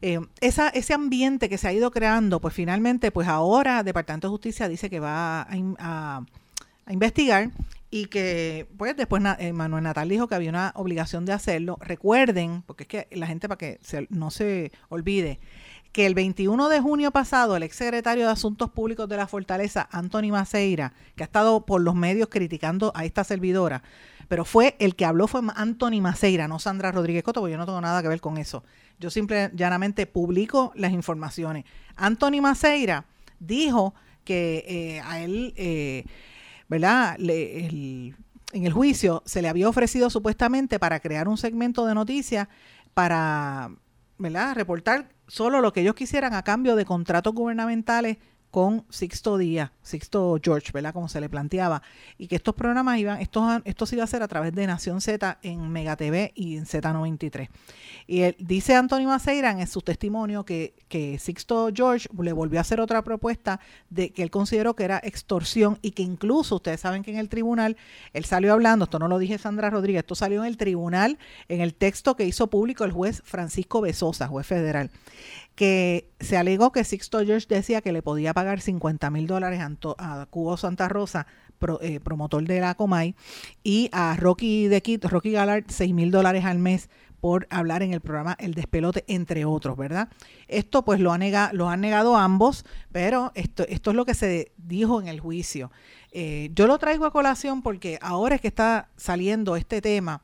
eh, 0.00 0.20
esa, 0.40 0.68
ese 0.68 0.94
ambiente 0.94 1.48
que 1.48 1.58
se 1.58 1.66
ha 1.66 1.72
ido 1.72 1.90
creando, 1.90 2.40
pues 2.40 2.54
finalmente, 2.54 3.10
pues 3.10 3.26
ahora 3.26 3.82
Departamento 3.82 4.28
de 4.28 4.30
Justicia 4.30 4.68
dice 4.68 4.88
que 4.88 5.00
va 5.00 5.42
a, 5.42 6.22
a 6.86 6.92
investigar 6.92 7.50
y 7.90 8.06
que 8.06 8.68
pues 8.76 8.96
después 8.96 9.22
eh, 9.38 9.52
Manuel 9.52 9.84
Natal 9.84 10.08
dijo 10.08 10.28
que 10.28 10.34
había 10.34 10.50
una 10.50 10.72
obligación 10.76 11.24
de 11.24 11.32
hacerlo. 11.32 11.78
Recuerden, 11.80 12.62
porque 12.66 12.84
es 12.84 12.88
que 12.88 13.08
la 13.12 13.26
gente 13.26 13.48
para 13.48 13.58
que 13.58 13.80
no 14.10 14.30
se 14.30 14.72
olvide, 14.88 15.40
que 15.92 16.04
el 16.04 16.14
21 16.14 16.68
de 16.68 16.80
junio 16.80 17.10
pasado 17.10 17.56
el 17.56 17.62
exsecretario 17.62 18.26
de 18.26 18.32
Asuntos 18.32 18.70
Públicos 18.70 19.08
de 19.08 19.16
la 19.16 19.26
Fortaleza, 19.26 19.88
Anthony 19.90 20.30
Maceira, 20.30 20.92
que 21.16 21.22
ha 21.22 21.26
estado 21.26 21.64
por 21.64 21.80
los 21.80 21.94
medios 21.94 22.28
criticando 22.28 22.92
a 22.94 23.06
esta 23.06 23.24
servidora, 23.24 23.82
pero 24.28 24.44
fue 24.44 24.76
el 24.78 24.94
que 24.94 25.06
habló 25.06 25.26
fue 25.26 25.40
Anthony 25.56 26.02
Maceira, 26.02 26.46
no 26.46 26.58
Sandra 26.58 26.92
Rodríguez 26.92 27.22
Coto, 27.22 27.40
porque 27.40 27.52
yo 27.52 27.58
no 27.58 27.64
tengo 27.64 27.80
nada 27.80 28.02
que 28.02 28.08
ver 28.08 28.20
con 28.20 28.36
eso. 28.36 28.64
Yo 29.00 29.08
simple 29.08 29.50
llanamente 29.54 30.06
publico 30.06 30.72
las 30.74 30.92
informaciones. 30.92 31.64
Anthony 31.96 32.42
Maceira 32.42 33.06
dijo 33.40 33.94
que 34.24 34.64
eh, 34.68 35.00
a 35.00 35.20
él... 35.20 35.54
Eh, 35.56 36.04
¿verdad? 36.68 37.16
en 37.18 38.14
el 38.52 38.72
juicio 38.72 39.22
se 39.26 39.42
le 39.42 39.48
había 39.48 39.68
ofrecido 39.68 40.10
supuestamente 40.10 40.78
para 40.78 41.00
crear 41.00 41.28
un 41.28 41.36
segmento 41.36 41.86
de 41.86 41.94
noticias 41.94 42.48
para, 42.94 43.70
¿verdad? 44.18 44.54
Reportar 44.54 45.10
solo 45.26 45.60
lo 45.60 45.72
que 45.72 45.80
ellos 45.80 45.94
quisieran 45.94 46.34
a 46.34 46.42
cambio 46.42 46.76
de 46.76 46.84
contratos 46.84 47.34
gubernamentales 47.34 48.18
con 48.50 48.84
Sixto 48.88 49.36
Díaz, 49.36 49.70
Sixto 49.82 50.38
George, 50.42 50.70
¿verdad? 50.72 50.92
Como 50.92 51.08
se 51.08 51.20
le 51.20 51.28
planteaba, 51.28 51.82
y 52.16 52.28
que 52.28 52.36
estos 52.36 52.54
programas 52.54 52.98
iban, 52.98 53.20
esto, 53.20 53.46
esto 53.64 53.86
se 53.86 53.96
iba 53.96 54.02
a 54.02 54.04
hacer 54.04 54.22
a 54.22 54.28
través 54.28 54.54
de 54.54 54.66
Nación 54.66 55.00
Z 55.00 55.38
en 55.42 55.70
Mega 55.70 55.96
TV 55.96 56.32
y 56.34 56.56
en 56.56 56.64
Z93. 56.64 57.48
Y 58.06 58.22
él, 58.22 58.36
dice 58.38 58.74
Antonio 58.74 59.08
Maceira 59.08 59.50
en 59.50 59.66
su 59.66 59.82
testimonio 59.82 60.44
que, 60.44 60.74
que 60.88 61.18
Sixto 61.18 61.70
George 61.74 62.08
le 62.18 62.32
volvió 62.32 62.58
a 62.58 62.62
hacer 62.62 62.80
otra 62.80 63.02
propuesta 63.02 63.60
de 63.90 64.10
que 64.10 64.22
él 64.22 64.30
consideró 64.30 64.74
que 64.74 64.84
era 64.84 65.00
extorsión 65.02 65.78
y 65.82 65.90
que 65.90 66.02
incluso 66.02 66.56
ustedes 66.56 66.80
saben 66.80 67.02
que 67.02 67.10
en 67.10 67.18
el 67.18 67.28
tribunal 67.28 67.76
él 68.12 68.24
salió 68.24 68.52
hablando, 68.52 68.84
esto 68.84 68.98
no 68.98 69.08
lo 69.08 69.18
dije 69.18 69.38
Sandra 69.38 69.70
Rodríguez, 69.70 70.00
esto 70.00 70.14
salió 70.14 70.42
en 70.42 70.48
el 70.48 70.56
tribunal 70.56 71.18
en 71.48 71.60
el 71.60 71.74
texto 71.74 72.16
que 72.16 72.24
hizo 72.24 72.48
público 72.48 72.84
el 72.84 72.92
juez 72.92 73.22
Francisco 73.24 73.80
Besosa, 73.80 74.28
juez 74.28 74.46
federal 74.46 74.90
que 75.58 76.12
se 76.20 76.36
alegó 76.36 76.70
que 76.70 76.84
Sixto 76.84 77.18
George 77.26 77.48
decía 77.48 77.80
que 77.80 77.90
le 77.90 78.00
podía 78.00 78.32
pagar 78.32 78.60
50 78.60 79.10
mil 79.10 79.26
dólares 79.26 79.60
a, 79.60 80.26
Cubo 80.30 80.56
Santa 80.56 80.88
Rosa, 80.88 81.26
eh, 81.80 81.98
promotor 81.98 82.44
de 82.44 82.60
la 82.60 82.76
Comay, 82.76 83.16
y 83.64 83.90
a 83.90 84.14
Rocky 84.16 84.68
de 84.68 84.80
Kid, 84.82 85.04
Rocky 85.06 85.32
Gallard, 85.32 85.64
6 85.66 85.92
mil 85.92 86.12
dólares 86.12 86.44
al 86.44 86.60
mes 86.60 86.88
por 87.20 87.48
hablar 87.50 87.82
en 87.82 87.92
el 87.92 88.00
programa 88.00 88.36
El 88.38 88.54
Despelote, 88.54 89.02
entre 89.08 89.44
otros, 89.46 89.76
¿verdad? 89.76 90.10
Esto 90.46 90.84
pues 90.84 91.00
lo, 91.00 91.12
ha 91.12 91.18
lo 91.52 91.68
han 91.68 91.80
negado 91.80 92.16
ambos, 92.16 92.64
pero 92.92 93.32
esto, 93.34 93.66
esto 93.68 93.90
es 93.90 93.96
lo 93.96 94.04
que 94.04 94.14
se 94.14 94.52
dijo 94.58 95.00
en 95.00 95.08
el 95.08 95.18
juicio. 95.18 95.72
Eh, 96.12 96.50
yo 96.54 96.68
lo 96.68 96.78
traigo 96.78 97.04
a 97.04 97.10
colación 97.10 97.62
porque 97.62 97.98
ahora 98.00 98.36
es 98.36 98.40
que 98.40 98.46
está 98.46 98.90
saliendo 98.96 99.56
este 99.56 99.82
tema 99.82 100.22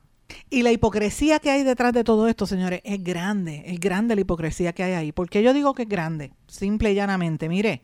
y 0.51 0.63
la 0.63 0.73
hipocresía 0.73 1.39
que 1.39 1.51
hay 1.51 1.63
detrás 1.63 1.93
de 1.93 2.05
todo 2.05 2.29
esto, 2.29 2.47
señores, 2.47 2.81
es 2.85 3.03
grande, 3.03 3.63
es 3.67 3.79
grande 3.81 4.15
la 4.15 4.21
hipocresía 4.21 4.73
que 4.73 4.83
hay 4.83 4.93
ahí. 4.93 5.13
¿Por 5.13 5.29
qué 5.29 5.43
yo 5.43 5.53
digo 5.53 5.75
que 5.75 5.83
es 5.83 5.89
grande? 5.89 6.33
Simple 6.49 6.93
y 6.93 6.95
llanamente, 6.95 7.49
mire, 7.49 7.83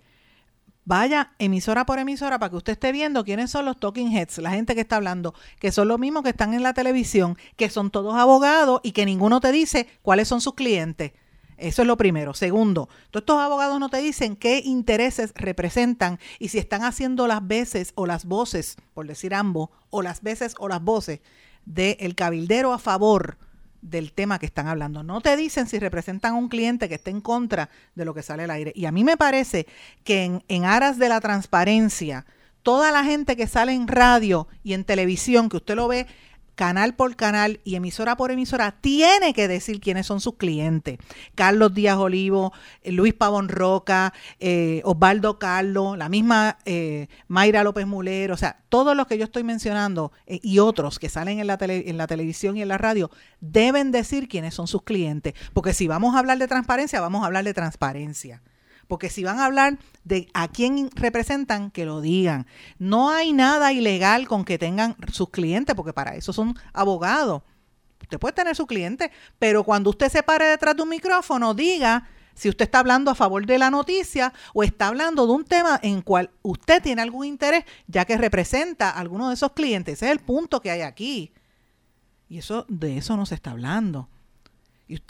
Vaya 0.90 1.34
emisora 1.38 1.86
por 1.86 1.98
emisora 1.98 2.38
para 2.38 2.50
que 2.50 2.56
usted 2.56 2.72
esté 2.72 2.90
viendo 2.90 3.22
quiénes 3.22 3.50
son 3.50 3.66
los 3.66 3.78
talking 3.78 4.10
heads, 4.10 4.38
la 4.38 4.50
gente 4.50 4.74
que 4.74 4.80
está 4.80 4.96
hablando, 4.96 5.34
que 5.60 5.72
son 5.72 5.88
los 5.88 6.00
mismos 6.00 6.22
que 6.22 6.30
están 6.30 6.54
en 6.54 6.62
la 6.62 6.72
televisión, 6.72 7.36
que 7.56 7.68
son 7.68 7.90
todos 7.90 8.14
abogados 8.16 8.80
y 8.82 8.92
que 8.92 9.04
ninguno 9.04 9.40
te 9.40 9.52
dice 9.52 9.86
cuáles 10.02 10.26
son 10.26 10.40
sus 10.40 10.54
clientes. 10.54 11.12
Eso 11.58 11.82
es 11.82 11.86
lo 11.86 11.98
primero. 11.98 12.32
Segundo, 12.32 12.88
todos 13.10 13.22
estos 13.22 13.40
abogados 13.40 13.78
no 13.78 13.90
te 13.90 13.98
dicen 13.98 14.34
qué 14.34 14.62
intereses 14.64 15.32
representan 15.36 16.18
y 16.38 16.48
si 16.48 16.58
están 16.58 16.82
haciendo 16.82 17.26
las 17.26 17.46
veces 17.46 17.92
o 17.94 18.06
las 18.06 18.24
voces, 18.24 18.76
por 18.94 19.06
decir 19.06 19.34
ambos, 19.34 19.68
o 19.90 20.00
las 20.00 20.22
veces 20.22 20.54
o 20.58 20.66
las 20.66 20.82
voces 20.82 21.20
del 21.64 22.14
cabildero 22.14 22.72
a 22.72 22.78
favor 22.78 23.38
del 23.82 24.12
tema 24.12 24.38
que 24.38 24.46
están 24.46 24.68
hablando. 24.68 25.02
No 25.02 25.20
te 25.20 25.36
dicen 25.36 25.66
si 25.66 25.78
representan 25.78 26.34
a 26.34 26.36
un 26.36 26.48
cliente 26.48 26.88
que 26.88 26.96
esté 26.96 27.10
en 27.10 27.20
contra 27.20 27.70
de 27.94 28.04
lo 28.04 28.14
que 28.14 28.22
sale 28.22 28.44
al 28.44 28.50
aire. 28.50 28.72
Y 28.74 28.86
a 28.86 28.92
mí 28.92 29.04
me 29.04 29.16
parece 29.16 29.66
que 30.04 30.24
en, 30.24 30.44
en 30.48 30.64
aras 30.64 30.98
de 30.98 31.08
la 31.08 31.20
transparencia, 31.20 32.26
toda 32.62 32.92
la 32.92 33.04
gente 33.04 33.36
que 33.36 33.46
sale 33.46 33.72
en 33.72 33.88
radio 33.88 34.48
y 34.62 34.74
en 34.74 34.84
televisión, 34.84 35.48
que 35.48 35.56
usted 35.56 35.76
lo 35.76 35.88
ve 35.88 36.06
canal 36.60 36.94
por 36.94 37.16
canal 37.16 37.58
y 37.64 37.76
emisora 37.76 38.18
por 38.18 38.30
emisora, 38.30 38.72
tiene 38.82 39.32
que 39.32 39.48
decir 39.48 39.80
quiénes 39.80 40.06
son 40.06 40.20
sus 40.20 40.34
clientes. 40.34 40.98
Carlos 41.34 41.72
Díaz 41.72 41.96
Olivo, 41.96 42.52
eh, 42.82 42.92
Luis 42.92 43.14
Pavón 43.14 43.48
Roca, 43.48 44.12
eh, 44.40 44.82
Osvaldo 44.84 45.38
Carlos, 45.38 45.96
la 45.96 46.10
misma 46.10 46.58
eh, 46.66 47.08
Mayra 47.28 47.64
López 47.64 47.86
Mulero, 47.86 48.34
o 48.34 48.36
sea, 48.36 48.58
todos 48.68 48.94
los 48.94 49.06
que 49.06 49.16
yo 49.16 49.24
estoy 49.24 49.42
mencionando 49.42 50.12
y 50.26 50.58
otros 50.58 50.98
que 50.98 51.08
salen 51.08 51.38
en 51.38 51.46
la, 51.46 51.56
en 51.58 51.96
la 51.96 52.06
televisión 52.06 52.58
y 52.58 52.60
en 52.60 52.68
la 52.68 52.76
radio, 52.76 53.10
deben 53.40 53.90
decir 53.90 54.28
quiénes 54.28 54.52
son 54.52 54.68
sus 54.68 54.82
clientes. 54.82 55.32
Porque 55.54 55.72
si 55.72 55.86
vamos 55.86 56.14
a 56.14 56.18
hablar 56.18 56.36
de 56.36 56.46
transparencia, 56.46 57.00
vamos 57.00 57.22
a 57.22 57.26
hablar 57.26 57.44
de 57.44 57.54
transparencia 57.54 58.42
porque 58.90 59.08
si 59.08 59.22
van 59.22 59.38
a 59.38 59.44
hablar 59.44 59.78
de 60.02 60.28
a 60.34 60.48
quién 60.48 60.90
representan, 60.96 61.70
que 61.70 61.84
lo 61.84 62.00
digan. 62.00 62.46
No 62.78 63.10
hay 63.10 63.32
nada 63.32 63.72
ilegal 63.72 64.26
con 64.26 64.44
que 64.44 64.58
tengan 64.58 64.96
sus 65.12 65.30
clientes, 65.30 65.76
porque 65.76 65.92
para 65.92 66.16
eso 66.16 66.32
son 66.32 66.58
abogados. 66.72 67.42
Usted 68.02 68.18
puede 68.18 68.34
tener 68.34 68.56
su 68.56 68.66
cliente, 68.66 69.12
pero 69.38 69.62
cuando 69.62 69.90
usted 69.90 70.08
se 70.10 70.24
pare 70.24 70.46
detrás 70.46 70.74
de 70.74 70.82
un 70.82 70.88
micrófono, 70.88 71.54
diga 71.54 72.08
si 72.34 72.48
usted 72.48 72.64
está 72.64 72.80
hablando 72.80 73.12
a 73.12 73.14
favor 73.14 73.46
de 73.46 73.58
la 73.58 73.70
noticia 73.70 74.32
o 74.54 74.64
está 74.64 74.88
hablando 74.88 75.24
de 75.24 75.32
un 75.34 75.44
tema 75.44 75.78
en 75.84 76.02
cual 76.02 76.30
usted 76.42 76.82
tiene 76.82 77.00
algún 77.00 77.26
interés, 77.26 77.64
ya 77.86 78.04
que 78.04 78.18
representa 78.18 78.90
a 78.90 78.98
alguno 78.98 79.28
de 79.28 79.34
esos 79.34 79.52
clientes. 79.52 79.94
Ese 79.94 80.06
es 80.06 80.12
el 80.12 80.18
punto 80.18 80.60
que 80.60 80.72
hay 80.72 80.80
aquí. 80.80 81.32
Y 82.28 82.38
eso 82.38 82.66
de 82.68 82.96
eso 82.96 83.16
no 83.16 83.24
se 83.24 83.36
está 83.36 83.52
hablando. 83.52 84.08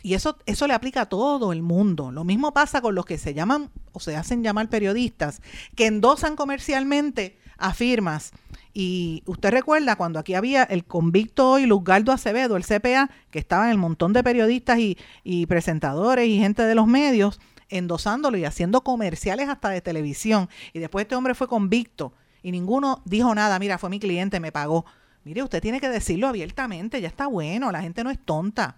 Y 0.02 0.14
eso, 0.14 0.36
eso 0.44 0.66
le 0.66 0.74
aplica 0.74 1.02
a 1.02 1.08
todo 1.08 1.52
el 1.52 1.62
mundo. 1.62 2.10
Lo 2.10 2.24
mismo 2.24 2.52
pasa 2.52 2.82
con 2.82 2.94
los 2.94 3.06
que 3.06 3.16
se 3.16 3.32
llaman 3.32 3.70
o 3.92 4.00
se 4.00 4.14
hacen 4.14 4.42
llamar 4.42 4.68
periodistas, 4.68 5.40
que 5.74 5.86
endosan 5.86 6.36
comercialmente 6.36 7.38
a 7.56 7.72
firmas. 7.72 8.32
Y 8.74 9.22
usted 9.26 9.50
recuerda 9.50 9.96
cuando 9.96 10.18
aquí 10.18 10.34
había 10.34 10.64
el 10.64 10.84
convicto 10.84 11.58
y 11.58 11.66
Luzgardo 11.66 12.12
Acevedo, 12.12 12.56
el 12.56 12.64
CPA, 12.64 13.10
que 13.30 13.38
estaba 13.38 13.64
en 13.64 13.70
el 13.70 13.78
montón 13.78 14.12
de 14.12 14.22
periodistas 14.22 14.78
y, 14.78 14.98
y 15.24 15.46
presentadores 15.46 16.28
y 16.28 16.38
gente 16.38 16.62
de 16.62 16.74
los 16.74 16.86
medios, 16.86 17.40
endosándolo 17.70 18.36
y 18.36 18.44
haciendo 18.44 18.82
comerciales 18.82 19.48
hasta 19.48 19.70
de 19.70 19.80
televisión. 19.80 20.48
Y 20.72 20.78
después 20.78 21.04
este 21.04 21.16
hombre 21.16 21.34
fue 21.34 21.48
convicto 21.48 22.12
y 22.42 22.52
ninguno 22.52 23.02
dijo 23.04 23.34
nada, 23.34 23.58
mira, 23.58 23.78
fue 23.78 23.90
mi 23.90 23.98
cliente, 23.98 24.40
me 24.40 24.52
pagó. 24.52 24.84
Mire, 25.24 25.42
usted 25.42 25.60
tiene 25.60 25.80
que 25.80 25.88
decirlo 25.88 26.28
abiertamente, 26.28 27.00
ya 27.00 27.08
está 27.08 27.26
bueno, 27.26 27.70
la 27.72 27.82
gente 27.82 28.04
no 28.04 28.10
es 28.10 28.18
tonta. 28.18 28.76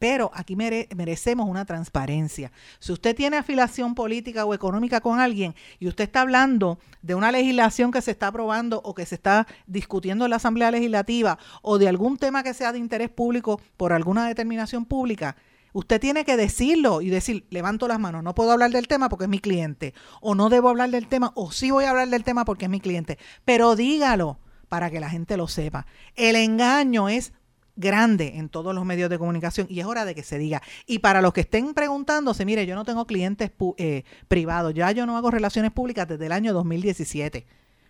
Pero 0.00 0.30
aquí 0.32 0.56
merecemos 0.56 1.46
una 1.46 1.66
transparencia. 1.66 2.50
Si 2.78 2.90
usted 2.90 3.14
tiene 3.14 3.36
afiliación 3.36 3.94
política 3.94 4.46
o 4.46 4.54
económica 4.54 5.02
con 5.02 5.20
alguien 5.20 5.54
y 5.78 5.88
usted 5.88 6.04
está 6.04 6.22
hablando 6.22 6.78
de 7.02 7.14
una 7.14 7.30
legislación 7.30 7.92
que 7.92 8.00
se 8.00 8.12
está 8.12 8.28
aprobando 8.28 8.80
o 8.82 8.94
que 8.94 9.04
se 9.04 9.16
está 9.16 9.46
discutiendo 9.66 10.24
en 10.24 10.30
la 10.30 10.36
Asamblea 10.36 10.70
Legislativa 10.70 11.38
o 11.60 11.76
de 11.76 11.86
algún 11.86 12.16
tema 12.16 12.42
que 12.42 12.54
sea 12.54 12.72
de 12.72 12.78
interés 12.78 13.10
público 13.10 13.60
por 13.76 13.92
alguna 13.92 14.26
determinación 14.26 14.86
pública, 14.86 15.36
Usted 15.72 16.00
tiene 16.00 16.24
que 16.24 16.36
decirlo 16.36 17.00
y 17.00 17.10
decir, 17.10 17.46
levanto 17.50 17.86
las 17.86 18.00
manos, 18.00 18.24
no 18.24 18.34
puedo 18.34 18.50
hablar 18.50 18.72
del 18.72 18.88
tema 18.88 19.08
porque 19.08 19.26
es 19.26 19.30
mi 19.30 19.38
cliente, 19.38 19.94
o 20.20 20.34
no 20.34 20.48
debo 20.48 20.68
hablar 20.68 20.90
del 20.90 21.06
tema, 21.06 21.30
o 21.36 21.52
sí 21.52 21.70
voy 21.70 21.84
a 21.84 21.90
hablar 21.90 22.08
del 22.08 22.24
tema 22.24 22.44
porque 22.44 22.64
es 22.64 22.70
mi 22.72 22.80
cliente, 22.80 23.18
pero 23.44 23.76
dígalo 23.76 24.40
para 24.68 24.90
que 24.90 24.98
la 24.98 25.10
gente 25.10 25.36
lo 25.36 25.46
sepa. 25.46 25.86
El 26.16 26.34
engaño 26.34 27.08
es 27.08 27.32
grande 27.80 28.36
en 28.36 28.48
todos 28.48 28.74
los 28.74 28.84
medios 28.84 29.10
de 29.10 29.18
comunicación 29.18 29.66
y 29.70 29.80
es 29.80 29.86
hora 29.86 30.04
de 30.04 30.14
que 30.14 30.22
se 30.22 30.38
diga. 30.38 30.62
Y 30.86 31.00
para 31.00 31.22
los 31.22 31.32
que 31.32 31.40
estén 31.40 31.74
preguntándose, 31.74 32.44
mire, 32.44 32.66
yo 32.66 32.74
no 32.74 32.84
tengo 32.84 33.06
clientes 33.06 33.50
eh, 33.78 34.04
privados, 34.28 34.74
ya 34.74 34.92
yo 34.92 35.06
no 35.06 35.16
hago 35.16 35.30
relaciones 35.30 35.72
públicas 35.72 36.06
desde 36.06 36.26
el 36.26 36.32
año 36.32 36.52
2017. 36.52 37.46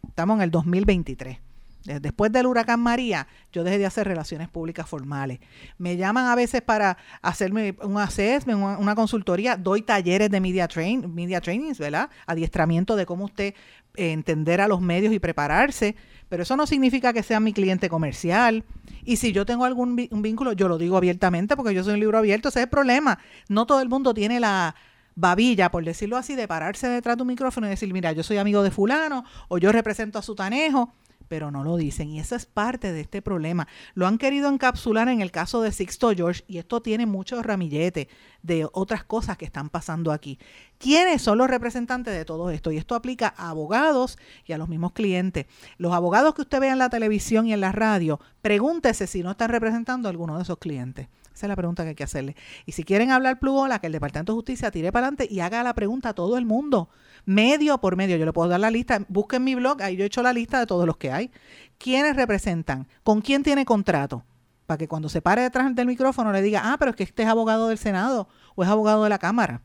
Estamos 0.06 0.36
en 0.36 0.42
el 0.42 0.50
2023. 0.50 1.38
Después 1.82 2.30
del 2.30 2.46
huracán 2.46 2.78
María, 2.80 3.26
yo 3.52 3.64
dejé 3.64 3.78
de 3.78 3.86
hacer 3.86 4.06
relaciones 4.06 4.48
públicas 4.48 4.86
formales. 4.86 5.40
Me 5.78 5.96
llaman 5.96 6.26
a 6.26 6.34
veces 6.34 6.60
para 6.60 6.98
hacerme 7.22 7.74
un 7.82 7.98
assessment, 7.98 8.78
una, 8.78 8.94
consultoría. 8.94 9.56
Doy 9.56 9.80
talleres 9.80 10.30
de 10.30 10.40
media, 10.40 10.68
train, 10.68 11.12
media 11.14 11.40
trainings, 11.40 11.78
¿verdad? 11.78 12.10
Adiestramiento 12.26 12.96
de 12.96 13.06
cómo 13.06 13.24
usted 13.24 13.54
eh, 13.54 13.54
entender 13.96 14.60
a 14.60 14.68
los 14.68 14.80
medios 14.80 15.12
y 15.12 15.18
prepararse. 15.18 15.96
Pero 16.28 16.44
eso 16.44 16.56
no 16.56 16.66
significa 16.66 17.12
que 17.12 17.22
sea 17.22 17.40
mi 17.40 17.52
cliente 17.52 17.88
comercial. 17.88 18.64
Y 19.04 19.16
si 19.16 19.32
yo 19.32 19.44
tengo 19.46 19.64
algún 19.64 19.96
vínculo, 19.96 20.52
yo 20.52 20.68
lo 20.68 20.78
digo 20.78 20.96
abiertamente 20.96 21.56
porque 21.56 21.74
yo 21.74 21.82
soy 21.82 21.94
un 21.94 22.00
libro 22.00 22.18
abierto. 22.18 22.48
Ese 22.48 22.60
es 22.60 22.64
el 22.64 22.70
problema. 22.70 23.18
No 23.48 23.66
todo 23.66 23.80
el 23.80 23.88
mundo 23.88 24.14
tiene 24.14 24.38
la 24.40 24.74
babilla, 25.16 25.70
por 25.70 25.84
decirlo 25.84 26.16
así, 26.16 26.36
de 26.36 26.48
pararse 26.48 26.88
detrás 26.88 27.16
de 27.16 27.22
un 27.22 27.28
micrófono 27.28 27.66
y 27.66 27.70
decir, 27.70 27.92
mira, 27.92 28.12
yo 28.12 28.22
soy 28.22 28.38
amigo 28.38 28.62
de 28.62 28.70
fulano 28.70 29.24
o 29.48 29.58
yo 29.58 29.72
represento 29.72 30.18
a 30.18 30.22
Sutanejo 30.22 30.94
pero 31.30 31.52
no 31.52 31.62
lo 31.62 31.76
dicen. 31.76 32.10
Y 32.10 32.18
esa 32.18 32.34
es 32.34 32.44
parte 32.44 32.92
de 32.92 33.02
este 33.02 33.22
problema. 33.22 33.68
Lo 33.94 34.08
han 34.08 34.18
querido 34.18 34.48
encapsular 34.48 35.08
en 35.08 35.20
el 35.20 35.30
caso 35.30 35.62
de 35.62 35.70
Sixto 35.70 36.10
George 36.10 36.42
y 36.48 36.58
esto 36.58 36.82
tiene 36.82 37.06
mucho 37.06 37.40
ramillete 37.40 38.08
de 38.42 38.66
otras 38.72 39.04
cosas 39.04 39.36
que 39.36 39.44
están 39.44 39.68
pasando 39.68 40.10
aquí. 40.10 40.40
¿Quiénes 40.78 41.22
son 41.22 41.38
los 41.38 41.48
representantes 41.48 42.14
de 42.14 42.24
todo 42.24 42.50
esto? 42.50 42.72
Y 42.72 42.78
esto 42.78 42.96
aplica 42.96 43.32
a 43.36 43.50
abogados 43.50 44.18
y 44.44 44.54
a 44.54 44.58
los 44.58 44.68
mismos 44.68 44.90
clientes. 44.90 45.46
Los 45.78 45.92
abogados 45.92 46.34
que 46.34 46.42
usted 46.42 46.58
ve 46.58 46.68
en 46.68 46.78
la 46.78 46.90
televisión 46.90 47.46
y 47.46 47.52
en 47.52 47.60
la 47.60 47.70
radio, 47.70 48.18
pregúntese 48.42 49.06
si 49.06 49.22
no 49.22 49.30
están 49.30 49.50
representando 49.50 50.08
a 50.08 50.10
alguno 50.10 50.36
de 50.36 50.42
esos 50.42 50.58
clientes. 50.58 51.06
Esa 51.40 51.46
es 51.46 51.48
la 51.48 51.56
pregunta 51.56 51.84
que 51.84 51.88
hay 51.88 51.94
que 51.94 52.04
hacerle. 52.04 52.36
Y 52.66 52.72
si 52.72 52.84
quieren 52.84 53.10
hablar 53.10 53.38
plugola, 53.38 53.78
que 53.78 53.86
el 53.86 53.94
Departamento 53.94 54.34
de 54.34 54.36
Justicia 54.36 54.70
tire 54.70 54.92
para 54.92 55.06
adelante 55.06 55.26
y 55.32 55.40
haga 55.40 55.62
la 55.62 55.72
pregunta 55.72 56.10
a 56.10 56.12
todo 56.12 56.36
el 56.36 56.44
mundo 56.44 56.90
medio 57.24 57.78
por 57.78 57.96
medio. 57.96 58.18
Yo 58.18 58.26
le 58.26 58.32
puedo 58.34 58.50
dar 58.50 58.60
la 58.60 58.70
lista, 58.70 59.06
busquen 59.08 59.42
mi 59.42 59.54
blog, 59.54 59.80
ahí 59.80 59.96
yo 59.96 60.04
he 60.04 60.06
hecho 60.06 60.22
la 60.22 60.34
lista 60.34 60.58
de 60.60 60.66
todos 60.66 60.84
los 60.86 60.98
que 60.98 61.10
hay. 61.10 61.30
¿Quiénes 61.78 62.14
representan? 62.14 62.88
¿Con 63.04 63.22
quién 63.22 63.42
tiene 63.42 63.64
contrato? 63.64 64.22
Para 64.66 64.76
que 64.76 64.86
cuando 64.86 65.08
se 65.08 65.22
pare 65.22 65.40
detrás 65.40 65.74
del 65.74 65.86
micrófono 65.86 66.30
le 66.30 66.42
diga, 66.42 66.60
ah, 66.62 66.76
pero 66.78 66.90
es 66.90 66.96
que 66.98 67.04
este 67.04 67.22
es 67.22 67.28
abogado 67.30 67.68
del 67.68 67.78
Senado, 67.78 68.28
o 68.54 68.62
es 68.62 68.68
abogado 68.68 69.02
de 69.04 69.08
la 69.08 69.18
Cámara, 69.18 69.62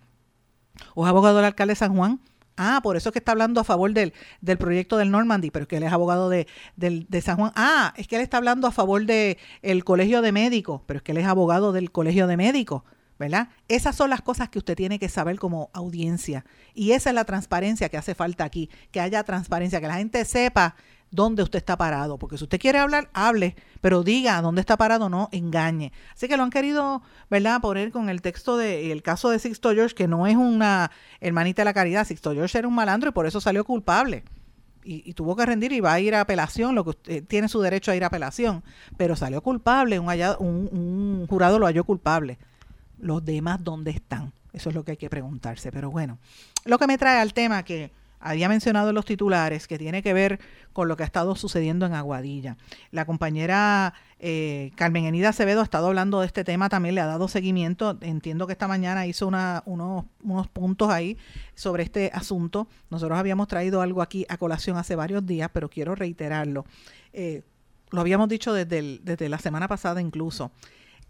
o 0.94 1.04
es 1.06 1.10
abogado 1.10 1.36
del 1.36 1.46
alcalde 1.46 1.74
de 1.74 1.76
San 1.76 1.94
Juan. 1.94 2.22
Ah, 2.58 2.80
por 2.82 2.96
eso 2.96 3.10
es 3.10 3.14
que 3.14 3.20
está 3.20 3.32
hablando 3.34 3.60
a 3.60 3.64
favor 3.64 3.94
del, 3.94 4.14
del 4.42 4.58
proyecto 4.58 4.98
del 4.98 5.12
Normandy, 5.12 5.52
pero 5.52 5.64
es 5.64 5.68
que 5.68 5.78
él 5.78 5.84
es 5.84 5.92
abogado 5.92 6.30
de, 6.30 6.48
de, 6.76 7.22
San 7.22 7.38
Juan. 7.38 7.52
Ah, 7.56 7.94
es 7.98 8.08
que 8.08 8.16
él 8.16 8.22
está 8.22 8.38
hablando 8.38 8.68
a 8.68 8.72
favor 8.72 9.06
del 9.06 9.38
el 9.62 9.84
colegio 9.84 10.22
de 10.22 10.32
médicos, 10.32 10.82
pero 10.86 10.98
es 10.98 11.04
que 11.04 11.12
él 11.12 11.18
es 11.18 11.26
abogado 11.26 11.74
del 11.74 11.92
colegio 11.92 12.28
de 12.28 12.38
médicos. 12.38 12.84
¿verdad? 13.18 13.48
Esas 13.70 13.96
son 13.96 14.10
las 14.10 14.22
cosas 14.22 14.50
que 14.50 14.60
usted 14.60 14.76
tiene 14.76 15.00
que 15.00 15.08
saber 15.08 15.40
como 15.40 15.70
audiencia. 15.74 16.44
Y 16.74 16.92
esa 16.92 17.12
es 17.12 17.16
la 17.16 17.24
transparencia 17.24 17.88
que 17.88 17.96
hace 17.96 18.14
falta 18.14 18.44
aquí, 18.44 18.70
que 18.92 19.00
haya 19.00 19.24
transparencia, 19.24 19.80
que 19.80 19.88
la 19.88 19.96
gente 19.96 20.26
sepa 20.26 20.76
dónde 21.12 21.44
usted 21.44 21.58
está 21.58 21.78
parado. 21.78 22.18
Porque 22.18 22.38
si 22.38 22.44
usted 22.44 22.60
quiere 22.60 22.80
hablar, 22.80 23.10
hable, 23.14 23.56
pero 23.82 24.04
diga 24.04 24.42
dónde 24.42 24.62
está 24.62 24.78
parado, 24.78 25.10
no 25.10 25.30
engañe. 25.32 25.92
Así 26.14 26.28
que 26.28 26.38
lo 26.38 26.44
han 26.44 26.50
querido, 26.50 27.02
¿verdad?, 27.30 27.62
poner 27.62 27.92
con 27.92 28.10
el 28.10 28.22
texto 28.22 28.58
de 28.58 28.92
el 28.92 29.02
caso 29.02 29.30
de 29.30 29.40
Sixto 29.40 29.74
George, 29.74 29.96
que 29.96 30.08
no 30.08 30.28
es 30.28 30.36
una 30.36 30.92
hermanita 31.20 31.62
de 31.62 31.66
la 31.66 31.74
caridad. 31.74 32.06
Sixto 32.06 32.34
George 32.34 32.58
era 32.58 32.68
un 32.68 32.76
malandro 32.76 33.10
y 33.10 33.14
por 33.14 33.26
eso 33.26 33.42
salió 33.42 33.64
culpable. 33.64 34.24
Y, 34.88 35.14
tuvo 35.14 35.36
que 35.36 35.48
rendir 35.48 35.72
y 35.72 35.80
va 35.80 35.94
a 35.94 36.00
ir 36.00 36.14
a 36.14 36.22
apelación, 36.22 36.76
lo 36.76 36.84
que 36.84 36.92
usted 36.92 37.24
tiene 37.26 37.50
su 37.50 37.60
derecho 37.60 37.90
a 37.90 37.96
ir 37.96 38.04
a 38.04 38.08
apelación, 38.08 38.64
pero 38.98 39.16
salió 39.16 39.42
culpable, 39.42 39.98
un, 39.98 40.08
un 40.08 41.26
jurado 41.28 41.58
lo 41.58 41.66
halló 41.66 41.84
culpable 41.86 42.38
los 43.00 43.24
demás 43.24 43.64
dónde 43.64 43.92
están. 43.92 44.34
Eso 44.54 44.70
es 44.70 44.76
lo 44.76 44.84
que 44.84 44.92
hay 44.92 44.98
que 44.98 45.10
preguntarse. 45.10 45.72
Pero 45.72 45.92
bueno, 45.92 46.18
lo 46.66 46.78
que 46.78 46.88
me 46.88 46.98
trae 46.98 47.20
al 47.20 47.34
tema 47.34 47.64
que 47.64 47.92
había 48.26 48.50
mencionado 48.50 48.90
en 48.90 48.96
los 48.96 49.06
titulares, 49.06 49.68
que 49.68 49.78
tiene 49.78 50.02
que 50.02 50.12
ver 50.12 50.40
con 50.74 50.88
lo 50.88 50.98
que 50.98 51.04
ha 51.04 51.06
estado 51.06 51.36
sucediendo 51.36 51.86
en 51.86 51.94
Aguadilla. 51.94 52.58
La 52.90 53.06
compañera 53.06 53.94
eh, 54.20 54.72
Carmen 54.76 55.06
Enida 55.06 55.30
Acevedo 55.30 55.62
ha 55.62 55.64
estado 55.64 55.88
hablando 55.88 56.20
de 56.20 56.26
este 56.26 56.44
tema, 56.44 56.68
también 56.68 56.96
le 56.96 57.02
ha 57.02 57.06
dado 57.06 57.28
seguimiento. 57.28 57.98
Entiendo 58.02 58.48
que 58.48 58.54
esta 58.54 58.68
mañana 58.68 59.06
hizo 59.06 59.28
unos, 59.28 60.48
puntos 60.48 60.90
ahí 60.90 61.18
sobre 61.54 61.84
este 61.84 62.10
asunto. 62.14 62.68
Nosotros 62.90 63.20
habíamos 63.20 63.48
traído 63.48 63.82
algo 63.82 64.02
aquí 64.02 64.26
a 64.28 64.38
colación 64.38 64.78
hace 64.78 64.96
varios 64.96 65.24
días, 65.26 65.52
pero 65.54 65.70
quiero 65.70 65.94
reiterarlo. 65.94 66.66
Eh, 67.14 67.44
lo 67.92 68.02
habíamos 68.02 68.28
dicho 68.28 68.54
desde 68.54 69.30
la 69.30 69.38
semana 69.38 69.68
pasada 69.68 70.02
incluso 70.02 70.52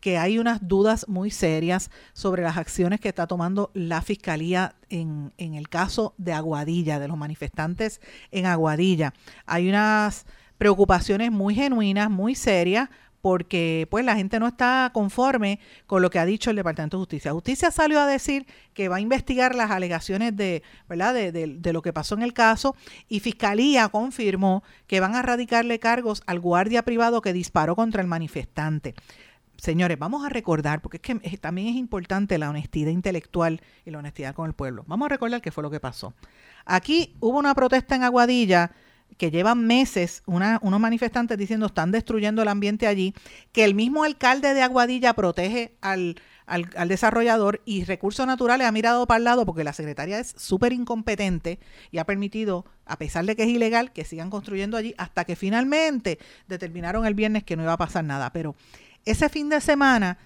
que 0.05 0.19
hay 0.19 0.37
unas 0.37 0.67
dudas 0.67 1.07
muy 1.09 1.31
serias 1.31 1.89
sobre 2.13 2.43
las 2.43 2.57
acciones 2.57 2.99
que 2.99 3.07
está 3.09 3.25
tomando 3.25 3.71
la 3.73 4.03
Fiscalía 4.03 4.75
en, 4.91 5.33
en 5.39 5.55
el 5.55 5.67
caso 5.67 6.13
de 6.19 6.31
Aguadilla, 6.31 6.99
de 6.99 7.07
los 7.07 7.17
manifestantes 7.17 8.01
en 8.29 8.45
Aguadilla. 8.45 9.15
Hay 9.47 9.67
unas 9.67 10.27
preocupaciones 10.59 11.31
muy 11.31 11.55
genuinas, 11.55 12.11
muy 12.11 12.35
serias, 12.35 12.89
porque 13.25 13.87
pues 13.89 14.05
la 14.05 14.15
gente 14.15 14.39
no 14.39 14.45
está 14.45 14.91
conforme 14.93 15.59
con 15.87 16.03
lo 16.03 16.11
que 16.11 16.19
ha 16.19 16.25
dicho 16.27 16.51
el 16.51 16.57
Departamento 16.57 16.97
de 16.97 17.01
Justicia. 17.01 17.33
Justicia 17.33 17.71
salió 17.71 17.99
a 17.99 18.05
decir 18.05 18.45
que 18.75 18.87
va 18.87 18.97
a 18.97 19.01
investigar 19.01 19.55
las 19.55 19.71
alegaciones 19.71 20.37
de, 20.37 20.62
¿verdad? 20.87 21.15
De, 21.15 21.31
de, 21.31 21.73
lo 21.73 21.81
que 21.81 21.91
pasó 21.91 22.13
en 22.13 22.21
el 22.21 22.33
caso 22.33 22.75
y 23.10 23.21
Fiscalía 23.21 23.89
confirmó 23.89 24.63
que 24.85 24.99
van 24.99 25.15
a 25.15 25.23
radicarle 25.23 25.79
cargos 25.79 26.21
al 26.27 26.39
guardia 26.39 26.83
privado 26.83 27.21
que 27.23 27.33
disparó 27.33 27.75
contra 27.75 28.03
el 28.03 28.08
manifestante. 28.08 28.93
Señores, 29.58 29.97
vamos 29.97 30.25
a 30.25 30.29
recordar, 30.29 30.81
porque 30.81 30.97
es 30.97 31.01
que 31.01 31.37
también 31.37 31.67
es 31.67 31.75
importante 31.75 32.37
la 32.37 32.49
honestidad 32.49 32.91
intelectual 32.91 33.62
y 33.85 33.91
la 33.91 33.99
honestidad 33.99 34.35
con 34.35 34.47
el 34.47 34.53
pueblo. 34.53 34.83
Vamos 34.87 35.06
a 35.06 35.10
recordar 35.10 35.41
qué 35.41 35.51
fue 35.51 35.63
lo 35.63 35.71
que 35.71 35.79
pasó. 35.79 36.13
Aquí 36.65 37.15
hubo 37.19 37.39
una 37.39 37.56
protesta 37.56 37.95
en 37.95 38.03
Aguadilla 38.03 38.71
que 39.17 39.31
llevan 39.31 39.65
meses 39.65 40.23
unos 40.25 40.79
manifestantes 40.79 41.37
diciendo 41.37 41.67
están 41.67 41.91
destruyendo 41.91 42.41
el 42.41 42.47
ambiente 42.47 42.87
allí, 42.87 43.13
que 43.51 43.63
el 43.63 43.73
mismo 43.73 44.03
alcalde 44.03 44.53
de 44.53 44.62
Aguadilla 44.62 45.13
protege 45.13 45.75
al, 45.79 46.15
al, 46.47 46.87
desarrollador 46.87 47.62
y 47.65 47.85
Recursos 47.85 48.25
Naturales 48.27 48.67
ha 48.67 48.71
mirado 48.71 49.08
para 49.08 49.17
el 49.17 49.23
lado 49.23 49.45
porque 49.45 49.63
la 49.63 49.73
secretaria 49.73 50.19
es 50.19 50.33
súper 50.37 50.73
incompetente 50.73 51.60
y 51.91 51.97
ha 51.97 52.06
permitido, 52.06 52.65
a 52.85 52.97
pesar 52.97 53.25
de 53.25 53.35
que 53.35 53.43
es 53.43 53.49
ilegal, 53.49 53.91
que 53.93 54.06
sigan 54.06 54.29
construyendo 54.29 54.77
allí 54.77 54.93
hasta 54.97 55.23
que 55.23 55.35
finalmente 55.35 56.19
determinaron 56.47 57.06
el 57.06 57.13
viernes 57.13 57.43
que 57.43 57.56
no 57.56 57.63
iba 57.63 57.73
a 57.73 57.77
pasar 57.77 58.03
nada. 58.03 58.31
Pero 58.31 58.56
ese 59.06 59.29
fin 59.29 59.49
de 59.49 59.62
semana... 59.62 60.17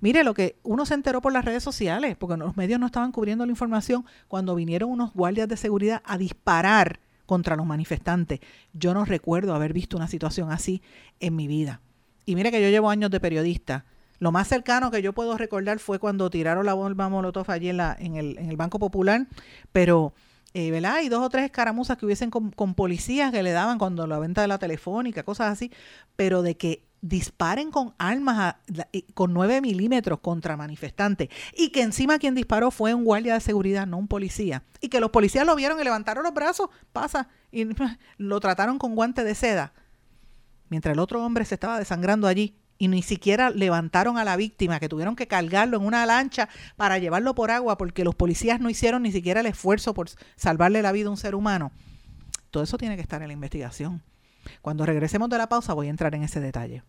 Mire 0.00 0.22
lo 0.22 0.32
que 0.32 0.60
uno 0.62 0.86
se 0.86 0.94
enteró 0.94 1.20
por 1.20 1.32
las 1.32 1.44
redes 1.44 1.64
sociales, 1.64 2.16
porque 2.16 2.36
los 2.36 2.56
medios 2.56 2.78
no 2.78 2.86
estaban 2.86 3.10
cubriendo 3.10 3.44
la 3.44 3.50
información 3.50 4.06
cuando 4.28 4.54
vinieron 4.54 4.90
unos 4.90 5.12
guardias 5.12 5.48
de 5.48 5.56
seguridad 5.56 6.02
a 6.04 6.16
disparar 6.16 7.00
contra 7.26 7.56
los 7.56 7.66
manifestantes. 7.66 8.40
Yo 8.72 8.94
no 8.94 9.04
recuerdo 9.04 9.54
haber 9.54 9.72
visto 9.72 9.96
una 9.96 10.06
situación 10.06 10.52
así 10.52 10.82
en 11.18 11.34
mi 11.34 11.48
vida. 11.48 11.80
Y 12.24 12.36
mire 12.36 12.50
que 12.50 12.62
yo 12.62 12.68
llevo 12.68 12.90
años 12.90 13.10
de 13.10 13.20
periodista. 13.20 13.84
Lo 14.18 14.32
más 14.32 14.48
cercano 14.48 14.90
que 14.90 15.02
yo 15.02 15.12
puedo 15.12 15.36
recordar 15.36 15.78
fue 15.78 15.98
cuando 15.98 16.30
tiraron 16.30 16.64
la 16.64 16.74
bomba 16.74 17.08
Molotov 17.08 17.50
allí 17.50 17.68
en, 17.68 17.80
el, 18.16 18.38
en 18.38 18.48
el 18.48 18.56
Banco 18.56 18.78
Popular, 18.78 19.26
pero 19.72 20.14
eh, 20.54 20.70
¿verdad? 20.70 21.02
Y 21.02 21.08
dos 21.08 21.22
o 21.22 21.28
tres 21.28 21.44
escaramuzas 21.44 21.98
que 21.98 22.06
hubiesen 22.06 22.30
con, 22.30 22.50
con, 22.50 22.74
policías 22.74 23.30
que 23.30 23.42
le 23.42 23.52
daban 23.52 23.78
cuando 23.78 24.06
la 24.06 24.18
venta 24.18 24.40
de 24.40 24.48
la 24.48 24.58
telefónica, 24.58 25.22
cosas 25.22 25.52
así, 25.52 25.70
pero 26.16 26.42
de 26.42 26.56
que 26.56 26.87
disparen 27.00 27.70
con 27.70 27.94
armas 27.98 28.56
con 29.14 29.32
9 29.32 29.60
milímetros 29.60 30.20
contra 30.20 30.56
manifestantes 30.56 31.28
y 31.56 31.70
que 31.70 31.82
encima 31.82 32.18
quien 32.18 32.34
disparó 32.34 32.70
fue 32.70 32.94
un 32.94 33.04
guardia 33.04 33.34
de 33.34 33.40
seguridad, 33.40 33.86
no 33.86 33.98
un 33.98 34.08
policía, 34.08 34.64
y 34.80 34.88
que 34.88 35.00
los 35.00 35.10
policías 35.10 35.46
lo 35.46 35.54
vieron 35.56 35.80
y 35.80 35.84
levantaron 35.84 36.24
los 36.24 36.34
brazos, 36.34 36.68
pasa, 36.92 37.28
y 37.52 37.66
lo 38.18 38.40
trataron 38.40 38.78
con 38.78 38.94
guante 38.94 39.24
de 39.24 39.34
seda, 39.34 39.72
mientras 40.68 40.92
el 40.92 40.98
otro 40.98 41.24
hombre 41.24 41.44
se 41.44 41.54
estaba 41.54 41.78
desangrando 41.78 42.26
allí 42.26 42.56
y 42.78 42.88
ni 42.88 43.02
siquiera 43.02 43.50
levantaron 43.50 44.18
a 44.18 44.24
la 44.24 44.36
víctima, 44.36 44.78
que 44.78 44.88
tuvieron 44.88 45.16
que 45.16 45.26
cargarlo 45.26 45.76
en 45.76 45.84
una 45.84 46.06
lancha 46.06 46.48
para 46.76 46.98
llevarlo 46.98 47.34
por 47.34 47.50
agua 47.50 47.76
porque 47.76 48.04
los 48.04 48.14
policías 48.14 48.60
no 48.60 48.70
hicieron 48.70 49.02
ni 49.02 49.12
siquiera 49.12 49.40
el 49.40 49.46
esfuerzo 49.46 49.94
por 49.94 50.08
salvarle 50.36 50.80
la 50.80 50.92
vida 50.92 51.08
a 51.08 51.10
un 51.10 51.16
ser 51.16 51.34
humano. 51.34 51.72
Todo 52.50 52.62
eso 52.62 52.78
tiene 52.78 52.96
que 52.96 53.02
estar 53.02 53.20
en 53.20 53.28
la 53.28 53.34
investigación. 53.34 54.02
Cuando 54.62 54.86
regresemos 54.86 55.28
de 55.28 55.38
la 55.38 55.48
pausa 55.48 55.74
voy 55.74 55.88
a 55.88 55.90
entrar 55.90 56.14
en 56.14 56.24
ese 56.24 56.40
detalle. 56.40 56.82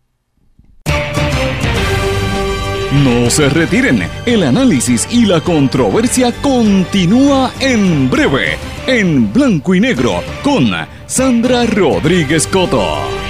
No 3.04 3.30
se 3.30 3.48
retiren, 3.48 4.02
el 4.26 4.42
análisis 4.42 5.06
y 5.12 5.24
la 5.24 5.40
controversia 5.40 6.32
continúa 6.42 7.52
en 7.60 8.10
breve, 8.10 8.58
en 8.88 9.32
blanco 9.32 9.76
y 9.76 9.80
negro, 9.80 10.24
con 10.42 10.72
Sandra 11.06 11.66
Rodríguez 11.66 12.48
Coto. 12.48 13.29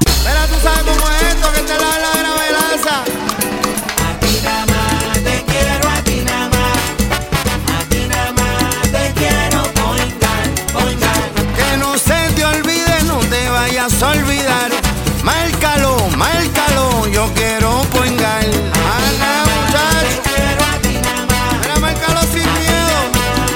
Pero 0.00 0.40
tú 0.48 0.56
sabes 0.62 0.82
cómo 0.84 1.08
es 1.10 1.22
esto 1.22 1.52
que 1.52 1.60
te 1.60 1.74
la 1.78 1.98
la 2.04 2.12
gravelaza. 2.20 2.96
A 3.98 4.10
nada 4.44 4.66
más 4.66 5.14
te 5.22 5.44
quiero, 5.44 5.88
a 5.88 6.02
ti 6.02 6.16
nada 6.24 6.48
más. 6.48 6.78
Más 8.38 8.90
te 8.90 9.12
quiero, 9.14 9.62
poingar, 9.74 10.44
poingar. 10.72 11.22
Que 11.56 11.76
no 11.78 11.98
se 11.98 12.32
te 12.34 12.44
olvide, 12.44 13.02
no 13.06 13.18
te 13.18 13.48
vayas 13.48 14.02
a 14.02 14.08
olvidar. 14.10 14.70
Márcalo, 15.22 16.08
márcalo, 16.16 17.06
yo 17.08 17.28
quiero 17.34 17.82
poingar. 17.92 18.44
Ana, 18.44 19.44
muchacho. 19.50 20.22
Te 20.22 20.30
quiero 20.30 20.62
a 20.64 20.78
ti 20.82 20.94
nada 21.02 21.26
más. 21.26 21.60
Mira, 21.60 21.76
márcalo 21.78 22.20
sin 22.22 22.48
miedo. 22.60 22.96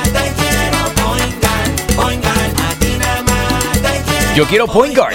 Te 0.05 0.33
quiero 0.41 0.79
poingar, 1.03 1.65
poingar. 1.97 2.51
A 2.69 2.75
ti 2.79 2.97
nada 2.99 3.23
más 3.23 3.73
te 3.73 4.03
quiero. 4.07 4.35
Yo 4.35 4.47
quiero 4.47 4.67
Point 4.67 4.97
Guard. 4.97 5.15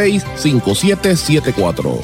939-336-5774. 0.00 2.00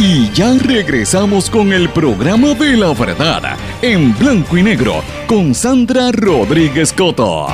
Y 0.00 0.30
ya 0.30 0.54
regresamos 0.54 1.50
con 1.50 1.72
el 1.72 1.90
programa 1.90 2.54
de 2.54 2.76
la 2.76 2.94
verdad, 2.94 3.56
en 3.82 4.16
blanco 4.16 4.56
y 4.56 4.62
negro, 4.62 5.02
con 5.26 5.56
Sandra 5.56 6.12
Rodríguez 6.12 6.92
Coto. 6.92 7.48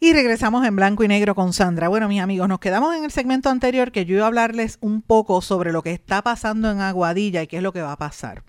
Y 0.00 0.12
regresamos 0.12 0.66
en 0.66 0.76
blanco 0.76 1.02
y 1.02 1.08
negro 1.08 1.34
con 1.34 1.54
Sandra. 1.54 1.88
Bueno, 1.88 2.08
mis 2.08 2.20
amigos, 2.20 2.48
nos 2.48 2.60
quedamos 2.60 2.94
en 2.94 3.04
el 3.04 3.10
segmento 3.10 3.48
anterior 3.48 3.90
que 3.90 4.04
yo 4.04 4.16
iba 4.16 4.24
a 4.24 4.28
hablarles 4.28 4.76
un 4.80 5.02
poco 5.02 5.40
sobre 5.40 5.72
lo 5.72 5.82
que 5.82 5.92
está 5.92 6.22
pasando 6.22 6.70
en 6.70 6.80
Aguadilla 6.80 7.42
y 7.42 7.46
qué 7.46 7.56
es 7.56 7.62
lo 7.62 7.72
que 7.72 7.82
va 7.82 7.92
a 7.92 7.98
pasar. 7.98 8.42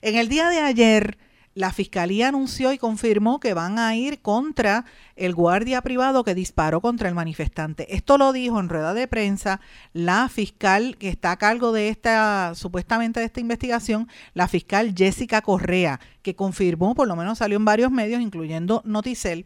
En 0.00 0.16
el 0.16 0.28
día 0.28 0.48
de 0.48 0.60
ayer, 0.60 1.18
la 1.60 1.72
fiscalía 1.72 2.28
anunció 2.28 2.72
y 2.72 2.78
confirmó 2.78 3.38
que 3.38 3.52
van 3.52 3.78
a 3.78 3.94
ir 3.94 4.20
contra 4.20 4.86
el 5.14 5.34
guardia 5.34 5.82
privado 5.82 6.24
que 6.24 6.34
disparó 6.34 6.80
contra 6.80 7.08
el 7.08 7.14
manifestante. 7.14 7.94
Esto 7.94 8.16
lo 8.16 8.32
dijo 8.32 8.58
en 8.58 8.70
rueda 8.70 8.94
de 8.94 9.06
prensa 9.06 9.60
la 9.92 10.28
fiscal 10.30 10.96
que 10.96 11.10
está 11.10 11.32
a 11.32 11.36
cargo 11.36 11.72
de 11.72 11.90
esta, 11.90 12.54
supuestamente 12.54 13.20
de 13.20 13.26
esta 13.26 13.40
investigación, 13.40 14.08
la 14.32 14.48
fiscal 14.48 14.94
Jessica 14.96 15.42
Correa, 15.42 16.00
que 16.22 16.34
confirmó, 16.34 16.94
por 16.94 17.06
lo 17.06 17.14
menos 17.14 17.38
salió 17.38 17.58
en 17.58 17.66
varios 17.66 17.90
medios, 17.90 18.22
incluyendo 18.22 18.80
Noticel, 18.86 19.44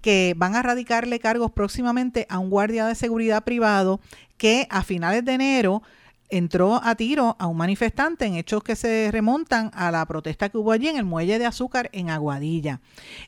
que 0.00 0.32
van 0.38 0.56
a 0.56 0.62
radicarle 0.62 1.20
cargos 1.20 1.50
próximamente 1.50 2.26
a 2.30 2.38
un 2.38 2.48
guardia 2.48 2.86
de 2.86 2.94
seguridad 2.94 3.44
privado 3.44 4.00
que 4.38 4.66
a 4.70 4.82
finales 4.82 5.26
de 5.26 5.34
enero 5.34 5.82
entró 6.30 6.80
a 6.82 6.94
tiro 6.94 7.36
a 7.38 7.46
un 7.46 7.56
manifestante 7.56 8.24
en 8.26 8.34
hechos 8.34 8.62
que 8.62 8.76
se 8.76 9.10
remontan 9.12 9.70
a 9.74 9.90
la 9.90 10.04
protesta 10.06 10.48
que 10.48 10.58
hubo 10.58 10.72
allí 10.72 10.88
en 10.88 10.96
el 10.96 11.04
muelle 11.04 11.38
de 11.38 11.46
azúcar 11.46 11.90
en 11.92 12.10
Aguadilla. 12.10 12.80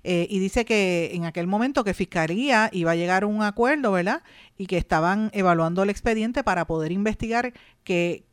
Eh, 0.05 0.27
y 0.31 0.39
dice 0.39 0.65
que 0.65 1.11
en 1.15 1.25
aquel 1.25 1.47
momento 1.47 1.85
que 1.85 1.95
Fiscalía 1.95 2.69
iba 2.73 2.93
a 2.93 2.97
llegar 2.97 3.23
a 3.25 3.27
un 3.27 3.43
acuerdo, 3.43 3.93
¿verdad? 3.93 4.23
Y 4.57 4.67
que 4.67 4.79
estaban 4.79 5.31
evaluando 5.33 5.83
el 5.83 5.91
expediente 5.91 6.45
para 6.45 6.67
poder 6.67 6.93
investigar 6.93 7.53
que, 7.85 8.25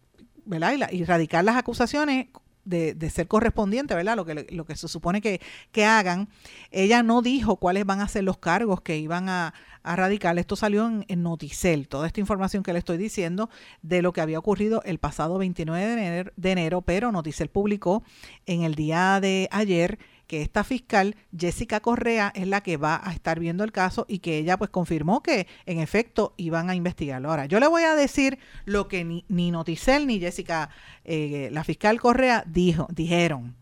¿verdad? 0.45 0.73
Y, 0.73 0.77
la- 0.77 0.93
y 0.93 1.03
radicar 1.03 1.43
las 1.43 1.55
acusaciones 1.55 2.27
de, 2.65 3.09
ser 3.09 3.27
correspondiente, 3.27 3.95
¿verdad? 3.95 4.15
Lo 4.15 4.25
que, 4.25 4.47
lo 4.51 4.65
que 4.65 4.75
se 4.75 4.87
supone 4.87 5.21
que, 5.21 5.41
que 5.71 5.85
hagan. 5.85 6.29
Ella 6.71 7.03
no 7.03 7.21
dijo 7.21 7.57
cuáles 7.57 7.85
van 7.85 8.01
a 8.01 8.07
ser 8.07 8.23
los 8.23 8.37
cargos 8.37 8.81
que 8.81 8.97
iban 8.97 9.29
a, 9.29 9.53
a 9.83 9.95
radicar. 9.95 10.37
Esto 10.37 10.55
salió 10.55 10.87
en, 10.87 11.05
en, 11.07 11.23
Noticel, 11.23 11.87
toda 11.87 12.07
esta 12.07 12.19
información 12.19 12.63
que 12.63 12.73
le 12.73 12.79
estoy 12.79 12.97
diciendo 12.97 13.49
de 13.81 14.01
lo 14.01 14.13
que 14.13 14.21
había 14.21 14.39
ocurrido 14.39 14.81
el 14.85 14.99
pasado 14.99 15.37
29 15.37 15.85
de 15.85 15.93
enero, 15.93 16.31
de 16.35 16.51
enero 16.51 16.81
pero 16.81 17.11
Noticel 17.11 17.49
publicó 17.49 18.03
en 18.45 18.63
el 18.63 18.75
día 18.75 19.19
de 19.19 19.47
ayer 19.51 19.99
que 20.29 20.43
esta 20.43 20.63
fiscal, 20.63 21.15
Jessica 21.35 21.79
Correa, 21.79 22.31
es 22.35 22.47
la 22.47 22.61
que 22.61 22.77
va 22.77 23.01
a 23.03 23.11
estar 23.13 23.39
viendo 23.39 23.63
el 23.63 23.71
caso 23.71 24.05
y 24.07 24.19
que 24.19 24.37
ella 24.37 24.57
pues 24.57 24.69
confirmó 24.69 25.23
que 25.23 25.47
en 25.65 25.79
efecto 25.79 26.35
iban 26.37 26.69
a 26.69 26.75
investigarlo. 26.75 27.31
Ahora, 27.31 27.47
yo 27.47 27.59
le 27.59 27.65
voy 27.65 27.81
a 27.81 27.95
decir 27.95 28.37
lo 28.65 28.87
que 28.87 29.03
ni, 29.03 29.25
ni 29.27 29.49
Noticel 29.49 30.05
ni 30.05 30.19
Jessica, 30.19 30.69
eh, 31.03 31.49
la 31.51 31.63
fiscal 31.63 31.99
Correa, 31.99 32.43
dijo, 32.45 32.87
dijeron. 32.91 33.55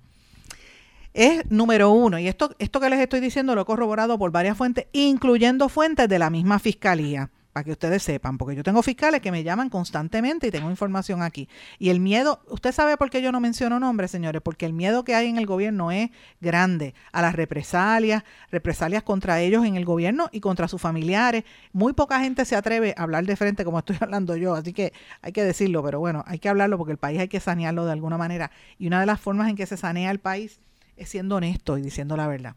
Es 1.14 1.50
número 1.50 1.90
uno, 1.90 2.20
y 2.20 2.28
esto, 2.28 2.54
esto 2.60 2.82
que 2.82 2.90
les 2.90 3.00
estoy 3.00 3.22
diciendo 3.22 3.56
lo 3.56 3.62
he 3.62 3.66
corroborado 3.66 4.20
por 4.20 4.32
varias 4.32 4.58
fuentes, 4.58 4.88
incluyendo 4.92 5.70
fuentes 5.70 6.10
de 6.10 6.20
la 6.20 6.30
misma 6.30 6.60
fiscalía 6.60 7.32
para 7.58 7.64
que 7.64 7.72
ustedes 7.72 8.04
sepan, 8.04 8.38
porque 8.38 8.56
yo 8.56 8.62
tengo 8.62 8.84
fiscales 8.84 9.20
que 9.20 9.32
me 9.32 9.42
llaman 9.42 9.72
constantemente 9.72 10.46
y 10.46 10.52
tengo 10.52 10.70
información 10.70 11.24
aquí. 11.24 11.50
Y 11.80 11.90
el 11.90 12.00
miedo, 12.00 12.40
usted 12.50 12.72
sabe 12.72 12.98
por 12.98 13.10
qué 13.10 13.20
yo 13.20 13.32
no 13.32 13.40
menciono 13.40 13.80
nombres, 13.80 14.12
señores, 14.12 14.44
porque 14.44 14.68
el 14.68 14.74
miedo 14.74 15.04
que 15.04 15.16
hay 15.16 15.28
en 15.28 15.40
el 15.40 15.48
gobierno 15.48 15.90
es 15.90 16.12
grande 16.40 16.94
a 17.12 17.24
las 17.24 17.34
represalias, 17.34 18.24
represalias 18.52 19.02
contra 19.02 19.42
ellos 19.42 19.66
en 19.66 19.76
el 19.76 19.86
gobierno 19.86 20.30
y 20.32 20.40
contra 20.40 20.68
sus 20.68 20.80
familiares. 20.80 21.46
Muy 21.74 21.94
poca 21.94 22.20
gente 22.20 22.46
se 22.46 22.56
atreve 22.56 22.94
a 22.96 23.02
hablar 23.02 23.26
de 23.26 23.36
frente 23.36 23.66
como 23.66 23.80
estoy 23.80 23.98
hablando 24.00 24.36
yo, 24.36 24.54
así 24.54 24.72
que 24.72 24.94
hay 25.24 25.32
que 25.32 25.44
decirlo, 25.44 25.82
pero 25.82 26.00
bueno, 26.00 26.24
hay 26.28 26.38
que 26.38 26.50
hablarlo 26.50 26.78
porque 26.78 26.92
el 26.92 27.00
país 27.00 27.20
hay 27.20 27.28
que 27.28 27.40
sanearlo 27.40 27.86
de 27.86 27.92
alguna 27.92 28.20
manera. 28.20 28.52
Y 28.78 28.86
una 28.86 29.00
de 29.00 29.08
las 29.08 29.20
formas 29.20 29.50
en 29.50 29.56
que 29.56 29.66
se 29.66 29.78
sanea 29.78 30.12
el 30.12 30.20
país 30.20 30.60
es 30.96 31.10
siendo 31.10 31.38
honesto 31.38 31.80
y 31.80 31.82
diciendo 31.82 32.16
la 32.18 32.28
verdad. 32.28 32.56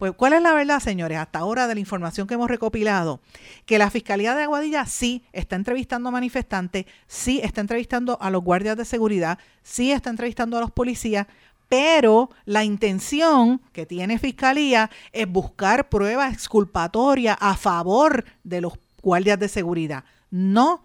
Pues, 0.00 0.12
¿cuál 0.16 0.32
es 0.32 0.40
la 0.40 0.54
verdad, 0.54 0.80
señores? 0.80 1.18
Hasta 1.18 1.40
ahora 1.40 1.66
de 1.66 1.74
la 1.74 1.80
información 1.80 2.26
que 2.26 2.32
hemos 2.32 2.48
recopilado, 2.48 3.20
que 3.66 3.76
la 3.76 3.90
Fiscalía 3.90 4.34
de 4.34 4.44
Aguadilla 4.44 4.86
sí 4.86 5.22
está 5.30 5.56
entrevistando 5.56 6.08
a 6.08 6.12
manifestantes, 6.12 6.86
sí 7.06 7.38
está 7.44 7.60
entrevistando 7.60 8.16
a 8.18 8.30
los 8.30 8.42
guardias 8.42 8.78
de 8.78 8.86
seguridad, 8.86 9.38
sí 9.62 9.92
está 9.92 10.08
entrevistando 10.08 10.56
a 10.56 10.60
los 10.62 10.70
policías, 10.70 11.26
pero 11.68 12.30
la 12.46 12.64
intención 12.64 13.60
que 13.74 13.84
tiene 13.84 14.18
Fiscalía 14.18 14.90
es 15.12 15.30
buscar 15.30 15.90
pruebas 15.90 16.32
exculpatorias 16.32 17.36
a 17.38 17.54
favor 17.54 18.24
de 18.42 18.62
los 18.62 18.78
guardias 19.02 19.38
de 19.38 19.48
seguridad, 19.48 20.04
no 20.30 20.82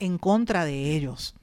en 0.00 0.18
contra 0.18 0.64
de 0.64 0.96
ellos. 0.96 1.36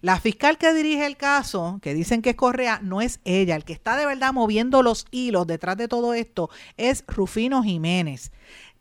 La 0.00 0.20
fiscal 0.20 0.58
que 0.58 0.72
dirige 0.72 1.06
el 1.06 1.16
caso, 1.16 1.78
que 1.82 1.94
dicen 1.94 2.22
que 2.22 2.30
es 2.30 2.36
Correa, 2.36 2.80
no 2.82 3.00
es 3.00 3.20
ella. 3.24 3.56
El 3.56 3.64
que 3.64 3.72
está 3.72 3.96
de 3.96 4.06
verdad 4.06 4.32
moviendo 4.32 4.82
los 4.82 5.06
hilos 5.10 5.46
detrás 5.46 5.76
de 5.76 5.88
todo 5.88 6.14
esto 6.14 6.50
es 6.76 7.04
Rufino 7.08 7.62
Jiménez, 7.62 8.30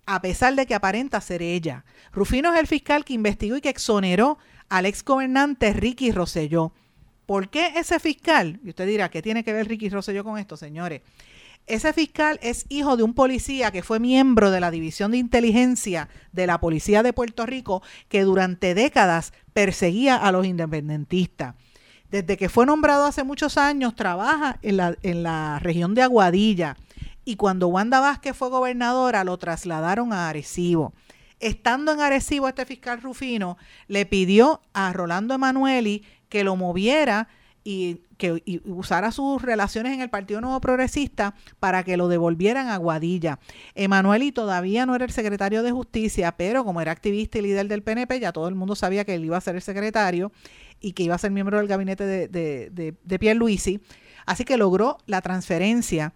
a 0.05 0.21
pesar 0.21 0.55
de 0.55 0.65
que 0.65 0.75
aparenta 0.75 1.19
ser 1.21 1.41
ella. 1.41 1.85
Rufino 2.11 2.53
es 2.53 2.59
el 2.59 2.67
fiscal 2.67 3.03
que 3.03 3.13
investigó 3.13 3.57
y 3.57 3.61
que 3.61 3.69
exoneró 3.69 4.37
al 4.69 4.85
ex 4.85 5.03
gobernante 5.03 5.73
Ricky 5.73 6.11
Rosselló. 6.11 6.71
¿Por 7.25 7.49
qué 7.49 7.73
ese 7.75 7.99
fiscal? 7.99 8.59
Y 8.63 8.69
usted 8.69 8.87
dirá, 8.87 9.09
¿qué 9.09 9.21
tiene 9.21 9.43
que 9.43 9.53
ver 9.53 9.67
Ricky 9.67 9.89
Rosselló 9.89 10.23
con 10.23 10.37
esto, 10.37 10.55
señores? 10.55 11.01
Ese 11.67 11.91
fiscal 11.91 12.39
es 12.41 12.65
hijo 12.69 12.95
de 12.95 13.03
un 13.03 13.13
policía 13.13 13.71
que 13.71 13.83
fue 13.83 13.99
miembro 13.99 14.51
de 14.51 14.61
la 14.61 14.71
División 14.71 15.11
de 15.11 15.17
Inteligencia 15.17 16.07
de 16.31 16.47
la 16.47 16.61
Policía 16.61 17.03
de 17.03 17.11
Puerto 17.11 17.45
Rico 17.45 17.83
que 18.07 18.21
durante 18.21 18.73
décadas 18.73 19.33
perseguía 19.51 20.15
a 20.15 20.31
los 20.31 20.45
independentistas. 20.45 21.55
Desde 22.09 22.37
que 22.37 22.47
fue 22.47 22.65
nombrado 22.65 23.05
hace 23.05 23.25
muchos 23.25 23.57
años, 23.57 23.97
trabaja 23.97 24.59
en 24.61 24.77
la, 24.77 24.95
en 25.03 25.23
la 25.23 25.59
región 25.59 25.93
de 25.93 26.03
Aguadilla 26.03 26.77
y 27.25 27.35
cuando 27.35 27.67
Wanda 27.67 27.99
Vázquez 27.99 28.37
fue 28.37 28.49
gobernadora 28.49 29.25
lo 29.25 29.37
trasladaron 29.37 30.13
a 30.13 30.29
Arecibo. 30.29 30.93
Estando 31.41 31.91
en 31.91 31.99
Arecibo, 31.99 32.47
este 32.47 32.65
fiscal 32.65 33.01
Rufino 33.01 33.57
le 33.89 34.05
pidió 34.05 34.61
a 34.71 34.93
Rolando 34.93 35.33
Emanueli 35.33 36.05
que 36.29 36.45
lo 36.45 36.55
moviera 36.55 37.27
y 37.69 37.99
que 38.17 38.41
y 38.45 38.61
usara 38.63 39.11
sus 39.11 39.41
relaciones 39.41 39.91
en 39.91 39.99
el 39.99 40.09
Partido 40.09 40.39
Nuevo 40.39 40.61
Progresista 40.61 41.35
para 41.59 41.83
que 41.83 41.97
lo 41.97 42.07
devolvieran 42.07 42.69
a 42.69 42.77
Guadilla. 42.77 43.39
Emanueli 43.75 44.31
todavía 44.31 44.85
no 44.85 44.95
era 44.95 45.03
el 45.03 45.11
secretario 45.11 45.63
de 45.63 45.71
Justicia, 45.73 46.31
pero 46.37 46.63
como 46.63 46.79
era 46.79 46.93
activista 46.93 47.39
y 47.39 47.41
líder 47.41 47.67
del 47.67 47.83
PNP, 47.83 48.21
ya 48.21 48.31
todo 48.31 48.47
el 48.47 48.55
mundo 48.55 48.73
sabía 48.73 49.03
que 49.03 49.15
él 49.15 49.25
iba 49.25 49.35
a 49.35 49.41
ser 49.41 49.57
el 49.57 49.61
secretario 49.61 50.31
y 50.79 50.93
que 50.93 51.03
iba 51.03 51.15
a 51.15 51.17
ser 51.17 51.31
miembro 51.31 51.57
del 51.57 51.67
gabinete 51.67 52.05
de, 52.05 52.29
de, 52.29 52.69
de, 52.69 52.95
de 53.03 53.19
Pierre 53.19 53.37
Luisi. 53.37 53.81
Así 54.25 54.45
que 54.45 54.55
logró 54.55 54.99
la 55.05 55.19
transferencia 55.19 56.13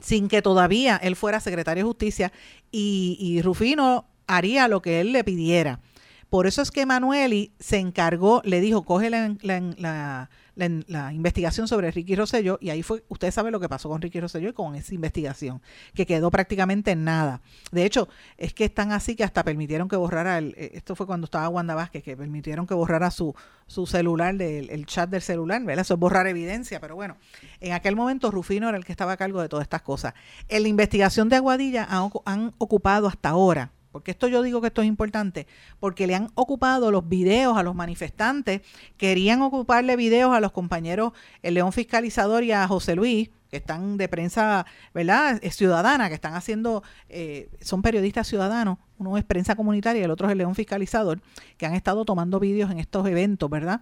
sin 0.00 0.28
que 0.28 0.40
todavía 0.40 1.00
él 1.02 1.16
fuera 1.16 1.40
secretario 1.40 1.82
de 1.82 1.88
Justicia 1.88 2.32
y, 2.70 3.16
y 3.18 3.42
Rufino 3.42 4.06
haría 4.28 4.68
lo 4.68 4.82
que 4.82 5.00
él 5.00 5.10
le 5.10 5.24
pidiera. 5.24 5.80
Por 6.28 6.46
eso 6.46 6.62
es 6.62 6.70
que 6.70 6.82
Emanueli 6.82 7.50
se 7.58 7.78
encargó, 7.78 8.40
le 8.44 8.60
dijo, 8.60 8.84
coge 8.84 9.10
la, 9.10 9.36
la 9.42 10.30
la, 10.60 10.84
la, 10.86 11.12
investigación 11.12 11.66
sobre 11.66 11.90
Ricky 11.90 12.14
Rosselló 12.14 12.58
y 12.60 12.70
ahí 12.70 12.82
fue, 12.82 13.04
usted 13.08 13.30
sabe 13.30 13.50
lo 13.50 13.58
que 13.58 13.68
pasó 13.68 13.88
con 13.88 14.00
Ricky 14.00 14.20
Rosselló 14.20 14.50
y 14.50 14.52
con 14.52 14.74
esa 14.74 14.94
investigación, 14.94 15.60
que 15.94 16.06
quedó 16.06 16.30
prácticamente 16.30 16.92
en 16.92 17.04
nada. 17.04 17.40
De 17.72 17.84
hecho, 17.84 18.08
es 18.36 18.54
que 18.54 18.64
están 18.64 18.92
así 18.92 19.16
que 19.16 19.24
hasta 19.24 19.44
permitieron 19.44 19.88
que 19.88 19.96
borrara, 19.96 20.38
el, 20.38 20.54
esto 20.56 20.94
fue 20.94 21.06
cuando 21.06 21.24
estaba 21.24 21.48
Wanda 21.48 21.74
Vázquez, 21.74 22.02
que 22.02 22.16
permitieron 22.16 22.66
que 22.66 22.74
borrara 22.74 23.10
su, 23.10 23.34
su 23.66 23.86
celular, 23.86 24.40
el 24.40 24.86
chat 24.86 25.10
del 25.10 25.22
celular, 25.22 25.62
¿verdad? 25.64 25.82
Eso 25.82 25.94
es 25.94 26.00
borrar 26.00 26.26
evidencia, 26.26 26.80
pero 26.80 26.94
bueno, 26.94 27.16
en 27.60 27.72
aquel 27.72 27.96
momento 27.96 28.30
Rufino 28.30 28.68
era 28.68 28.78
el 28.78 28.84
que 28.84 28.92
estaba 28.92 29.12
a 29.12 29.16
cargo 29.16 29.40
de 29.40 29.48
todas 29.48 29.64
estas 29.64 29.82
cosas. 29.82 30.14
En 30.48 30.62
la 30.62 30.68
investigación 30.68 31.28
de 31.28 31.36
Aguadilla 31.36 31.88
han 32.24 32.52
ocupado 32.58 33.08
hasta 33.08 33.30
ahora 33.30 33.72
porque 33.92 34.10
esto 34.12 34.28
yo 34.28 34.42
digo 34.42 34.60
que 34.60 34.68
esto 34.68 34.82
es 34.82 34.88
importante, 34.88 35.46
porque 35.78 36.06
le 36.06 36.14
han 36.14 36.30
ocupado 36.34 36.90
los 36.90 37.08
videos 37.08 37.56
a 37.56 37.62
los 37.62 37.74
manifestantes, 37.74 38.62
querían 38.96 39.42
ocuparle 39.42 39.96
videos 39.96 40.34
a 40.34 40.40
los 40.40 40.52
compañeros, 40.52 41.12
el 41.42 41.54
León 41.54 41.72
Fiscalizador 41.72 42.44
y 42.44 42.52
a 42.52 42.66
José 42.66 42.96
Luis, 42.96 43.30
que 43.50 43.56
están 43.56 43.96
de 43.96 44.08
prensa, 44.08 44.64
¿verdad? 44.94 45.40
Ciudadana, 45.50 46.08
que 46.08 46.14
están 46.14 46.34
haciendo, 46.34 46.82
eh, 47.08 47.50
son 47.60 47.82
periodistas 47.82 48.28
ciudadanos, 48.28 48.78
uno 48.98 49.18
es 49.18 49.24
prensa 49.24 49.56
comunitaria 49.56 50.02
y 50.02 50.04
el 50.04 50.10
otro 50.10 50.28
es 50.28 50.32
el 50.32 50.38
León 50.38 50.54
Fiscalizador, 50.54 51.20
que 51.56 51.66
han 51.66 51.74
estado 51.74 52.04
tomando 52.04 52.38
vídeos 52.38 52.70
en 52.70 52.78
estos 52.78 53.06
eventos, 53.08 53.50
¿verdad? 53.50 53.80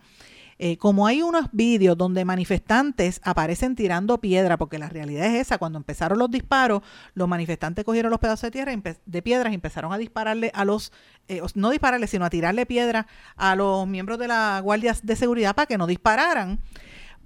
Eh, 0.60 0.76
como 0.76 1.06
hay 1.06 1.22
unos 1.22 1.46
vídeos 1.52 1.96
donde 1.96 2.24
manifestantes 2.24 3.20
aparecen 3.22 3.76
tirando 3.76 4.18
piedra, 4.18 4.56
porque 4.56 4.78
la 4.78 4.88
realidad 4.88 5.26
es 5.26 5.42
esa, 5.42 5.58
cuando 5.58 5.78
empezaron 5.78 6.18
los 6.18 6.30
disparos, 6.30 6.82
los 7.14 7.28
manifestantes 7.28 7.84
cogieron 7.84 8.10
los 8.10 8.18
pedazos 8.18 8.42
de 8.42 8.50
tierra 8.50 8.72
de 9.06 9.22
piedras 9.22 9.52
y 9.52 9.54
empezaron 9.54 9.92
a 9.92 9.98
dispararle 9.98 10.50
a 10.54 10.64
los, 10.64 10.92
eh, 11.28 11.40
no 11.54 11.70
dispararle, 11.70 12.06
sino 12.08 12.24
a 12.24 12.30
tirarle 12.30 12.66
piedra 12.66 13.06
a 13.36 13.54
los 13.54 13.86
miembros 13.86 14.18
de 14.18 14.28
la 14.28 14.60
Guardia 14.60 14.96
de 15.00 15.16
Seguridad 15.16 15.54
para 15.54 15.66
que 15.66 15.78
no 15.78 15.86
dispararan 15.86 16.58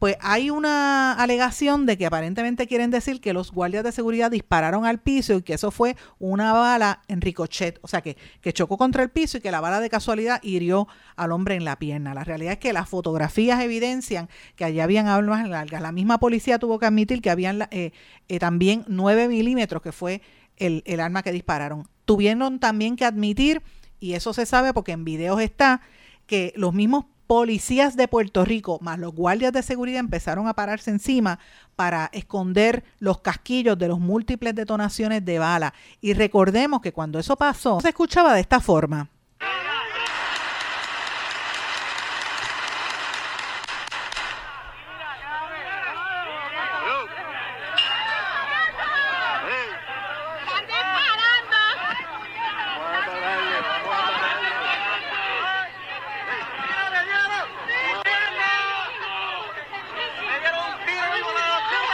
pues 0.02 0.16
hay 0.20 0.50
una 0.50 1.12
alegación 1.12 1.86
de 1.86 1.96
que 1.96 2.06
aparentemente 2.06 2.66
quieren 2.66 2.90
decir 2.90 3.20
que 3.20 3.32
los 3.32 3.52
guardias 3.52 3.84
de 3.84 3.92
seguridad 3.92 4.32
dispararon 4.32 4.84
al 4.84 4.98
piso 4.98 5.34
y 5.34 5.42
que 5.42 5.54
eso 5.54 5.70
fue 5.70 5.94
una 6.18 6.52
bala 6.52 7.02
en 7.06 7.20
ricochet, 7.20 7.78
o 7.82 7.86
sea, 7.86 8.00
que, 8.00 8.16
chocó 8.52 8.76
contra 8.78 9.04
el 9.04 9.10
piso 9.10 9.38
y 9.38 9.40
que 9.40 9.52
la 9.52 9.60
bala 9.60 9.78
de 9.78 9.88
casualidad 9.88 10.40
hirió 10.42 10.88
al 11.14 11.30
hombre 11.30 11.54
en 11.54 11.64
la 11.64 11.78
pierna. 11.78 12.14
La 12.14 12.24
realidad 12.24 12.54
es 12.54 12.58
que 12.58 12.72
las 12.72 12.88
fotografías 12.88 13.62
evidencian 13.62 14.28
que 14.56 14.64
allí 14.64 14.80
habían 14.80 15.06
armas 15.06 15.48
largas. 15.48 15.80
La 15.80 15.92
misma 15.92 16.18
policía 16.18 16.58
tuvo 16.58 16.80
que 16.80 16.86
admitir 16.86 17.22
que 17.22 17.30
habían 17.30 17.68
eh, 17.70 17.92
eh, 18.26 18.38
también 18.40 18.84
9 18.88 19.28
milímetros, 19.28 19.82
que 19.82 19.92
fue 19.92 20.20
el, 20.56 20.82
el 20.84 20.98
arma 20.98 21.22
que 21.22 21.30
dispararon. 21.30 21.86
Tuvieron 22.06 22.58
también 22.58 22.96
que 22.96 23.04
admitir, 23.04 23.62
y 24.00 24.14
eso 24.14 24.34
se 24.34 24.46
sabe 24.46 24.74
porque 24.74 24.90
en 24.90 25.04
videos 25.04 25.40
está, 25.40 25.80
que 26.26 26.52
los 26.56 26.74
mismos 26.74 27.04
policías 27.32 27.96
de 27.96 28.08
Puerto 28.08 28.44
Rico 28.44 28.78
más 28.82 28.98
los 28.98 29.14
guardias 29.14 29.54
de 29.54 29.62
seguridad 29.62 30.00
empezaron 30.00 30.48
a 30.48 30.52
pararse 30.52 30.90
encima 30.90 31.38
para 31.76 32.10
esconder 32.12 32.84
los 32.98 33.22
casquillos 33.22 33.78
de 33.78 33.88
los 33.88 33.98
múltiples 33.98 34.54
detonaciones 34.54 35.24
de 35.24 35.38
bala. 35.38 35.72
Y 36.02 36.12
recordemos 36.12 36.82
que 36.82 36.92
cuando 36.92 37.18
eso 37.18 37.34
pasó, 37.34 37.80
se 37.80 37.88
escuchaba 37.88 38.34
de 38.34 38.42
esta 38.42 38.60
forma. 38.60 39.08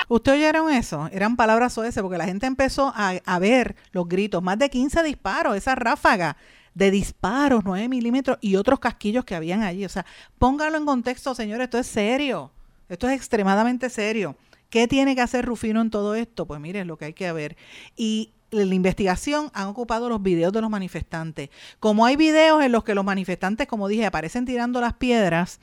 ¿Ustedes 0.08 0.38
oyeron 0.38 0.70
eso? 0.70 1.08
Eran 1.12 1.36
palabras 1.36 1.74
soeces 1.74 2.02
porque 2.02 2.18
la 2.18 2.24
gente 2.24 2.46
empezó 2.46 2.92
a, 2.94 3.12
a, 3.24 3.38
ver 3.38 3.76
los 3.92 4.08
gritos, 4.08 4.42
más 4.42 4.58
de 4.58 4.70
15 4.70 5.02
disparos, 5.02 5.56
esa 5.56 5.74
ráfaga 5.74 6.36
de 6.74 6.90
disparos, 6.90 7.62
9 7.64 7.88
milímetros 7.88 8.38
y 8.40 8.56
otros 8.56 8.78
casquillos 8.78 9.24
que 9.24 9.34
habían 9.34 9.62
allí. 9.62 9.84
O 9.84 9.88
sea, 9.88 10.06
póngalo 10.38 10.78
en 10.78 10.86
contexto, 10.86 11.34
señores, 11.34 11.64
esto 11.64 11.78
es 11.78 11.86
serio. 11.86 12.52
Esto 12.88 13.08
es 13.08 13.16
extremadamente 13.16 13.90
serio. 13.90 14.36
¿Qué 14.70 14.86
tiene 14.88 15.14
que 15.14 15.20
hacer 15.20 15.44
Rufino 15.44 15.80
en 15.80 15.90
todo 15.90 16.14
esto? 16.14 16.46
Pues 16.46 16.60
mire, 16.60 16.80
es 16.80 16.86
lo 16.86 16.96
que 16.96 17.06
hay 17.06 17.12
que 17.14 17.30
ver. 17.32 17.56
Y 17.96 18.32
la 18.50 18.74
investigación 18.74 19.50
han 19.54 19.68
ocupado 19.68 20.08
los 20.08 20.22
videos 20.22 20.52
de 20.52 20.60
los 20.60 20.70
manifestantes. 20.70 21.50
Como 21.80 22.06
hay 22.06 22.16
videos 22.16 22.62
en 22.62 22.72
los 22.72 22.84
que 22.84 22.94
los 22.94 23.04
manifestantes, 23.04 23.66
como 23.66 23.88
dije, 23.88 24.06
aparecen 24.06 24.46
tirando 24.46 24.80
las 24.80 24.94
piedras, 24.94 25.60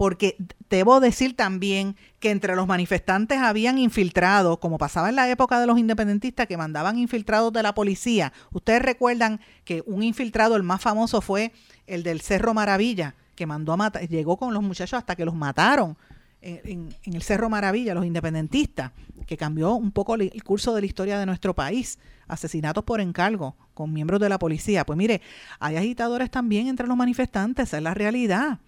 porque 0.00 0.38
debo 0.70 0.98
decir 0.98 1.36
también 1.36 1.94
que 2.20 2.30
entre 2.30 2.56
los 2.56 2.66
manifestantes 2.66 3.36
habían 3.36 3.76
infiltrados, 3.76 4.56
como 4.56 4.78
pasaba 4.78 5.10
en 5.10 5.16
la 5.16 5.28
época 5.28 5.60
de 5.60 5.66
los 5.66 5.78
independentistas, 5.78 6.46
que 6.46 6.56
mandaban 6.56 6.98
infiltrados 6.98 7.52
de 7.52 7.62
la 7.62 7.74
policía. 7.74 8.32
Ustedes 8.50 8.80
recuerdan 8.80 9.40
que 9.62 9.82
un 9.84 10.02
infiltrado, 10.02 10.56
el 10.56 10.62
más 10.62 10.80
famoso, 10.80 11.20
fue 11.20 11.52
el 11.86 12.02
del 12.02 12.22
Cerro 12.22 12.54
Maravilla, 12.54 13.14
que 13.34 13.44
mandó 13.44 13.74
a 13.74 13.76
matar, 13.76 14.08
llegó 14.08 14.38
con 14.38 14.54
los 14.54 14.62
muchachos 14.62 14.96
hasta 14.96 15.14
que 15.16 15.26
los 15.26 15.34
mataron 15.34 15.98
en, 16.40 16.96
el 17.04 17.22
Cerro 17.22 17.50
Maravilla, 17.50 17.92
los 17.92 18.06
independentistas, 18.06 18.92
que 19.26 19.36
cambió 19.36 19.74
un 19.74 19.92
poco 19.92 20.14
el 20.14 20.42
curso 20.42 20.74
de 20.74 20.80
la 20.80 20.86
historia 20.86 21.18
de 21.18 21.26
nuestro 21.26 21.54
país. 21.54 21.98
Asesinatos 22.26 22.84
por 22.84 23.02
encargo 23.02 23.54
con 23.74 23.92
miembros 23.92 24.18
de 24.18 24.30
la 24.30 24.38
policía. 24.38 24.86
Pues 24.86 24.96
mire, 24.96 25.20
hay 25.58 25.76
agitadores 25.76 26.30
también 26.30 26.68
entre 26.68 26.86
los 26.86 26.96
manifestantes, 26.96 27.68
esa 27.68 27.76
es 27.76 27.82
la 27.82 27.92
realidad. 27.92 28.60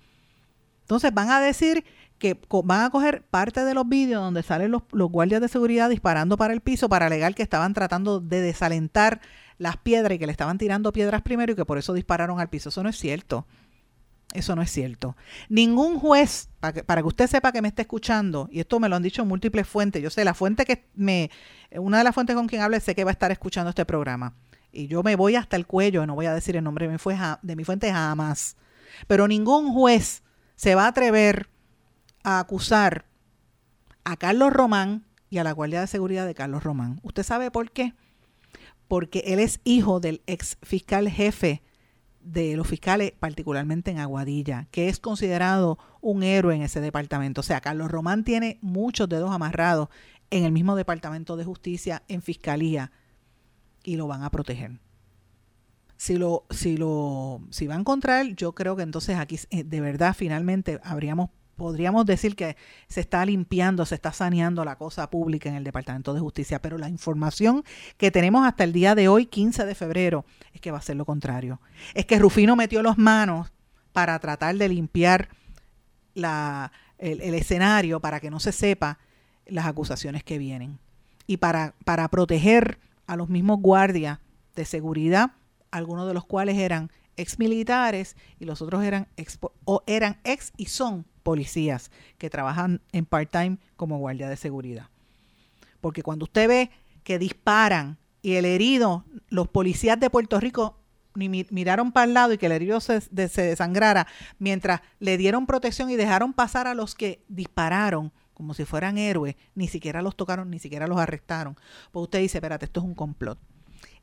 Entonces 0.93 1.15
van 1.15 1.31
a 1.31 1.41
decir 1.41 1.85
que 2.19 2.39
van 2.65 2.83
a 2.83 2.91
coger 2.91 3.23
parte 3.23 3.65
de 3.65 3.73
los 3.73 3.89
vídeos 3.89 4.21
donde 4.21 4.43
salen 4.43 4.71
los, 4.71 4.83
guardias 4.91 5.41
de 5.41 5.49
seguridad 5.49 5.89
disparando 5.89 6.37
para 6.37 6.53
el 6.53 6.61
piso 6.61 6.91
para 6.91 7.07
alegar 7.07 7.35
que 7.35 7.43
estaban 7.43 7.73
tratando 7.73 8.21
de 8.21 8.43
desalentar 8.43 9.23
las 9.57 9.79
piedras 9.79 10.17
y 10.17 10.19
que 10.19 10.27
le 10.27 10.33
estaban 10.33 10.59
tirando 10.59 10.93
piedras 10.93 11.23
primero 11.23 11.55
y 11.55 11.57
que 11.57 11.65
por 11.65 11.79
eso 11.79 11.95
dispararon 11.95 12.41
al 12.41 12.51
piso. 12.51 12.69
Eso 12.69 12.83
no 12.83 12.91
es 12.91 12.99
cierto. 12.99 13.47
Eso 14.35 14.55
no 14.55 14.61
es 14.61 14.71
cierto. 14.71 15.17
Ningún 15.49 15.99
juez, 15.99 16.51
para 16.61 17.01
que, 17.01 17.09
usted 17.09 17.27
sepa 17.27 17.53
que 17.53 17.63
me 17.63 17.69
está 17.69 17.81
escuchando, 17.81 18.51
y 18.53 18.61
esto 18.61 18.79
me 18.79 18.91
lo 18.91 18.97
han 18.97 19.03
dicho 19.03 19.25
múltiples 19.25 19.67
fuentes, 19.67 20.03
yo 20.03 20.11
sé, 20.11 20.27
la 20.27 20.35
fuente 20.35 20.67
que 20.67 20.85
me, 20.95 21.31
una 21.73 21.97
de 21.97 22.05
las 22.05 22.15
fuentes 22.15 22.37
con 22.37 22.49
quien 22.49 22.61
hable 22.61 22.81
sé 22.81 22.95
que 22.95 23.05
va 23.05 23.13
a 23.13 23.13
estar 23.13 23.33
escuchando 23.33 23.71
este 23.71 23.87
programa. 23.87 24.35
Y 24.71 24.89
yo 24.89 25.03
me 25.03 25.17
voy 25.17 25.37
hasta 25.37 25.57
el 25.57 25.67
cuello, 25.67 26.07
no 26.07 26.15
voy 26.15 26.27
a 26.27 26.35
decir 26.35 26.55
el 26.55 26.65
nombre 26.65 26.87
de 26.87 26.93
mi, 26.93 26.99
de 27.41 27.57
mi 27.57 27.65
fuente 27.65 27.91
jamás. 27.91 28.57
Pero 29.07 29.27
ningún 29.27 29.73
juez 29.73 30.23
se 30.63 30.77
va 30.77 30.85
a 30.85 30.89
atrever 30.91 31.49
a 32.23 32.39
acusar 32.39 33.05
a 34.05 34.17
Carlos 34.17 34.53
Román 34.53 35.05
y 35.29 35.39
a 35.39 35.45
la 35.45 35.51
Guardia 35.51 35.81
de 35.81 35.89
Seguridad 35.89 36.25
de 36.25 36.37
Carlos 36.37 36.63
Román. 36.63 37.01
¿Usted 37.03 37.25
sabe 37.25 37.51
por 37.51 37.73
qué? 37.73 37.95
Porque 38.87 39.25
él 39.27 39.41
es 39.41 39.59
hijo 39.65 39.99
del 39.99 40.23
ex 40.29 40.59
fiscal 40.63 41.09
jefe 41.09 41.63
de 42.21 42.57
los 42.57 42.69
fiscales, 42.69 43.11
particularmente 43.11 43.91
en 43.91 43.99
Aguadilla, 43.99 44.69
que 44.71 44.89
es 44.89 45.01
considerado 45.01 45.81
un 46.01 46.23
héroe 46.23 46.55
en 46.55 46.63
ese 46.63 46.81
departamento. 46.81 47.41
O 47.41 47.45
sea, 47.45 47.61
Carlos 47.61 47.91
Román 47.91 48.23
tiene 48.23 48.61
muchos 48.63 49.09
dedos 49.09 49.33
amarrados 49.33 49.89
en 50.31 50.45
el 50.45 50.53
mismo 50.53 50.77
departamento 50.77 51.37
de 51.37 51.45
justicia, 51.45 52.05
en 52.07 52.23
fiscalía, 52.23 52.93
y 53.83 53.97
lo 53.97 54.07
van 54.07 54.23
a 54.23 54.31
proteger. 54.31 54.79
Si 56.03 56.17
lo, 56.17 56.47
si 56.51 56.77
lo, 56.77 57.43
si 57.51 57.69
van 57.69 57.85
contra 57.85 58.21
él, 58.21 58.35
yo 58.35 58.57
creo 58.57 58.75
que 58.75 58.83
entonces 58.83 59.17
aquí 59.19 59.39
eh, 59.51 59.63
de 59.63 59.81
verdad 59.81 60.17
finalmente 60.19 60.81
habríamos 60.83 61.31
podríamos 61.55 62.07
decir 62.07 62.35
que 62.35 62.57
se 62.89 63.01
está 63.01 63.25
limpiando, 63.25 63.87
se 63.87 63.95
está 63.95 64.13
saneando 64.13 64.65
la 64.65 64.75
cosa 64.75 65.09
pública 65.11 65.49
en 65.49 65.55
el 65.55 65.63
Departamento 65.63 66.13
de 66.13 66.19
Justicia, 66.19 66.61
pero 66.61 66.77
la 66.77 66.89
información 66.89 67.63
que 67.99 68.11
tenemos 68.11 68.45
hasta 68.45 68.65
el 68.65 68.73
día 68.73 68.97
de 68.97 69.07
hoy, 69.07 69.27
15 69.27 69.65
de 69.65 69.77
febrero, 69.77 70.25
es 70.53 70.61
que 70.61 70.73
va 70.73 70.79
a 70.79 70.83
ser 70.83 70.97
lo 70.97 71.05
contrario. 71.05 71.61
Es 71.95 72.05
que 72.05 72.19
Rufino 72.19 72.57
metió 72.57 72.83
las 72.83 72.99
manos 72.99 73.53
para 73.93 74.19
tratar 74.19 74.57
de 74.57 74.69
limpiar 74.69 75.29
la, 76.15 76.73
el, 76.99 77.21
el, 77.21 77.35
escenario 77.35 78.01
para 78.01 78.19
que 78.19 78.29
no 78.29 78.41
se 78.41 78.51
sepa 78.51 78.99
las 79.47 79.67
acusaciones 79.67 80.25
que 80.25 80.37
vienen 80.39 80.81
y 81.29 81.37
para, 81.37 81.77
para 81.85 82.09
proteger 82.09 82.81
a 83.07 83.15
los 83.15 83.29
mismos 83.29 83.61
guardias 83.61 84.19
de 84.57 84.65
seguridad, 84.65 85.31
algunos 85.73 86.07
de 86.07 86.15
los 86.15 86.25
cuales 86.25 86.57
eran 86.59 86.93
ex 87.17 87.39
militares 87.39 88.17
y 88.39 88.45
los 88.45 88.63
otros 88.63 88.85
eran 88.85 89.09
ex, 89.17 89.39
o 89.65 89.83
eran 89.87 90.21
ex 90.23 90.53
y 90.57 90.67
son 90.67 91.05
policías 91.23 91.91
que 92.19 92.31
trabajan 92.31 92.81
en 92.93 93.07
part-time 93.07 93.59
como 93.77 93.99
guardia 93.99 94.29
de 94.29 94.37
seguridad. 94.37 94.89
Porque 95.81 96.03
cuando 96.03 96.25
usted 96.25 96.49
ve 96.49 96.71
que 97.03 97.19
disparan 97.19 97.99
y 98.23 98.35
el 98.35 98.45
herido, 98.45 99.05
los 99.29 99.49
policías 99.49 99.99
de 99.99 100.11
Puerto 100.11 100.39
Rico 100.39 100.79
ni 101.15 101.29
miraron 101.29 101.93
para 101.93 102.05
el 102.05 102.15
lado 102.15 102.33
y 102.33 102.39
que 102.39 102.47
el 102.47 102.53
herido 102.53 102.81
se, 102.81 103.01
se 103.01 103.43
desangrara, 103.43 104.07
mientras 104.39 104.81
le 104.99 105.19
dieron 105.19 105.47
protección 105.47 105.91
y 105.91 105.97
dejaron 105.97 106.33
pasar 106.33 106.67
a 106.67 106.75
los 106.75 106.95
que 106.95 107.23
dispararon 107.29 108.13
como 108.33 108.55
si 108.55 108.65
fueran 108.65 108.97
héroes, 108.97 109.37
ni 109.55 109.69
siquiera 109.69 110.01
los 110.01 110.17
tocaron, 110.17 110.51
ni 110.51 110.59
siquiera 110.59 110.87
los 110.87 110.99
arrestaron. 110.99 111.57
Pues 111.91 112.05
usted 112.05 112.21
dice, 112.21 112.39
espérate, 112.39 112.65
esto 112.65 112.81
es 112.81 112.87
un 112.87 112.95
complot. 112.95 113.39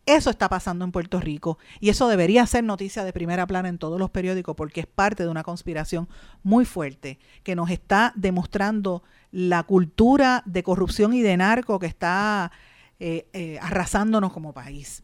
Eso 0.06 0.30
está 0.30 0.50
pasando 0.50 0.86
en 0.86 0.92
Puerto 0.92 1.20
Rico 1.20 1.60
y 1.80 1.90
eso 1.90 2.08
debería 2.08 2.46
ser 2.48 2.64
noticia 2.64 3.04
de 3.04 3.14
primera 3.14 3.46
plana 3.46 3.70
en 3.70 3.78
todos 3.78 4.00
los 4.00 4.10
periódicos 4.10 4.56
porque 4.56 4.82
es 4.82 4.88
parte 4.88 5.24
de 5.24 5.30
una 5.30 5.44
conspiración 5.44 6.10
muy 6.42 6.66
fuerte 6.66 7.20
que 7.44 7.56
nos 7.56 7.70
está 7.70 8.14
demostrando 8.16 9.04
la 9.32 9.64
cultura 9.64 10.42
de 10.46 10.64
corrupción 10.64 11.14
y 11.14 11.22
de 11.22 11.38
narco 11.38 11.78
que 11.78 11.86
está 11.86 12.52
eh, 13.00 13.28
eh, 13.34 13.60
arrasándonos 13.62 14.34
como 14.34 14.54
país. 14.54 15.04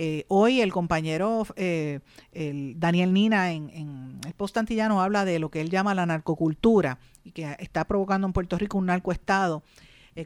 Eh, 0.00 0.24
hoy 0.28 0.60
el 0.60 0.72
compañero 0.72 1.44
eh, 1.56 2.00
el 2.32 2.78
Daniel 2.78 3.12
Nina 3.12 3.50
en, 3.50 3.68
en, 3.70 4.20
el 4.24 4.32
Post 4.32 4.56
Antillano 4.56 5.02
habla 5.02 5.24
de 5.24 5.40
lo 5.40 5.50
que 5.50 5.60
él 5.60 5.70
llama 5.70 5.92
la 5.92 6.06
narcocultura 6.06 7.00
y 7.24 7.32
que 7.32 7.56
está 7.58 7.84
provocando 7.84 8.26
en 8.28 8.32
Puerto 8.32 8.56
Rico 8.56 8.78
un 8.78 8.86
narcoestado, 8.86 9.64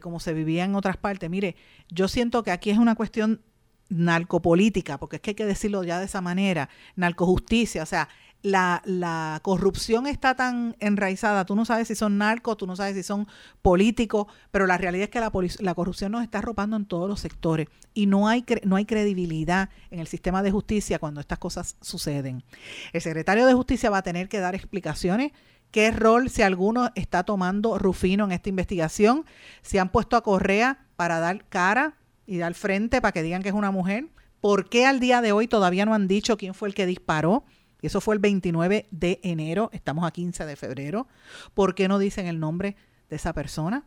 como 0.01 0.19
se 0.19 0.33
vivía 0.33 0.63
en 0.63 0.73
otras 0.73 0.97
partes. 0.97 1.29
Mire, 1.29 1.55
yo 1.89 2.07
siento 2.07 2.41
que 2.43 2.49
aquí 2.49 2.71
es 2.71 2.77
una 2.79 2.95
cuestión 2.95 3.41
narcopolítica, 3.89 4.97
porque 4.97 5.17
es 5.17 5.21
que 5.21 5.31
hay 5.31 5.35
que 5.35 5.45
decirlo 5.45 5.83
ya 5.83 5.99
de 5.99 6.05
esa 6.05 6.21
manera, 6.21 6.69
narcojusticia, 6.95 7.83
o 7.83 7.85
sea, 7.85 8.09
la, 8.41 8.81
la, 8.85 9.39
corrupción 9.41 10.05
está 10.05 10.35
tan 10.35 10.75
enraizada, 10.81 11.45
tú 11.45 11.55
no 11.55 11.63
sabes 11.63 11.87
si 11.87 11.95
son 11.95 12.17
narcos, 12.17 12.57
tú 12.57 12.67
no 12.67 12.75
sabes 12.75 12.93
si 12.93 13.03
son 13.03 13.25
políticos, 13.61 14.27
pero 14.51 14.67
la 14.67 14.77
realidad 14.77 15.05
es 15.05 15.09
que 15.09 15.21
la, 15.21 15.31
la 15.59 15.73
corrupción 15.73 16.11
nos 16.11 16.23
está 16.23 16.39
arropando 16.39 16.75
en 16.75 16.85
todos 16.85 17.07
los 17.07 17.21
sectores 17.21 17.69
y 17.93 18.05
no 18.05 18.27
hay, 18.27 18.43
no 18.63 18.75
hay 18.75 18.85
credibilidad 18.85 19.69
en 19.91 19.99
el 19.99 20.07
sistema 20.07 20.43
de 20.43 20.51
justicia 20.51 20.99
cuando 20.99 21.21
estas 21.21 21.39
cosas 21.39 21.77
suceden. 21.79 22.43
El 22.91 23.01
secretario 23.01 23.45
de 23.45 23.53
Justicia 23.53 23.89
va 23.89 23.99
a 23.99 24.03
tener 24.03 24.27
que 24.27 24.39
dar 24.39 24.55
explicaciones 24.55 25.31
qué 25.71 25.89
rol, 25.91 26.29
si 26.29 26.43
alguno, 26.43 26.91
está 26.95 27.23
tomando 27.23 27.79
Rufino 27.79 28.25
en 28.25 28.31
esta 28.31 28.49
investigación, 28.49 29.25
si 29.63 29.79
han 29.79 29.89
puesto 29.89 30.15
a 30.15 30.21
Correa 30.21 30.85
para 30.95 31.19
dar 31.19 31.45
cara 31.45 31.95
y 32.25 32.37
dar 32.37 32.53
frente 32.53 33.01
para 33.01 33.11
que 33.11 33.23
digan 33.23 33.41
que 33.43 33.49
es 33.49 33.55
una 33.55 33.71
mujer, 33.71 34.07
¿por 34.41 34.69
qué 34.69 34.85
al 34.85 34.99
día 34.99 35.21
de 35.21 35.31
hoy 35.31 35.47
todavía 35.47 35.85
no 35.85 35.93
han 35.93 36.07
dicho 36.07 36.37
quién 36.37 36.53
fue 36.53 36.67
el 36.67 36.75
que 36.75 36.85
disparó? 36.85 37.43
Y 37.81 37.87
eso 37.87 37.99
fue 37.99 38.15
el 38.15 38.19
29 38.19 38.87
de 38.91 39.19
enero, 39.23 39.69
estamos 39.73 40.05
a 40.05 40.11
15 40.11 40.45
de 40.45 40.55
febrero. 40.55 41.07
¿Por 41.53 41.75
qué 41.75 41.87
no 41.87 41.99
dicen 41.99 42.27
el 42.27 42.39
nombre 42.39 42.77
de 43.09 43.17
esa 43.17 43.33
persona? 43.33 43.85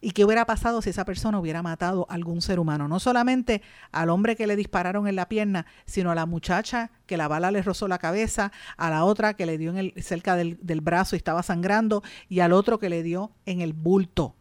¿Y 0.00 0.12
qué 0.12 0.24
hubiera 0.24 0.46
pasado 0.46 0.80
si 0.80 0.90
esa 0.90 1.04
persona 1.04 1.38
hubiera 1.38 1.62
matado 1.62 2.06
a 2.08 2.14
algún 2.14 2.40
ser 2.40 2.58
humano? 2.58 2.88
No 2.88 2.98
solamente 2.98 3.60
al 3.92 4.08
hombre 4.08 4.34
que 4.34 4.46
le 4.46 4.56
dispararon 4.56 5.06
en 5.06 5.14
la 5.14 5.28
pierna, 5.28 5.66
sino 5.84 6.10
a 6.10 6.14
la 6.14 6.26
muchacha 6.26 6.90
que 7.06 7.18
la 7.18 7.28
bala 7.28 7.50
le 7.50 7.62
rozó 7.62 7.86
la 7.86 7.98
cabeza, 7.98 8.50
a 8.76 8.88
la 8.88 9.04
otra 9.04 9.34
que 9.34 9.46
le 9.46 9.58
dio 9.58 9.70
en 9.70 9.76
el, 9.76 9.94
cerca 10.02 10.36
del, 10.36 10.58
del 10.62 10.80
brazo 10.80 11.16
y 11.16 11.18
estaba 11.18 11.42
sangrando, 11.42 12.02
y 12.28 12.40
al 12.40 12.52
otro 12.52 12.78
que 12.78 12.88
le 12.88 13.02
dio 13.02 13.32
en 13.44 13.60
el 13.60 13.74
bulto. 13.74 14.36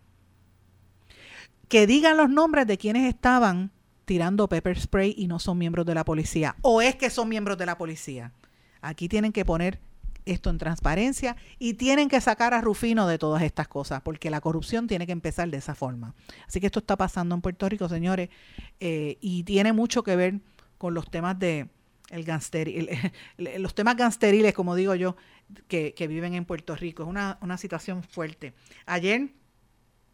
Que 1.70 1.88
digan 1.88 2.17
los 2.17 2.30
nombres 2.30 2.67
de 2.67 2.78
quienes 2.78 3.07
estaban 3.07 3.72
tirando 4.03 4.49
pepper 4.49 4.80
spray 4.80 5.13
y 5.17 5.28
no 5.28 5.39
son 5.39 5.57
miembros 5.57 5.86
de 5.86 5.93
la 5.93 6.03
policía. 6.03 6.55
O 6.61 6.82
es 6.82 6.95
que 6.95 7.09
son 7.09 7.30
miembros 7.30 7.57
de 7.57 7.67
la 7.67 7.78
policía. 7.78 8.34
Aquí 8.82 9.07
tienen 9.07 9.32
que 9.32 9.45
poner 9.45 9.80
esto 10.26 10.49
en 10.49 10.57
transparencia 10.57 11.36
y 11.57 11.76
tienen 11.76 12.09
que 12.09 12.22
sacar 12.22 12.53
a 12.53 12.61
Rufino 12.61 13.07
de 13.07 13.17
todas 13.17 13.43
estas 13.43 13.67
cosas, 13.67 14.01
porque 14.01 14.30
la 14.30 14.41
corrupción 14.41 14.88
tiene 14.88 15.05
que 15.05 15.11
empezar 15.11 15.49
de 15.49 15.57
esa 15.57 15.76
forma. 15.76 16.15
Así 16.47 16.59
que 16.59 16.65
esto 16.65 16.80
está 16.80 16.97
pasando 16.97 17.36
en 17.36 17.41
Puerto 17.41 17.67
Rico, 17.70 17.89
señores, 17.89 18.30
eh, 18.80 19.17
y 19.22 19.43
tiene 19.43 19.74
mucho 19.74 20.03
que 20.03 20.15
ver 20.15 20.39
con 20.78 20.93
los 20.93 21.09
temas 21.09 21.38
de 21.38 21.67
el 22.09 22.26
los 23.61 23.76
temas 23.76 23.95
gangsteriles, 23.95 24.53
como 24.53 24.76
digo 24.76 24.95
yo, 24.95 25.15
que, 25.67 25.93
que 25.93 26.07
viven 26.07 26.34
en 26.34 26.45
Puerto 26.45 26.76
Rico. 26.76 27.03
Es 27.03 27.09
una, 27.09 27.38
una 27.41 27.57
situación 27.57 28.03
fuerte. 28.03 28.53
Ayer, 28.88 29.30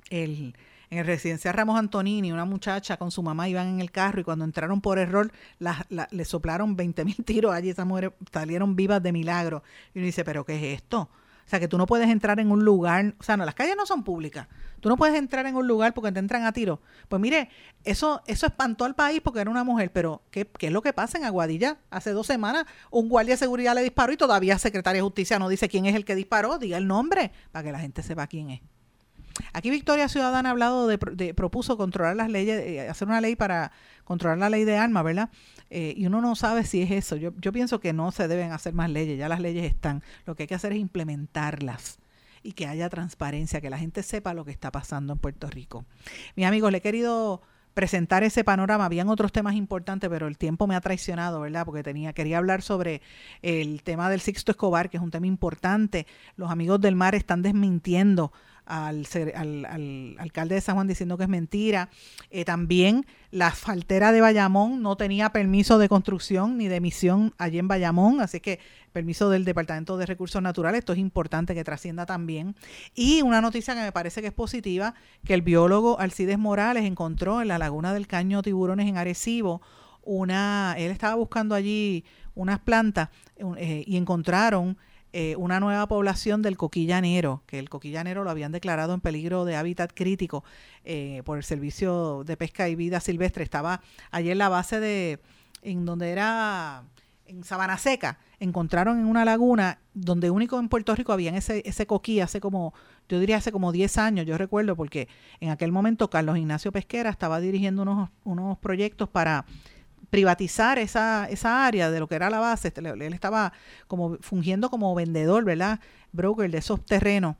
el 0.10 0.56
en 0.90 1.00
el 1.00 1.06
residencial 1.06 1.54
Ramos 1.54 1.78
Antonini, 1.78 2.32
una 2.32 2.46
muchacha 2.46 2.98
con 2.98 3.12
su 3.12 3.24
mamá 3.24 3.50
iban 3.50 3.68
en 3.68 3.82
el 3.82 3.92
carro 3.92 4.22
y 4.22 4.24
cuando 4.24 4.46
entraron 4.46 4.82
por 4.82 5.00
error 5.00 5.32
la, 5.60 5.86
le 5.90 6.26
soplaron 6.26 6.76
20 6.76 7.06
mil 7.06 7.16
tiros 7.26 7.54
allí, 7.54 7.70
esas 7.70 7.86
mujeres 7.86 8.12
salieron 8.32 8.76
vivas 8.76 9.02
de 9.02 9.12
milagro. 9.12 9.64
Y 9.94 10.00
uno 10.00 10.06
dice, 10.06 10.24
pero 10.24 10.46
¿qué 10.46 10.56
es 10.56 10.82
esto? 10.82 11.10
O 11.46 11.48
sea, 11.50 11.60
que 11.60 11.68
tú 11.68 11.78
no 11.78 11.86
puedes 11.86 12.10
entrar 12.10 12.40
en 12.40 12.50
un 12.50 12.66
lugar, 12.66 13.14
o 13.20 13.24
sea, 13.24 13.38
no, 13.38 13.46
las 13.46 13.54
calles 13.54 13.76
no 13.78 13.86
son 13.86 14.04
públicas. 14.04 14.48
Tú 14.80 14.90
no 14.90 14.98
puedes 14.98 15.16
entrar 15.16 15.46
en 15.46 15.56
un 15.56 15.68
lugar 15.68 15.94
porque 15.94 16.12
te 16.12 16.18
entran 16.18 16.44
a 16.44 16.52
tiro. 16.52 16.82
Pues 17.08 17.22
mire, 17.22 17.50
eso 17.84 18.24
eso 18.26 18.48
espantó 18.48 18.84
al 18.84 18.96
país 18.96 19.22
porque 19.24 19.42
era 19.42 19.52
una 19.52 19.64
mujer, 19.64 19.92
pero 19.92 20.24
¿qué, 20.32 20.48
qué 20.48 20.68
es 20.68 20.74
lo 20.74 20.82
que 20.82 20.92
pasa 20.92 21.20
en 21.20 21.24
Aguadilla? 21.24 21.78
Hace 21.92 22.12
dos 22.12 22.26
semanas 22.26 22.66
un 22.90 23.10
guardia 23.10 23.36
de 23.36 23.38
seguridad 23.38 23.76
le 23.76 23.84
disparó 23.84 24.12
y 24.12 24.18
todavía 24.18 24.54
el 24.54 24.60
secretario 24.60 25.02
de 25.02 25.04
justicia 25.04 25.38
no 25.38 25.48
dice 25.48 25.70
quién 25.70 25.86
es 25.86 25.96
el 25.96 26.04
que 26.04 26.16
disparó, 26.16 26.58
diga 26.58 26.78
el 26.78 26.88
nombre 26.88 27.32
para 27.52 27.64
que 27.64 27.72
la 27.72 27.80
gente 27.80 28.02
sepa 28.02 28.26
quién 28.26 28.50
es. 28.50 28.62
Aquí 29.54 29.70
Victoria 29.70 30.08
Ciudadana 30.08 30.50
ha 30.50 30.52
hablado 30.52 30.88
de, 30.88 31.34
propuso 31.34 31.78
controlar 31.78 32.16
las 32.16 32.30
leyes, 32.30 32.62
eh, 32.62 32.90
hacer 32.90 33.08
una 33.08 33.22
ley 33.22 33.36
para 33.36 33.72
controlar 34.04 34.38
la 34.38 34.50
ley 34.50 34.64
de 34.66 34.78
armas, 34.78 35.04
¿verdad? 35.04 35.30
Eh, 35.70 35.94
y 35.98 36.06
uno 36.06 36.22
no 36.22 36.36
sabe 36.36 36.64
si 36.64 36.82
es 36.82 36.92
eso. 36.92 37.16
Yo, 37.16 37.32
yo 37.40 37.52
pienso 37.52 37.80
que 37.80 37.94
no 37.94 38.12
se 38.12 38.28
deben 38.28 38.52
hacer 38.52 38.74
más 38.74 38.90
leyes, 38.90 39.18
ya 39.18 39.30
las 39.30 39.40
leyes 39.40 39.66
están. 39.66 40.04
Lo 40.26 40.36
que 40.36 40.44
hay 40.44 40.48
que 40.48 40.56
hacer 40.56 40.74
es 40.74 40.80
implementarlas 40.80 42.00
y 42.44 42.54
que 42.54 42.68
haya 42.68 42.90
transparencia, 42.90 43.60
que 43.60 43.70
la 43.70 43.80
gente 43.80 44.04
sepa 44.04 44.34
lo 44.34 44.46
que 44.46 44.52
está 44.52 44.72
pasando 44.72 45.14
en 45.14 45.20
Puerto 45.20 45.48
Rico. 45.48 45.86
Mis 46.36 46.46
amigos, 46.46 46.72
le 46.72 46.78
he 46.78 46.82
querido 46.82 47.42
presentar 47.76 48.24
ese 48.24 48.44
panorama. 48.44 48.86
Habían 48.86 49.10
otros 49.10 49.32
temas 49.32 49.54
importantes, 49.54 50.10
pero 50.10 50.28
el 50.28 50.38
tiempo 50.38 50.66
me 50.66 50.76
ha 50.76 50.82
traicionado, 50.82 51.42
¿verdad? 51.42 51.66
Porque 51.66 51.84
tenía, 51.84 52.14
quería 52.14 52.40
hablar 52.40 52.64
sobre 52.64 53.02
el 53.44 53.84
tema 53.84 54.10
del 54.10 54.22
Sixto 54.22 54.52
Escobar, 54.52 54.90
que 54.90 54.98
es 54.98 55.04
un 55.04 55.12
tema 55.12 55.28
importante. 55.28 56.08
Los 56.38 56.50
amigos 56.50 56.82
del 56.82 56.96
mar 56.96 57.14
están 57.14 57.42
desmintiendo 57.44 58.32
al, 58.66 59.08
al, 59.36 59.66
al, 59.66 60.16
alcalde 60.20 60.56
de 60.56 60.62
San 60.62 60.76
Juan 60.76 60.88
diciendo 60.88 61.18
que 61.18 61.24
es 61.24 61.30
mentira. 61.30 61.90
Eh, 62.30 62.46
también 62.46 63.06
la 63.32 63.52
faltera 63.52 64.12
de 64.12 64.22
Bayamón 64.22 64.82
no 64.82 64.96
tenía 64.98 65.30
permiso 65.32 65.78
de 65.78 65.90
construcción 65.90 66.58
ni 66.58 66.68
de 66.68 66.78
emisión 66.78 67.34
allí 67.38 67.60
en 67.60 67.68
Bayamón, 67.68 68.22
así 68.22 68.40
que 68.40 68.60
permiso 68.92 69.30
del 69.30 69.44
Departamento 69.44 69.98
de 69.98 70.06
Recursos 70.06 70.42
Naturales, 70.42 70.80
esto 70.80 70.94
es 70.94 71.00
importante 71.00 71.54
que 71.54 71.64
trascienda 71.64 72.06
también. 72.06 72.56
Y 72.94 73.22
una 73.22 73.42
noticia 73.42 73.76
que 73.76 73.82
me 73.82 73.92
parece 73.92 74.22
que 74.22 74.28
es 74.28 74.34
positiva, 74.34 74.96
que 75.26 75.34
el 75.34 75.42
biólogo 75.42 76.00
Alcides 76.00 76.40
Morales 76.40 76.86
encontró 76.86 77.42
en 77.42 77.50
la 77.50 77.58
laguna 77.58 77.94
del 77.94 78.08
Caño 78.08 78.42
Tiburones 78.42 78.88
en 78.88 78.98
Arecibo 78.98 79.62
una, 80.06 80.76
él 80.78 80.92
estaba 80.92 81.16
buscando 81.16 81.56
allí 81.56 82.06
unas 82.36 82.60
plantas 82.60 83.10
eh, 83.58 83.84
y 83.86 83.98
encontraron 83.98 84.78
eh, 85.18 85.38
una 85.38 85.62
nueva 85.62 85.88
población 85.88 86.42
del 86.42 86.58
coquillanero, 86.58 87.42
que 87.46 87.58
el 87.58 87.70
coquillanero 87.70 88.26
lo 88.26 88.30
habían 88.30 88.52
declarado 88.52 88.94
en 88.94 89.00
peligro 89.00 89.46
de 89.46 89.56
hábitat 89.56 89.94
crítico 89.94 90.44
eh, 90.84 91.22
por 91.24 91.38
el 91.38 91.46
Servicio 91.46 92.26
de 92.26 92.36
Pesca 92.36 92.68
y 92.68 92.76
Vida 92.76 93.00
Silvestre. 93.00 93.46
Estaba 93.46 93.80
allí 94.12 94.30
en 94.30 94.38
la 94.40 94.50
base 94.50 94.82
de, 94.82 95.22
en 95.62 95.86
donde 95.86 96.10
era 96.10 96.84
en 97.28 97.46
Sabana 97.46 97.78
Seca, 97.78 98.20
encontraron 98.42 99.00
en 99.00 99.06
una 99.06 99.24
laguna 99.24 99.80
donde 99.94 100.32
único 100.32 100.60
en 100.60 100.68
Puerto 100.68 100.94
Rico 100.94 101.14
había 101.14 101.34
ese, 101.38 101.64
ese 101.66 101.88
coquí 101.88 102.20
hace 102.20 102.42
como, 102.42 102.74
yo 103.08 103.18
diría 103.18 103.38
hace 103.38 103.54
como 103.54 103.72
10 103.72 103.98
años, 103.98 104.26
yo 104.26 104.38
recuerdo, 104.38 104.76
porque 104.76 105.08
en 105.40 105.50
aquel 105.50 105.72
momento 105.72 106.10
Carlos 106.10 106.38
Ignacio 106.38 106.74
Pesquera 106.74 107.10
estaba 107.10 107.40
dirigiendo 107.40 107.84
unos, 107.84 108.10
unos 108.26 108.58
proyectos 108.58 109.08
para 109.08 109.46
privatizar 110.16 110.80
esa, 110.80 111.28
esa 111.30 111.66
área 111.66 111.92
de 111.92 112.00
lo 112.00 112.08
que 112.08 112.16
era 112.16 112.30
la 112.30 112.40
base. 112.40 112.70
Este, 112.70 112.80
él 112.80 113.14
estaba 113.14 113.52
como 113.88 114.18
fungiendo 114.22 114.70
como 114.70 114.96
vendedor, 114.96 115.44
¿verdad? 115.44 115.82
Broker 116.14 116.50
de 116.50 116.60
esos 116.60 116.86
terrenos. 116.86 117.36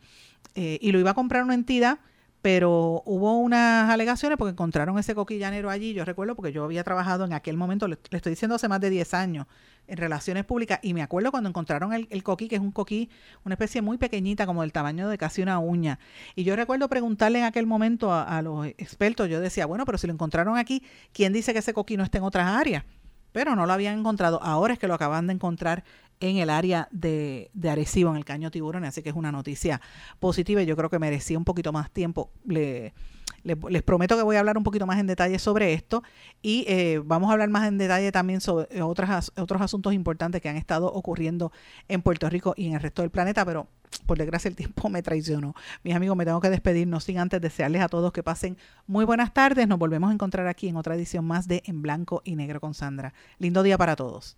Eh, 0.56 0.78
y 0.82 0.92
lo 0.92 1.00
iba 1.00 1.12
a 1.12 1.14
comprar 1.14 1.46
una 1.46 1.54
entidad 1.54 2.00
pero 2.46 3.02
hubo 3.08 3.40
unas 3.40 3.90
alegaciones 3.90 4.38
porque 4.38 4.52
encontraron 4.52 5.00
ese 5.00 5.16
coquillanero 5.16 5.72
allí, 5.72 5.96
yo 5.96 6.06
recuerdo 6.06 6.36
porque 6.36 6.52
yo 6.52 6.64
había 6.64 6.84
trabajado 6.84 7.26
en 7.26 7.34
aquel 7.34 7.58
momento, 7.58 7.88
le, 7.88 7.98
estoy 8.12 8.34
diciendo 8.34 8.54
hace 8.54 8.68
más 8.68 8.80
de 8.80 8.92
10 8.92 9.16
años, 9.16 9.48
en 9.88 9.98
relaciones 9.98 10.46
públicas, 10.46 10.78
y 10.84 10.94
me 10.94 11.02
acuerdo 11.02 11.32
cuando 11.32 11.50
encontraron 11.50 11.92
el, 11.92 12.24
coquí, 12.24 12.48
que 12.48 12.58
es 12.58 12.62
un 12.62 12.72
coquí, 12.72 13.10
una 13.46 13.56
especie 13.56 13.82
muy 13.82 13.98
pequeñita, 13.98 14.46
como 14.46 14.62
del 14.62 14.74
tamaño 14.74 15.10
de 15.10 15.18
casi 15.18 15.42
una 15.42 15.58
uña, 15.58 15.98
y 16.36 16.44
yo 16.44 16.56
recuerdo 16.56 16.88
preguntarle 16.88 17.40
en 17.40 17.46
aquel 17.46 17.66
momento 17.66 18.14
a, 18.14 18.22
a 18.38 18.44
los 18.44 18.68
expertos, 18.68 19.28
yo 19.28 19.42
decía, 19.42 19.66
bueno, 19.66 19.84
pero 19.84 19.98
si 19.98 20.06
lo 20.06 20.14
encontraron 20.14 20.56
aquí, 20.56 20.84
¿quién 21.14 21.34
dice 21.34 21.52
que 21.52 21.58
ese 21.58 21.74
coquí 21.74 21.98
no 21.98 22.04
está 22.04 22.20
en 22.20 22.26
otras 22.26 22.46
áreas? 22.46 22.84
pero 23.36 23.54
no 23.54 23.66
lo 23.66 23.74
habían 23.74 24.00
encontrado. 24.00 24.42
Ahora 24.42 24.72
es 24.72 24.80
que 24.80 24.88
lo 24.88 24.94
acaban 24.94 25.28
de 25.28 25.34
encontrar 25.34 25.84
en 26.20 26.38
el 26.38 26.50
área 26.50 26.88
de, 26.92 27.50
de 27.54 27.70
Arecibo, 27.70 28.10
en 28.12 28.18
el 28.18 28.26
Caño 28.26 28.52
Tiburón, 28.52 28.86
así 28.86 29.02
que 29.02 29.10
es 29.10 29.16
una 29.16 29.32
noticia 29.32 29.82
positiva 30.20 30.62
y 30.62 30.66
yo 30.66 30.76
creo 30.76 30.90
que 30.90 31.00
merecía 31.00 31.38
un 31.38 31.46
poquito 31.46 31.72
más 31.72 31.92
tiempo. 31.92 32.32
Le, 32.46 32.94
le, 33.44 33.56
les 33.70 33.84
prometo 33.84 34.18
que 34.18 34.24
voy 34.24 34.36
a 34.36 34.40
hablar 34.40 34.58
un 34.58 34.64
poquito 34.64 34.86
más 34.86 35.00
en 35.00 35.08
detalle 35.08 35.40
sobre 35.40 35.74
esto 35.74 36.04
y 36.42 36.66
eh, 36.68 37.02
vamos 37.04 37.30
a 37.30 37.34
hablar 37.34 37.50
más 37.50 37.68
en 37.68 37.78
detalle 37.78 38.12
también 38.12 38.42
sobre 38.42 38.82
otras, 38.82 39.32
otros 39.38 39.62
asuntos 39.62 39.94
importantes 39.94 40.42
que 40.42 40.50
han 40.50 40.58
estado 40.58 40.92
ocurriendo 40.92 41.52
en 41.88 42.02
Puerto 42.02 42.30
Rico 42.30 42.54
y 42.58 42.68
en 42.68 42.74
el 42.74 42.82
resto 42.82 43.02
del 43.04 43.12
planeta, 43.12 43.46
pero 43.46 43.68
por 44.06 44.18
desgracia 44.18 44.50
el 44.50 44.56
tiempo 44.56 44.90
me 44.90 45.02
traicionó. 45.02 45.54
Mis 45.84 45.96
amigos, 45.96 46.18
me 46.18 46.26
tengo 46.26 46.42
que 46.42 46.50
despedir, 46.50 46.88
no 46.88 47.00
sin 47.00 47.20
antes 47.20 47.40
desearles 47.40 47.82
a 47.82 47.88
todos 47.88 48.12
que 48.12 48.24
pasen 48.24 48.58
muy 48.88 49.06
buenas 49.06 49.34
tardes. 49.34 49.68
Nos 49.68 49.80
volvemos 49.80 50.10
a 50.10 50.14
encontrar 50.14 50.48
aquí 50.48 50.68
en 50.68 50.76
otra 50.76 50.96
edición 50.96 51.26
más 51.26 51.48
de 51.48 51.64
En 51.66 51.82
Blanco 51.82 52.22
y 52.26 52.36
Negro 52.36 52.60
con 52.60 52.74
Sandra. 52.74 53.14
Lindo 53.38 53.64
día 53.64 53.78
para 53.78 53.96
todos. 53.96 54.38